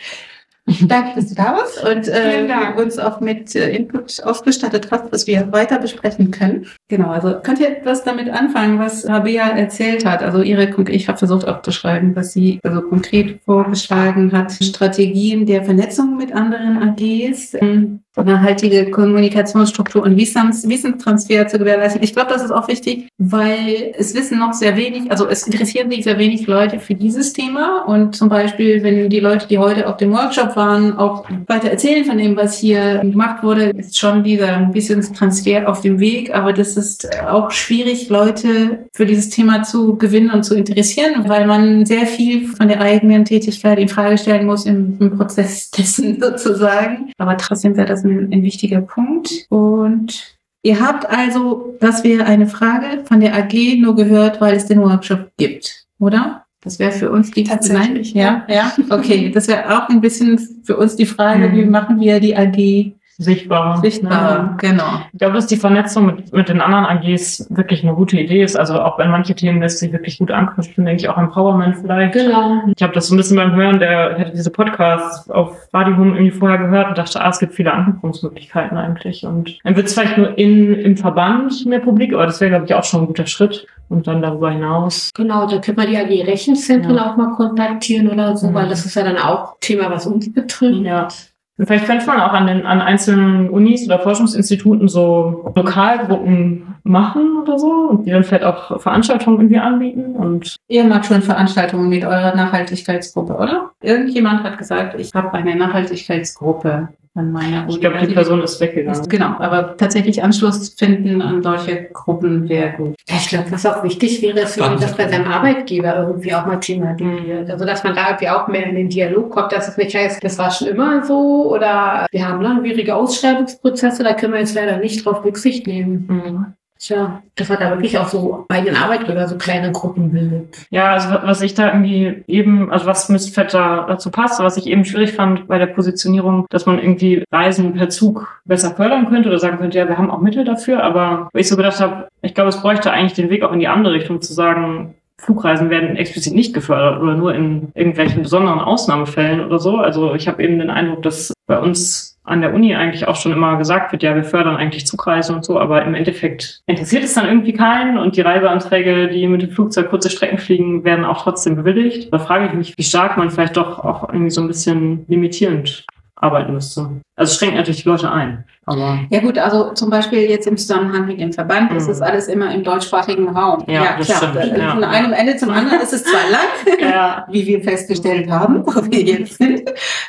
Danke, 0.86 1.14
dass 1.16 1.28
du 1.28 1.34
da 1.34 1.56
warst 1.56 1.82
und 1.82 2.08
äh, 2.08 2.72
uns 2.76 2.98
auch 2.98 3.20
mit 3.20 3.54
äh, 3.54 3.70
Input 3.70 4.22
ausgestattet 4.22 4.88
hast, 4.90 5.10
was 5.10 5.26
wir 5.26 5.50
weiter 5.52 5.78
besprechen 5.78 6.30
können. 6.30 6.66
Genau, 6.90 7.10
also 7.10 7.34
könnt 7.42 7.60
ihr 7.60 7.68
etwas 7.68 8.02
damit 8.02 8.30
anfangen, 8.30 8.78
was 8.78 9.06
Rabea 9.06 9.50
erzählt 9.50 10.06
hat? 10.06 10.22
Also 10.22 10.40
ihre, 10.40 10.70
ich 10.88 11.06
habe 11.06 11.18
versucht 11.18 11.46
aufzuschreiben, 11.46 12.16
was 12.16 12.32
sie 12.32 12.60
also 12.62 12.80
konkret 12.80 13.40
vorgeschlagen 13.44 14.32
hat. 14.32 14.52
Strategien 14.52 15.44
der 15.44 15.64
Vernetzung 15.64 16.16
mit 16.16 16.32
anderen 16.32 16.78
AGs. 16.78 17.54
Ähm, 17.60 18.00
nachhaltige 18.24 18.90
Kommunikationsstruktur 18.90 20.02
und 20.02 20.16
Wissens, 20.16 20.68
Wissenstransfer 20.68 21.46
zu 21.46 21.58
gewährleisten. 21.58 22.02
Ich 22.02 22.12
glaube, 22.12 22.30
das 22.32 22.42
ist 22.42 22.50
auch 22.50 22.68
wichtig, 22.68 23.08
weil 23.18 23.92
es 23.96 24.14
wissen 24.14 24.38
noch 24.38 24.52
sehr 24.52 24.76
wenig, 24.76 25.10
also 25.10 25.28
es 25.28 25.46
interessieren 25.46 25.90
sich 25.90 26.04
sehr 26.04 26.18
wenig 26.18 26.46
Leute 26.46 26.80
für 26.80 26.94
dieses 26.94 27.32
Thema. 27.32 27.84
Und 27.86 28.16
zum 28.16 28.28
Beispiel, 28.28 28.82
wenn 28.82 29.08
die 29.10 29.20
Leute, 29.20 29.46
die 29.46 29.58
heute 29.58 29.88
auf 29.88 29.96
dem 29.96 30.12
Workshop 30.12 30.56
waren, 30.56 30.96
auch 30.96 31.24
weiter 31.46 31.70
erzählen 31.70 32.04
von 32.04 32.18
dem, 32.18 32.36
was 32.36 32.58
hier 32.58 32.98
gemacht 32.98 33.42
wurde, 33.42 33.70
ist 33.70 33.98
schon 33.98 34.24
dieser 34.24 34.72
Wissenstransfer 34.72 35.68
auf 35.68 35.80
dem 35.80 36.00
Weg. 36.00 36.34
Aber 36.34 36.52
das 36.52 36.76
ist 36.78 37.20
auch 37.22 37.50
schwierig, 37.50 38.08
Leute 38.08 38.86
für 38.94 39.04
dieses 39.04 39.28
Thema 39.28 39.62
zu 39.62 39.96
gewinnen 39.96 40.30
und 40.30 40.44
zu 40.44 40.54
interessieren, 40.54 41.28
weil 41.28 41.46
man 41.46 41.84
sehr 41.84 42.06
viel 42.06 42.48
von 42.48 42.68
der 42.68 42.80
eigenen 42.80 43.24
Tätigkeit 43.24 43.78
in 43.78 43.88
Frage 43.88 44.16
stellen 44.16 44.46
muss 44.46 44.64
im, 44.64 44.96
im 44.98 45.16
Prozess 45.16 45.70
dessen 45.78 46.20
sozusagen. 46.20 47.12
Aber 47.18 47.36
trotzdem 47.36 47.76
wäre 47.76 47.88
das 47.88 48.04
ein, 48.04 48.32
ein 48.32 48.42
wichtiger 48.42 48.80
Punkt. 48.80 49.46
Und 49.50 50.38
ihr 50.62 50.80
habt 50.80 51.06
also, 51.06 51.76
dass 51.80 52.04
wir 52.04 52.26
eine 52.26 52.46
Frage 52.46 53.04
von 53.04 53.20
der 53.20 53.34
AG 53.34 53.52
nur 53.78 53.94
gehört, 53.96 54.40
weil 54.40 54.56
es 54.56 54.66
den 54.66 54.80
Workshop 54.80 55.30
gibt, 55.36 55.86
oder? 55.98 56.44
Das 56.60 56.78
wäre 56.78 56.90
für 56.90 57.10
uns 57.10 57.30
die 57.30 57.44
Tatsächlich. 57.44 58.14
Nein? 58.14 58.42
Ja, 58.48 58.54
ja. 58.54 58.72
Okay, 58.90 59.30
das 59.30 59.46
wäre 59.46 59.76
auch 59.76 59.88
ein 59.88 60.00
bisschen 60.00 60.38
für 60.64 60.76
uns 60.76 60.96
die 60.96 61.06
Frage, 61.06 61.48
mhm. 61.48 61.56
wie 61.56 61.64
machen 61.64 62.00
wir 62.00 62.18
die 62.18 62.36
AG 62.36 62.97
sichtbarer. 63.18 63.78
Sichtbarer, 63.78 64.36
Ja. 64.36 64.54
genau. 64.58 65.00
Ich 65.12 65.18
glaube, 65.18 65.34
dass 65.34 65.46
die 65.48 65.56
Vernetzung 65.56 66.06
mit, 66.06 66.32
mit 66.32 66.48
den 66.48 66.60
anderen 66.60 66.86
AGs 66.86 67.46
wirklich 67.50 67.82
eine 67.82 67.94
gute 67.94 68.16
Idee 68.18 68.42
ist. 68.42 68.56
Also 68.56 68.80
auch 68.80 68.96
wenn 68.98 69.10
manche 69.10 69.34
Themen 69.34 69.60
lässt 69.60 69.80
sich 69.80 69.92
wirklich 69.92 70.18
gut 70.18 70.30
anknüpfen, 70.30 70.84
denke 70.84 71.02
ich 71.02 71.08
auch 71.08 71.18
Empowerment 71.18 71.76
vielleicht. 71.82 72.12
Genau. 72.14 72.62
Ich 72.76 72.82
habe 72.82 72.92
das 72.92 73.08
so 73.08 73.14
ein 73.14 73.18
bisschen 73.18 73.36
beim 73.36 73.54
Hören, 73.54 73.80
der 73.80 74.16
hätte 74.18 74.30
diese 74.32 74.50
Podcasts 74.50 75.28
auf 75.30 75.56
Radio 75.72 75.96
Hum 75.96 76.14
irgendwie 76.14 76.30
vorher 76.30 76.58
gehört 76.58 76.88
und 76.88 76.98
dachte, 76.98 77.20
ah, 77.20 77.28
es 77.28 77.40
gibt 77.40 77.54
viele 77.54 77.72
Anknüpfungsmöglichkeiten 77.72 78.78
eigentlich. 78.78 79.26
Und 79.26 79.58
dann 79.64 79.74
wird 79.76 79.86
es 79.88 79.94
vielleicht 79.94 80.16
nur 80.16 80.38
in, 80.38 80.74
im 80.74 80.96
Verband 80.96 81.66
mehr 81.66 81.80
publik, 81.80 82.14
aber 82.14 82.26
das 82.26 82.40
wäre, 82.40 82.50
glaube 82.50 82.66
ich, 82.66 82.74
auch 82.74 82.84
schon 82.84 83.02
ein 83.02 83.06
guter 83.08 83.26
Schritt. 83.26 83.66
Und 83.90 84.06
dann 84.06 84.20
darüber 84.20 84.50
hinaus. 84.50 85.10
Genau, 85.16 85.46
da 85.46 85.56
könnte 85.60 85.80
man 85.80 85.86
die 85.90 85.96
AG 85.96 86.26
Rechenzentren 86.26 86.94
Ja. 86.96 87.10
auch 87.10 87.16
mal 87.16 87.30
kontaktieren 87.34 88.08
oder 88.10 88.36
so, 88.36 88.48
Mhm. 88.50 88.54
weil 88.54 88.68
das 88.68 88.84
ist 88.84 88.94
ja 88.96 89.02
dann 89.02 89.16
auch 89.16 89.56
Thema, 89.60 89.90
was 89.90 90.06
uns 90.06 90.30
betrifft. 90.30 90.82
Ja. 90.82 91.08
Und 91.58 91.66
vielleicht 91.66 91.86
könnte 91.86 92.06
man 92.06 92.20
auch 92.20 92.32
an 92.32 92.46
den 92.46 92.64
an 92.64 92.80
einzelnen 92.80 93.50
Unis 93.50 93.84
oder 93.84 93.98
Forschungsinstituten 93.98 94.86
so 94.86 95.52
Lokalgruppen 95.56 96.76
machen 96.84 97.38
oder 97.42 97.58
so 97.58 97.88
und 97.90 98.06
die 98.06 98.10
dann 98.10 98.22
vielleicht 98.22 98.44
auch 98.44 98.80
Veranstaltungen 98.80 99.38
irgendwie 99.38 99.58
anbieten 99.58 100.14
und 100.14 100.56
Ihr 100.68 100.84
macht 100.84 101.06
schon 101.06 101.20
Veranstaltungen 101.20 101.88
mit 101.88 102.04
eurer 102.04 102.34
Nachhaltigkeitsgruppe, 102.34 103.34
oder? 103.34 103.70
Irgendjemand 103.82 104.44
hat 104.44 104.56
gesagt, 104.56 104.98
ich 104.98 105.12
habe 105.14 105.34
eine 105.34 105.56
Nachhaltigkeitsgruppe 105.56 106.88
an 107.18 107.32
meiner 107.32 107.64
Uni. 107.64 107.74
ich 107.74 107.80
glaube, 107.80 107.98
die 107.98 108.14
Person 108.14 108.42
ist 108.42 108.60
weggegangen. 108.60 109.08
Genau, 109.08 109.34
aber 109.38 109.76
tatsächlich 109.76 110.22
Anschluss 110.22 110.70
finden 110.70 111.20
an 111.20 111.42
solche 111.42 111.88
Gruppen 111.92 112.48
wäre 112.48 112.72
gut. 112.76 112.94
Ja, 113.08 113.16
ich 113.16 113.28
glaube, 113.28 113.50
was 113.50 113.66
auch 113.66 113.82
wichtig 113.82 114.22
wäre, 114.22 114.40
ist, 114.40 114.58
wenn 114.58 114.66
man 114.66 114.80
das 114.80 114.96
bei 114.96 115.08
seinem 115.08 115.26
Arbeitgeber 115.26 115.96
irgendwie 115.96 116.34
auch 116.34 116.46
mal 116.46 116.56
thematisiert. 116.56 117.50
Also, 117.50 117.64
dass 117.64 117.84
man 117.84 117.94
da 117.94 118.08
irgendwie 118.08 118.28
auch 118.28 118.48
mehr 118.48 118.66
in 118.66 118.76
den 118.76 118.88
Dialog 118.88 119.30
kommt, 119.30 119.52
dass 119.52 119.68
es 119.68 119.76
nicht 119.76 119.94
heißt, 119.94 120.22
das 120.22 120.38
war 120.38 120.50
schon 120.50 120.68
immer 120.68 121.04
so 121.04 121.52
oder 121.52 122.06
wir 122.10 122.28
haben 122.28 122.40
langwierige 122.40 122.94
Ausschreibungsprozesse, 122.94 124.02
da 124.04 124.14
können 124.14 124.32
wir 124.32 124.40
jetzt 124.40 124.54
leider 124.54 124.78
nicht 124.78 125.04
drauf 125.04 125.24
Rücksicht 125.24 125.66
nehmen. 125.66 126.06
Mhm. 126.08 126.46
Tja, 126.80 127.22
dass 127.34 127.48
man 127.48 127.58
da 127.58 127.70
wirklich 127.70 127.98
auch 127.98 128.06
so 128.06 128.44
bei 128.48 128.60
den 128.60 128.76
Arbeitgebern 128.76 129.26
so 129.26 129.36
kleine 129.36 129.72
Gruppen 129.72 130.12
bildet. 130.12 130.66
Ja, 130.70 130.92
also 130.92 131.08
was 131.24 131.42
ich 131.42 131.54
da 131.54 131.66
irgendwie 131.66 132.22
eben, 132.28 132.70
also 132.70 132.86
was 132.86 133.08
Mistfett 133.08 133.52
da 133.52 133.84
dazu 133.88 134.12
passt, 134.12 134.38
was 134.38 134.56
ich 134.56 134.68
eben 134.68 134.84
schwierig 134.84 135.12
fand 135.12 135.48
bei 135.48 135.58
der 135.58 135.66
Positionierung, 135.66 136.46
dass 136.50 136.66
man 136.66 136.78
irgendwie 136.78 137.24
Reisen 137.32 137.74
per 137.74 137.88
Zug 137.88 138.40
besser 138.44 138.76
fördern 138.76 139.08
könnte 139.08 139.28
oder 139.28 139.40
sagen 139.40 139.58
könnte, 139.58 139.76
ja, 139.76 139.88
wir 139.88 139.98
haben 139.98 140.10
auch 140.10 140.20
Mittel 140.20 140.44
dafür, 140.44 140.84
aber 140.84 141.28
ich 141.34 141.48
so 141.48 141.56
gedacht 141.56 141.80
habe, 141.80 142.08
ich 142.22 142.34
glaube, 142.34 142.50
es 142.50 142.60
bräuchte 142.60 142.92
eigentlich 142.92 143.14
den 143.14 143.30
Weg 143.30 143.42
auch 143.42 143.52
in 143.52 143.60
die 143.60 143.68
andere 143.68 143.94
Richtung 143.94 144.22
zu 144.22 144.32
sagen, 144.32 144.94
Flugreisen 145.20 145.68
werden 145.68 145.96
explizit 145.96 146.34
nicht 146.34 146.54
gefördert 146.54 147.02
oder 147.02 147.14
nur 147.14 147.34
in 147.34 147.72
irgendwelchen 147.74 148.22
besonderen 148.22 148.60
Ausnahmefällen 148.60 149.44
oder 149.44 149.58
so. 149.58 149.76
Also 149.76 150.14
ich 150.14 150.28
habe 150.28 150.42
eben 150.42 150.58
den 150.58 150.70
Eindruck, 150.70 151.02
dass 151.02 151.32
bei 151.46 151.58
uns 151.58 152.18
an 152.28 152.42
der 152.42 152.54
Uni 152.54 152.74
eigentlich 152.74 153.08
auch 153.08 153.16
schon 153.16 153.32
immer 153.32 153.56
gesagt 153.56 153.90
wird, 153.90 154.02
ja, 154.02 154.14
wir 154.14 154.22
fördern 154.22 154.56
eigentlich 154.56 154.86
Zugreisen 154.86 155.34
und 155.34 155.44
so, 155.44 155.58
aber 155.58 155.82
im 155.84 155.94
Endeffekt 155.94 156.60
interessiert 156.66 157.02
es 157.02 157.14
dann 157.14 157.26
irgendwie 157.26 157.54
keinen 157.54 157.98
und 157.98 158.16
die 158.16 158.20
Reiseanträge, 158.20 159.08
die 159.08 159.26
mit 159.26 159.42
dem 159.42 159.50
Flugzeug 159.50 159.88
kurze 159.88 160.10
Strecken 160.10 160.38
fliegen, 160.38 160.84
werden 160.84 161.06
auch 161.06 161.22
trotzdem 161.22 161.56
bewilligt. 161.56 162.12
Da 162.12 162.18
frage 162.18 162.46
ich 162.46 162.52
mich, 162.52 162.76
wie 162.76 162.82
stark 162.82 163.16
man 163.16 163.30
vielleicht 163.30 163.56
doch 163.56 163.78
auch 163.78 164.08
irgendwie 164.10 164.30
so 164.30 164.42
ein 164.42 164.48
bisschen 164.48 165.06
limitierend 165.08 165.86
arbeiten 166.20 166.52
müsste. 166.52 166.80
Also 167.16 167.30
es 167.32 167.36
schränkt 167.36 167.56
natürlich 167.56 167.82
die 167.82 167.88
Leute 167.88 168.10
ein, 168.10 168.44
aber 168.66 169.00
Ja 169.10 169.20
gut, 169.20 169.38
also 169.38 169.72
zum 169.72 169.90
Beispiel 169.90 170.20
jetzt 170.20 170.46
im 170.46 170.56
Zusammenhang 170.56 171.06
mit 171.06 171.20
dem 171.20 171.32
Verband, 171.32 171.72
das 171.72 171.86
Mhm. 171.86 171.92
ist 171.92 172.02
alles 172.02 172.28
immer 172.28 172.54
im 172.54 172.62
deutschsprachigen 172.64 173.28
Raum. 173.28 173.64
Ja, 173.66 173.96
stimmt, 174.02 174.36
äh, 174.36 174.58
ja. 174.58 174.70
Von 174.74 174.84
einem 174.84 175.12
Ende 175.12 175.36
zum 175.36 175.50
anderen 175.50 175.80
ist 175.80 175.92
es 175.92 176.04
zwar 176.04 176.20
lang, 176.30 176.80
ja, 176.80 177.26
wie 177.30 177.46
wir 177.46 177.62
festgestellt 177.62 178.30
haben, 178.30 178.64
wo 178.66 178.72
wir 178.90 179.02
jetzt 179.02 179.38
sind, 179.38 179.62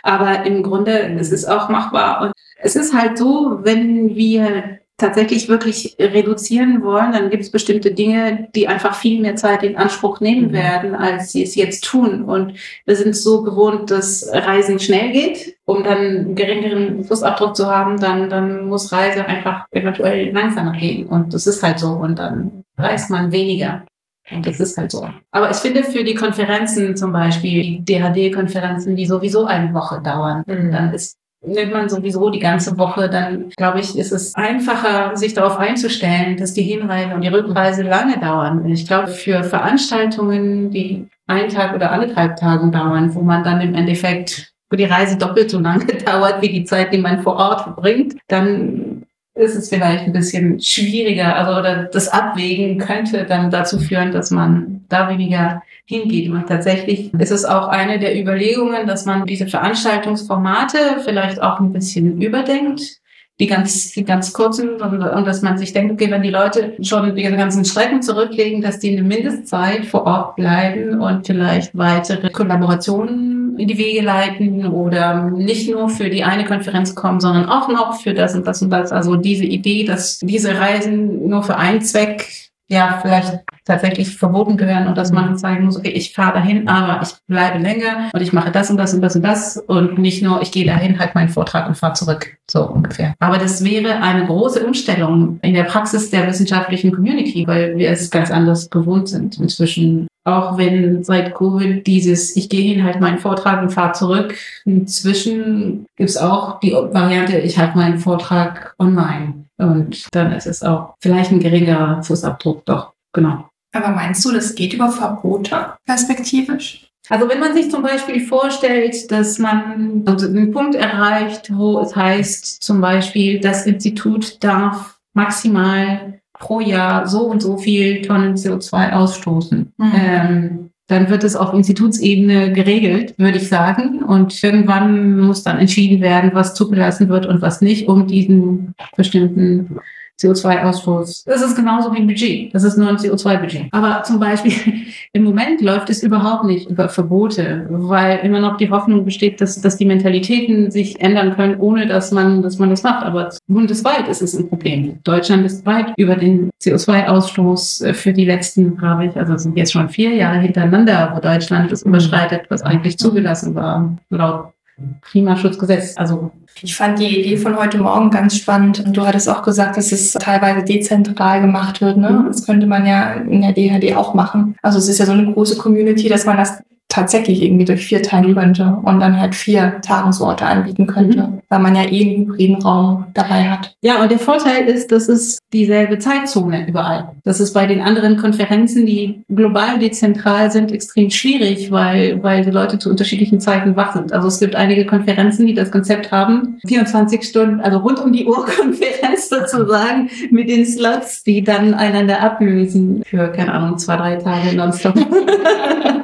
aber 0.04 0.46
im 0.46 0.64
Grunde 0.64 1.00
es 1.20 1.32
ist 1.32 1.46
auch 1.46 1.70
machbar. 1.70 2.22
Und 2.22 2.32
es 2.62 2.76
ist 2.76 2.94
halt 2.94 3.18
so, 3.18 3.60
wenn 3.64 4.16
wir 4.16 4.80
tatsächlich 5.00 5.50
wirklich 5.50 5.96
reduzieren 6.00 6.84
wollen, 6.84 7.12
dann 7.12 7.30
gibt 7.30 7.44
es 7.44 7.52
bestimmte 7.52 7.92
Dinge, 7.92 8.50
die 8.54 8.68
einfach 8.68 8.94
viel 8.96 9.20
mehr 9.22 9.36
Zeit 9.36 9.64
in 9.64 9.76
Anspruch 9.78 10.20
nehmen 10.20 10.48
Mhm. 10.50 10.54
werden, 10.54 10.96
als 10.96 11.32
sie 11.32 11.42
es 11.44 11.56
jetzt 11.56 11.84
tun. 11.86 12.24
Und 12.26 12.54
wir 12.86 12.96
sind 12.96 13.16
so 13.16 13.42
gewohnt, 13.42 13.90
dass 13.90 14.30
Reisen 14.32 14.80
schnell 14.80 15.12
geht, 15.12 15.56
um 15.66 15.84
dann 15.84 15.98
einen 15.98 16.36
geringeren 16.36 17.04
Fußabdruck 17.04 17.56
zu 17.56 17.66
haben, 17.68 18.00
dann, 18.00 18.30
dann 18.30 18.68
muss 18.68 18.92
Reise 18.92 19.26
einfach 19.26 19.66
eventuell 19.72 20.32
langsamer 20.32 20.74
gehen. 20.74 21.08
Und 21.08 21.34
das 21.34 21.48
ist 21.48 21.64
halt 21.64 21.80
so. 21.80 21.90
Und 21.94 22.20
dann 22.20 22.64
reist 22.78 23.10
man 23.10 23.32
weniger. 23.32 23.84
Und 24.32 24.46
das 24.46 24.60
ist 24.60 24.78
halt 24.78 24.92
so. 24.92 25.10
Aber 25.32 25.50
ich 25.50 25.58
finde 25.58 25.84
für 25.84 26.04
die 26.04 26.14
Konferenzen 26.14 26.96
zum 26.96 27.12
Beispiel, 27.12 27.64
die 27.64 27.86
DHD-Konferenzen, 27.86 28.96
die 28.96 29.08
sowieso 29.08 29.46
eine 29.46 29.74
Woche 29.74 30.02
dauern, 30.04 30.44
Mhm. 30.46 30.72
dann 30.72 30.94
ist 30.94 31.16
nimmt 31.42 31.72
man 31.72 31.90
sowieso 31.90 32.30
die 32.30 32.40
ganze 32.40 32.78
Woche, 32.78 33.10
dann 33.10 33.50
glaube 33.56 33.80
ich, 33.80 33.98
ist 33.98 34.12
es 34.12 34.36
einfacher, 34.36 35.16
sich 35.16 35.34
darauf 35.34 35.58
einzustellen, 35.58 36.38
dass 36.38 36.54
die 36.54 36.64
Hinreise 36.64 37.16
und 37.16 37.22
die 37.22 37.30
Rückreise 37.30 37.84
lange 37.84 38.20
dauern. 38.20 38.66
Ich 38.66 38.86
glaube, 38.86 39.08
für 39.08 39.44
Veranstaltungen, 39.44 40.70
die 40.70 41.08
einen 41.28 41.50
Tag 41.50 41.76
oder 41.76 41.92
anderthalb 41.92 42.36
Tagen 42.36 42.72
dauern, 42.72 43.14
wo 43.16 43.22
man 43.22 43.44
dann 43.44 43.62
im 43.62 43.76
Endeffekt, 43.76 44.52
wo 44.70 44.76
die 44.76 44.86
Reise 44.86 45.18
doppelt 45.18 45.50
so 45.50 45.60
lange 45.60 45.86
dauert 46.06 46.42
wie 46.42 46.50
die 46.50 46.66
Zeit, 46.66 46.92
die 46.94 46.98
man 46.98 47.22
vor 47.22 47.36
Ort 47.36 47.62
verbringt, 47.62 48.16
dann 48.28 49.04
ist 49.36 49.56
es 49.56 49.70
vielleicht 49.70 50.04
ein 50.04 50.12
bisschen 50.12 50.60
schwieriger. 50.60 51.36
Also 51.36 51.58
oder 51.58 51.84
das 51.86 52.10
Abwägen 52.10 52.78
könnte 52.78 53.26
dann 53.26 53.50
dazu 53.50 53.80
führen, 53.80 54.12
dass 54.12 54.32
man 54.32 54.84
da 54.90 55.08
weniger 55.08 55.62
hingeht. 55.90 56.30
Und 56.30 56.48
tatsächlich 56.48 57.12
ist 57.16 57.32
es 57.32 57.46
auch 57.46 57.68
eine 57.68 57.98
der 57.98 58.20
Überlegungen, 58.20 58.86
dass 58.86 59.06
man 59.06 59.26
diese 59.26 59.48
Veranstaltungsformate 59.48 60.78
vielleicht 61.04 61.42
auch 61.42 61.60
ein 61.60 61.74
bisschen 61.74 62.22
überdenkt. 62.22 63.00
Die 63.40 63.48
ganz, 63.48 63.94
die 63.94 64.04
ganz 64.04 64.34
kurzen 64.34 64.82
und, 64.82 65.02
und 65.02 65.26
dass 65.26 65.42
man 65.42 65.58
sich 65.58 65.72
denkt, 65.72 65.94
okay, 65.94 66.12
wenn 66.12 66.22
die 66.22 66.30
Leute 66.30 66.76
schon 66.82 67.16
die 67.16 67.24
ganzen 67.24 67.64
Strecken 67.64 68.02
zurücklegen, 68.02 68.62
dass 68.62 68.80
die 68.80 68.92
eine 68.92 69.02
Mindestzeit 69.02 69.86
vor 69.86 70.06
Ort 70.06 70.36
bleiben 70.36 71.02
und 71.02 71.26
vielleicht 71.26 71.76
weitere 71.76 72.30
Kollaborationen 72.32 73.58
in 73.58 73.68
die 73.70 73.78
Wege 73.78 74.02
leiten 74.02 74.66
oder 74.68 75.30
nicht 75.32 75.72
nur 75.72 75.88
für 75.88 76.10
die 76.10 76.26
eine 76.26 76.44
Konferenz 76.44 76.96
kommen, 76.96 77.22
sondern 77.22 77.48
auch 77.48 77.70
noch 77.70 78.02
für 78.02 78.14
das 78.14 78.36
und 78.36 78.46
das 78.46 78.62
und 78.62 78.72
das. 78.72 78.92
Also 78.92 79.16
diese 79.16 79.46
Idee, 79.46 79.86
dass 79.86 80.20
diese 80.20 80.60
Reisen 80.60 81.30
nur 81.30 81.42
für 81.42 81.56
einen 81.56 81.82
Zweck 81.82 82.49
ja 82.70 83.00
vielleicht 83.02 83.40
tatsächlich 83.66 84.16
verboten 84.16 84.58
gehören 84.58 84.88
und 84.88 84.98
dass 84.98 85.12
man 85.12 85.38
zeigen 85.38 85.66
muss, 85.66 85.78
okay, 85.78 85.90
ich 85.90 86.14
fahre 86.14 86.34
dahin, 86.34 86.68
aber 86.68 87.02
ich 87.04 87.10
bleibe 87.28 87.58
länger 87.60 88.10
und 88.14 88.22
ich 88.22 88.32
mache 88.32 88.52
das 88.52 88.70
und 88.70 88.78
das 88.78 88.94
und 88.94 89.02
das 89.02 89.16
und 89.16 89.24
das 89.24 89.58
und 89.58 89.98
nicht 89.98 90.24
nur, 90.24 90.42
ich 90.42 90.52
gehe 90.52 90.66
dahin, 90.66 91.00
halt 91.00 91.16
meinen 91.16 91.30
Vortrag 91.30 91.68
und 91.68 91.76
fahre 91.76 91.94
zurück, 91.94 92.38
so 92.50 92.64
ungefähr. 92.68 93.14
Aber 93.20 93.38
das 93.38 93.64
wäre 93.64 94.02
eine 94.02 94.26
große 94.26 94.66
Umstellung 94.66 95.40
in 95.42 95.54
der 95.56 95.64
Praxis 95.64 96.10
der 96.12 96.28
wissenschaftlichen 96.28 96.92
Community, 96.92 97.46
weil 97.48 97.76
wir 97.76 97.90
es 97.90 98.10
ganz 98.12 98.32
anders 98.32 98.70
gewohnt 98.70 99.10
sind 99.10 99.40
inzwischen. 99.40 100.08
Auch 100.26 100.58
wenn 100.58 101.04
seit 101.04 101.34
Covid 101.34 101.88
dieses, 101.88 102.36
ich 102.36 102.50
gehe 102.50 102.62
hin, 102.62 102.84
halt 102.84 103.00
meinen 103.00 103.18
Vortrag 103.18 103.64
und 103.64 103.72
fahre 103.72 103.94
zurück, 103.94 104.36
inzwischen 104.66 105.86
gibt 105.96 106.10
es 106.10 106.18
auch 106.18 106.60
die 106.60 106.72
Variante, 106.72 107.40
ich 107.40 107.58
halte 107.58 107.78
meinen 107.78 107.98
Vortrag 107.98 108.76
online. 108.78 109.39
Und 109.60 110.08
dann 110.12 110.32
ist 110.32 110.48
es 110.48 110.64
auch 110.64 110.96
vielleicht 111.02 111.32
ein 111.32 111.40
geringerer 111.40 112.02
Fußabdruck, 112.02 112.66
doch, 112.66 112.94
genau. 113.14 113.50
Aber 113.76 113.90
meinst 113.90 114.26
du, 114.26 114.32
das 114.32 114.56
geht 114.56 114.74
über 114.74 114.90
Verbote 114.90 115.74
perspektivisch? 115.86 116.90
Also 117.10 117.28
wenn 117.28 117.40
man 117.40 117.54
sich 117.54 117.70
zum 117.70 117.82
Beispiel 117.82 118.26
vorstellt, 118.26 119.12
dass 119.12 119.40
man 119.40 120.04
also 120.06 120.28
einen 120.28 120.52
Punkt 120.52 120.76
erreicht, 120.76 121.52
wo 121.56 121.80
es 121.80 121.96
heißt, 121.96 122.64
zum 122.64 122.82
Beispiel, 122.82 123.40
das 123.40 123.66
Institut 123.66 124.44
darf 124.44 125.00
maximal 125.14 126.22
pro 126.34 126.60
Jahr 126.60 127.08
so 127.08 127.24
und 127.24 127.42
so 127.42 127.58
viel 127.58 128.02
Tonnen 128.04 128.36
CO2 128.36 128.94
ausstoßen. 128.94 129.74
Mhm. 129.78 129.92
Ähm, 129.96 130.69
dann 130.90 131.10
wird 131.10 131.24
es 131.24 131.36
auf 131.36 131.54
Institutsebene 131.54 132.52
geregelt, 132.52 133.14
würde 133.18 133.38
ich 133.38 133.48
sagen. 133.48 134.04
Und 134.04 134.44
irgendwann 134.44 135.20
muss 135.20 135.44
dann 135.44 135.60
entschieden 135.60 136.02
werden, 136.02 136.32
was 136.34 136.56
zugelassen 136.56 137.10
wird 137.10 137.28
und 137.28 137.44
was 137.44 137.62
nicht, 137.62 137.88
um 137.88 138.08
diesen 138.08 138.74
bestimmten 138.98 139.78
CO2-Ausstoß. 140.20 141.24
Das 141.26 141.42
ist 141.42 141.56
genauso 141.56 141.94
wie 141.94 141.98
ein 141.98 142.08
Budget. 142.08 142.54
Das 142.54 142.64
ist 142.64 142.78
nur 142.78 142.90
ein 142.90 142.98
CO2-Budget. 142.98 143.68
Aber 143.72 144.04
zum 144.04 144.20
Beispiel 144.20 144.54
im 145.14 145.24
Moment 145.24 145.62
läuft 145.62 145.90
es 145.90 146.04
überhaupt 146.04 146.46
nicht 146.46 146.70
über 146.70 146.90
Verbote, 146.90 147.68
weil 147.70 148.20
immer 148.20 148.40
noch 148.40 148.58
die 148.58 148.70
Hoffnung 148.70 149.06
besteht, 149.06 149.42
dass, 149.42 149.62
dass 149.62 149.78
die 149.78 149.86
Mentalitäten 149.86 150.72
sich 150.72 151.00
ändern 151.00 151.36
können, 151.36 151.60
ohne 151.60 151.88
dass 151.88 152.12
man, 152.12 152.42
dass 152.42 152.60
man 152.60 152.70
das 152.70 152.84
macht. 152.84 153.06
Aber 153.06 153.30
bundesweit 153.48 154.08
ist 154.08 154.22
es 154.22 154.38
ein 154.38 154.50
Problem. 154.50 155.00
Deutschland 155.04 155.46
ist 155.46 155.66
weit 155.66 155.94
über 155.98 156.16
den 156.16 156.50
CO2-Ausstoß 156.62 157.86
äh, 157.86 157.94
für 157.94 158.14
die 158.14 158.26
letzten, 158.26 158.78
glaube 158.78 159.06
ich, 159.06 159.16
also 159.16 159.38
sind 159.38 159.58
jetzt 159.58 159.72
schon 159.72 159.90
vier 159.90 160.14
Jahre 160.14 160.40
hintereinander, 160.40 161.14
wo 161.16 161.20
Deutschland 161.20 161.72
das 161.72 161.84
überschreitet, 161.84 162.44
was 162.50 162.62
eigentlich 162.62 162.98
zugelassen 162.98 163.56
war, 163.56 163.98
laut 164.10 164.54
Klimaschutzgesetz. 165.02 165.98
Also 165.98 166.32
Ich 166.62 166.76
fand 166.76 167.00
die 167.00 167.20
Idee 167.20 167.38
von 167.38 167.58
heute 167.58 167.78
Morgen 167.78 168.10
ganz 168.10 168.38
spannend. 168.38 168.80
Und 168.86 168.96
du 168.96 169.06
hattest 169.06 169.30
auch 169.30 169.44
gesagt, 169.44 169.78
dass 169.78 169.92
es 169.92 170.14
teilweise 170.14 170.64
dezentral 170.64 171.42
gemacht 171.42 171.82
wird. 171.82 171.98
Ne? 171.98 172.26
Das 172.28 172.46
könnte 172.46 172.68
man 172.68 172.86
ja 172.86 173.14
in 173.14 173.42
der 173.42 173.54
DHD 173.54 173.96
auch 173.96 174.14
machen. 174.14 174.56
Also 174.62 174.78
es 174.78 174.88
ist 174.88 174.98
ja 174.98 175.06
so 175.06 175.14
eine 175.14 175.32
große 175.32 175.58
Community, 175.58 176.10
dass 176.10 176.26
man 176.26 176.38
das 176.38 176.62
tatsächlich 177.00 177.42
irgendwie 177.42 177.66
durch 177.66 177.86
vier 177.86 178.04
teilen 178.04 178.36
könnte 178.36 178.78
und 178.84 179.00
dann 179.00 179.20
halt 179.20 179.34
vier 179.34 179.80
Tagungsorte 179.82 180.46
anbieten 180.46 180.86
könnte, 180.86 181.20
mhm. 181.20 181.40
weil 181.48 181.60
man 181.60 181.76
ja 181.76 181.84
eh 181.84 182.02
einen 182.02 182.28
hybriden 182.28 182.62
Raum 182.62 183.06
dabei 183.14 183.50
hat. 183.50 183.74
Ja, 183.82 184.02
und 184.02 184.12
der 184.12 184.20
Vorteil 184.20 184.68
ist, 184.68 184.92
dass 184.92 185.08
es 185.08 185.40
dieselbe 185.54 185.98
Zeitzone 186.00 186.68
überall. 186.68 187.12
Das 187.24 187.40
ist 187.40 187.54
bei 187.54 187.66
den 187.68 187.82
anderen 187.82 188.18
Konferenzen, 188.18 188.86
die 188.86 189.24
global 189.30 189.80
dezentral 189.80 190.52
sind, 190.52 190.72
extrem 190.72 191.10
schwierig, 191.10 191.72
weil, 191.72 192.22
weil 192.22 192.44
die 192.44 192.52
Leute 192.52 192.80
zu 192.80 192.90
unterschiedlichen 192.90 193.40
Zeiten 193.40 193.76
wach 193.78 193.94
sind. 193.94 194.12
Also 194.12 194.28
es 194.28 194.40
gibt 194.40 194.56
einige 194.56 194.86
Konferenzen, 194.86 195.48
die 195.48 195.54
das 195.54 195.72
Konzept 195.72 196.12
haben, 196.12 196.58
24 196.68 197.24
Stunden, 197.24 197.62
also 197.62 197.78
rund 197.78 198.02
um 198.02 198.12
die 198.12 198.26
Uhr 198.26 198.46
Konferenz 198.60 199.30
sozusagen 199.30 200.10
mit 200.32 200.50
den 200.50 200.66
Slots, 200.66 201.24
die 201.24 201.44
dann 201.44 201.74
einander 201.74 202.22
ablösen 202.22 203.04
für, 203.06 203.30
keine 203.30 203.54
Ahnung, 203.54 203.78
zwei, 203.78 203.96
drei 203.96 204.16
Tage 204.18 204.56
nonstop. 204.56 204.96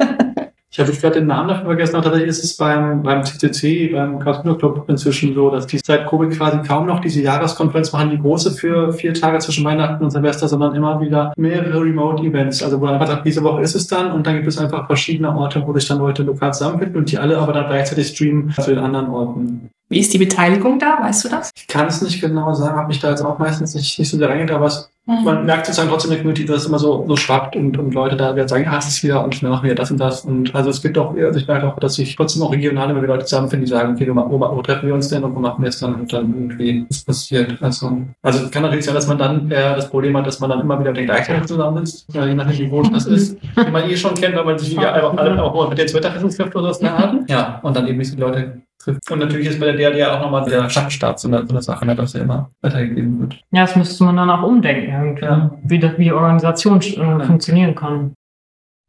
Ich 0.75 0.79
habe 0.81 0.91
gerade 0.91 1.19
den 1.19 1.27
Namen 1.27 1.47
dafür 1.47 1.67
vergessen, 1.67 1.95
aber 1.95 2.03
tatsächlich 2.03 2.31
ist 2.31 2.43
es 2.43 2.57
beim, 2.57 3.01
beim 3.01 3.23
CCC, 3.23 3.93
beim 3.93 4.19
Casino 4.19 4.55
Club 4.55 4.83
inzwischen 4.89 5.33
so, 5.33 5.49
dass 5.49 5.67
die 5.67 5.79
seit 5.81 6.05
Covid 6.05 6.37
quasi 6.37 6.57
kaum 6.67 6.85
noch 6.85 6.99
diese 6.99 7.21
Jahreskonferenz 7.21 7.93
machen, 7.93 8.09
die 8.09 8.19
große 8.19 8.51
für 8.51 8.91
vier 8.91 9.13
Tage 9.13 9.39
zwischen 9.39 9.63
Weihnachten 9.63 10.03
und 10.03 10.11
Silvester, 10.11 10.49
sondern 10.49 10.75
immer 10.75 10.99
wieder 10.99 11.31
mehrere 11.37 11.79
Remote-Events. 11.81 12.61
Also 12.61 12.81
wo 12.81 12.87
einfach 12.87 13.07
sagt, 13.07 13.25
diese 13.25 13.41
Woche 13.41 13.61
ist 13.61 13.73
es 13.73 13.87
dann 13.87 14.11
und 14.11 14.27
dann 14.27 14.35
gibt 14.35 14.47
es 14.47 14.57
einfach 14.57 14.85
verschiedene 14.85 15.33
Orte, 15.33 15.63
wo 15.65 15.71
sich 15.71 15.87
dann 15.87 15.99
Leute 15.99 16.23
lokal 16.23 16.53
zusammenfinden 16.53 16.97
und 16.97 17.09
die 17.09 17.19
alle 17.19 17.37
aber 17.37 17.53
dann 17.53 17.67
gleichzeitig 17.67 18.09
streamen 18.09 18.51
zu 18.51 18.71
den 18.71 18.79
anderen 18.79 19.07
Orten. 19.07 19.69
Wie 19.87 19.99
ist 19.99 20.13
die 20.13 20.17
Beteiligung 20.17 20.77
da? 20.77 20.97
Weißt 20.99 21.23
du 21.23 21.29
das? 21.29 21.51
Ich 21.55 21.67
kann 21.67 21.87
es 21.87 22.01
nicht 22.01 22.19
genau 22.19 22.53
sagen, 22.53 22.75
habe 22.75 22.89
mich 22.89 22.99
da 22.99 23.11
jetzt 23.11 23.21
auch 23.21 23.39
meistens 23.39 23.75
nicht, 23.75 23.97
nicht 23.97 24.09
so 24.09 24.17
sehr 24.17 24.27
reingegangen, 24.27 24.57
aber 24.57 24.67
es. 24.67 24.89
Man 25.07 25.45
merkt 25.45 25.67
sozusagen 25.67 25.89
trotzdem 25.89 26.11
in 26.11 26.15
der 26.15 26.23
Community, 26.23 26.45
dass 26.45 26.61
es 26.63 26.67
immer 26.67 26.79
so, 26.79 27.05
so 27.07 27.15
schwappt 27.15 27.55
und, 27.55 27.77
und 27.77 27.93
Leute 27.93 28.15
da 28.15 28.35
werden 28.35 28.47
sagen, 28.47 28.63
ja, 28.63 28.77
es 28.77 28.87
ist 28.87 29.03
wieder 29.03 29.23
und 29.23 29.39
wir 29.39 29.49
machen 29.49 29.63
wieder 29.63 29.75
das 29.75 29.91
und 29.91 29.99
das. 29.99 30.25
Und 30.25 30.55
also 30.55 30.71
es 30.71 30.81
gibt 30.81 30.97
auch, 30.97 31.15
also 31.15 31.39
ich 31.39 31.47
merke 31.47 31.67
auch, 31.67 31.77
dass 31.77 31.95
sich 31.95 32.15
trotzdem 32.15 32.41
auch 32.41 32.51
regional 32.51 32.89
immer 32.89 33.03
wieder 33.03 33.13
Leute 33.13 33.25
zusammenfinden, 33.25 33.65
die 33.65 33.71
sagen, 33.71 33.93
okay, 33.93 34.09
wo, 34.09 34.15
wo, 34.15 34.39
wo 34.39 34.61
treffen 34.63 34.87
wir 34.87 34.95
uns 34.95 35.07
denn 35.09 35.23
und 35.23 35.35
wo 35.35 35.39
machen 35.39 35.61
wir 35.61 35.69
es 35.69 35.79
dann 35.79 35.93
und 35.93 36.11
dann 36.11 36.33
irgendwie 36.33 36.87
was 36.89 37.03
passiert. 37.03 37.55
Also, 37.61 38.01
also 38.23 38.49
kann 38.49 38.63
natürlich 38.63 38.85
sein, 38.85 38.95
dass 38.95 39.07
man 39.07 39.19
dann 39.19 39.51
eher 39.51 39.75
das 39.75 39.89
Problem 39.91 40.17
hat, 40.17 40.25
dass 40.25 40.39
man 40.39 40.49
dann 40.49 40.61
immer 40.61 40.79
wieder 40.79 40.89
mit 40.89 40.97
den 40.97 41.05
gleichen 41.05 41.45
zusammen 41.45 41.83
ist, 41.83 42.07
je 42.11 42.33
nachdem, 42.33 42.57
wie 42.57 42.69
groß 42.69 42.91
das 42.91 43.05
ist, 43.05 43.37
die 43.41 43.71
man 43.71 43.87
eh 43.87 43.95
schon 43.95 44.15
kennt, 44.15 44.35
weil 44.35 44.45
man 44.45 44.57
sich 44.57 44.71
wieder 44.77 44.91
einfach 44.91 45.17
alle 45.17 45.43
auch 45.43 45.69
mit 45.69 45.77
den 45.77 45.93
Mittagessen 45.93 46.29
trifft 46.31 46.55
oder 46.55 46.73
so. 46.73 46.83
Ja, 47.27 47.59
und 47.61 47.75
dann 47.75 47.87
eben 47.87 47.99
nicht 47.99 48.13
die 48.13 48.19
Leute 48.19 48.61
trifft. 48.77 49.09
Und 49.11 49.19
natürlich 49.19 49.47
ist 49.47 49.59
bei 49.59 49.71
der 49.71 49.91
DRD 49.91 50.07
auch 50.09 50.21
nochmal 50.21 50.49
der 50.49 50.69
Schachstart 50.69 51.19
so 51.19 51.27
eine, 51.27 51.45
so 51.45 51.49
eine 51.49 51.61
Sache, 51.61 51.85
ne, 51.85 51.95
dass 51.95 52.15
er 52.15 52.21
immer 52.21 52.49
weitergegeben 52.61 53.19
wird. 53.21 53.41
Ja, 53.51 53.61
das 53.61 53.75
müsste 53.75 54.03
man 54.03 54.17
dann 54.17 54.29
auch 54.29 54.43
umdenken, 54.43 54.91
irgendwie, 54.91 55.25
ja. 55.25 55.51
wie, 55.63 55.79
das, 55.79 55.97
wie 55.97 56.11
Organisation 56.11 56.81
äh, 56.81 57.25
funktionieren 57.25 57.75
kann. 57.75 58.13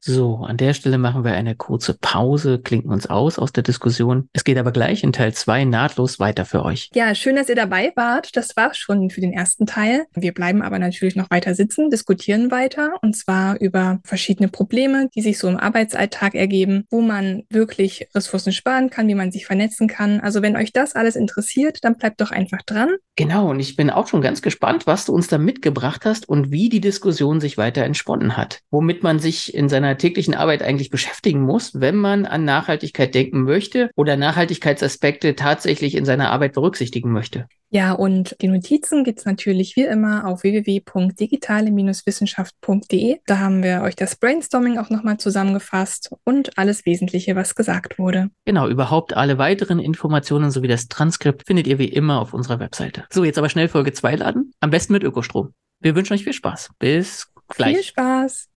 So, 0.09 0.37
an 0.37 0.57
der 0.57 0.73
Stelle 0.73 0.99
machen 0.99 1.25
wir 1.25 1.33
eine 1.33 1.57
kurze 1.57 1.93
Pause, 1.93 2.61
klinken 2.61 2.93
uns 2.93 3.09
aus 3.09 3.41
aus 3.41 3.53
der 3.53 3.65
Diskussion. 3.65 4.29
Es 4.33 4.45
geht 4.45 4.57
aber 4.57 4.71
gleich 4.71 5.03
in 5.03 5.13
Teil 5.13 5.35
2 5.35 5.65
nahtlos 5.65 6.21
weiter 6.21 6.45
für 6.45 6.65
euch. 6.65 6.91
Ja, 6.95 7.13
schön, 7.17 7.35
dass 7.35 7.49
ihr 7.49 7.57
dabei 7.57 7.93
wart. 7.97 8.37
Das 8.37 8.57
war 8.57 8.73
schon 8.73 9.11
für 9.11 9.21
den 9.21 9.33
ersten 9.33 9.67
Teil. 9.67 10.05
Wir 10.15 10.33
bleiben 10.33 10.63
aber 10.63 10.79
natürlich 10.79 11.17
noch 11.17 11.29
weiter 11.29 11.57
sitzen, 11.57 11.91
diskutieren 11.91 12.53
weiter 12.53 12.93
und 13.03 13.17
zwar 13.17 13.61
über 13.61 13.99
verschiedene 14.05 14.49
Probleme, 14.49 15.09
die 15.17 15.23
sich 15.23 15.41
so 15.41 15.49
im 15.49 15.57
Arbeitsalltag 15.57 16.37
ergeben, 16.37 16.85
wo 16.89 17.01
man 17.01 17.43
wirklich 17.51 18.09
Ressourcen 18.15 18.53
sparen 18.53 18.91
kann, 18.91 19.09
wie 19.09 19.17
man 19.17 19.33
sich 19.33 19.45
vernetzen 19.45 19.89
kann. 19.89 20.21
Also 20.21 20.41
wenn 20.41 20.55
euch 20.55 20.73
das 20.73 20.95
alles 20.95 21.17
interessiert, 21.17 21.79
dann 21.83 21.97
bleibt 21.97 22.21
doch 22.21 22.31
einfach 22.31 22.63
dran. 22.63 22.91
Genau, 23.17 23.51
und 23.51 23.59
ich 23.59 23.75
bin 23.75 23.91
auch 23.91 24.07
schon 24.07 24.21
ganz 24.21 24.41
gespannt, 24.41 24.87
was 24.87 25.07
du 25.07 25.15
uns 25.15 25.27
da 25.27 25.39
mitgebracht 25.39 26.05
hast 26.05 26.29
und 26.29 26.53
wie 26.53 26.69
die 26.69 26.83
Diskussion 26.83 27.41
sich 27.41 27.59
weiter 27.59 27.83
entsponnen 27.83 28.37
hat, 28.37 28.61
womit 28.71 29.03
man 29.03 29.19
sich 29.19 29.53
in 29.53 29.69
seiner 29.97 29.99
täglichen 29.99 30.34
Arbeit 30.34 30.62
eigentlich 30.62 30.90
beschäftigen 30.90 31.40
muss, 31.40 31.80
wenn 31.80 31.97
man 31.97 32.26
an 32.26 32.44
Nachhaltigkeit 32.44 33.14
denken 33.14 33.42
möchte 33.42 33.90
oder 33.97 34.16
Nachhaltigkeitsaspekte 34.16 35.34
tatsächlich 35.36 35.94
in 35.94 36.05
seiner 36.05 36.30
Arbeit 36.30 36.53
berücksichtigen 36.53 37.12
möchte. 37.12 37.47
Ja, 37.70 37.92
und 37.92 38.36
die 38.40 38.49
Notizen 38.49 39.05
gibt 39.05 39.20
es 39.20 39.24
natürlich 39.24 39.76
wie 39.76 39.84
immer 39.84 40.26
auf 40.26 40.42
www.digitale-wissenschaft.de. 40.42 43.20
Da 43.26 43.38
haben 43.38 43.62
wir 43.62 43.80
euch 43.82 43.97
das 43.97 44.16
Brainstorming 44.16 44.76
auch 44.78 44.90
nochmal 44.90 45.16
zusammengefasst 45.16 46.11
und 46.24 46.59
alles 46.59 46.84
Wesentliche, 46.86 47.34
was 47.34 47.55
gesagt 47.55 47.99
wurde. 47.99 48.28
Genau, 48.44 48.68
überhaupt 48.68 49.16
alle 49.16 49.38
weiteren 49.38 49.80
Informationen 49.80 50.51
sowie 50.51 50.68
das 50.68 50.88
Transkript 50.88 51.47
findet 51.47 51.66
ihr 51.66 51.78
wie 51.78 51.88
immer 51.88 52.20
auf 52.20 52.34
unserer 52.34 52.61
Webseite. 52.61 53.05
So, 53.11 53.24
jetzt 53.24 53.38
aber 53.38 53.49
schnell 53.49 53.68
Folge 53.68 53.92
2 53.92 54.16
laden. 54.16 54.53
Am 54.61 54.68
besten 54.70 54.92
mit 54.92 55.03
Ökostrom. 55.03 55.55
Wir 55.80 55.97
wünschen 55.97 56.12
euch 56.14 56.24
viel 56.24 56.34
Spaß. 56.34 56.70
Bis 56.78 57.26
gleich. 57.49 57.76
Viel 57.76 57.84
Spaß. 57.84 58.49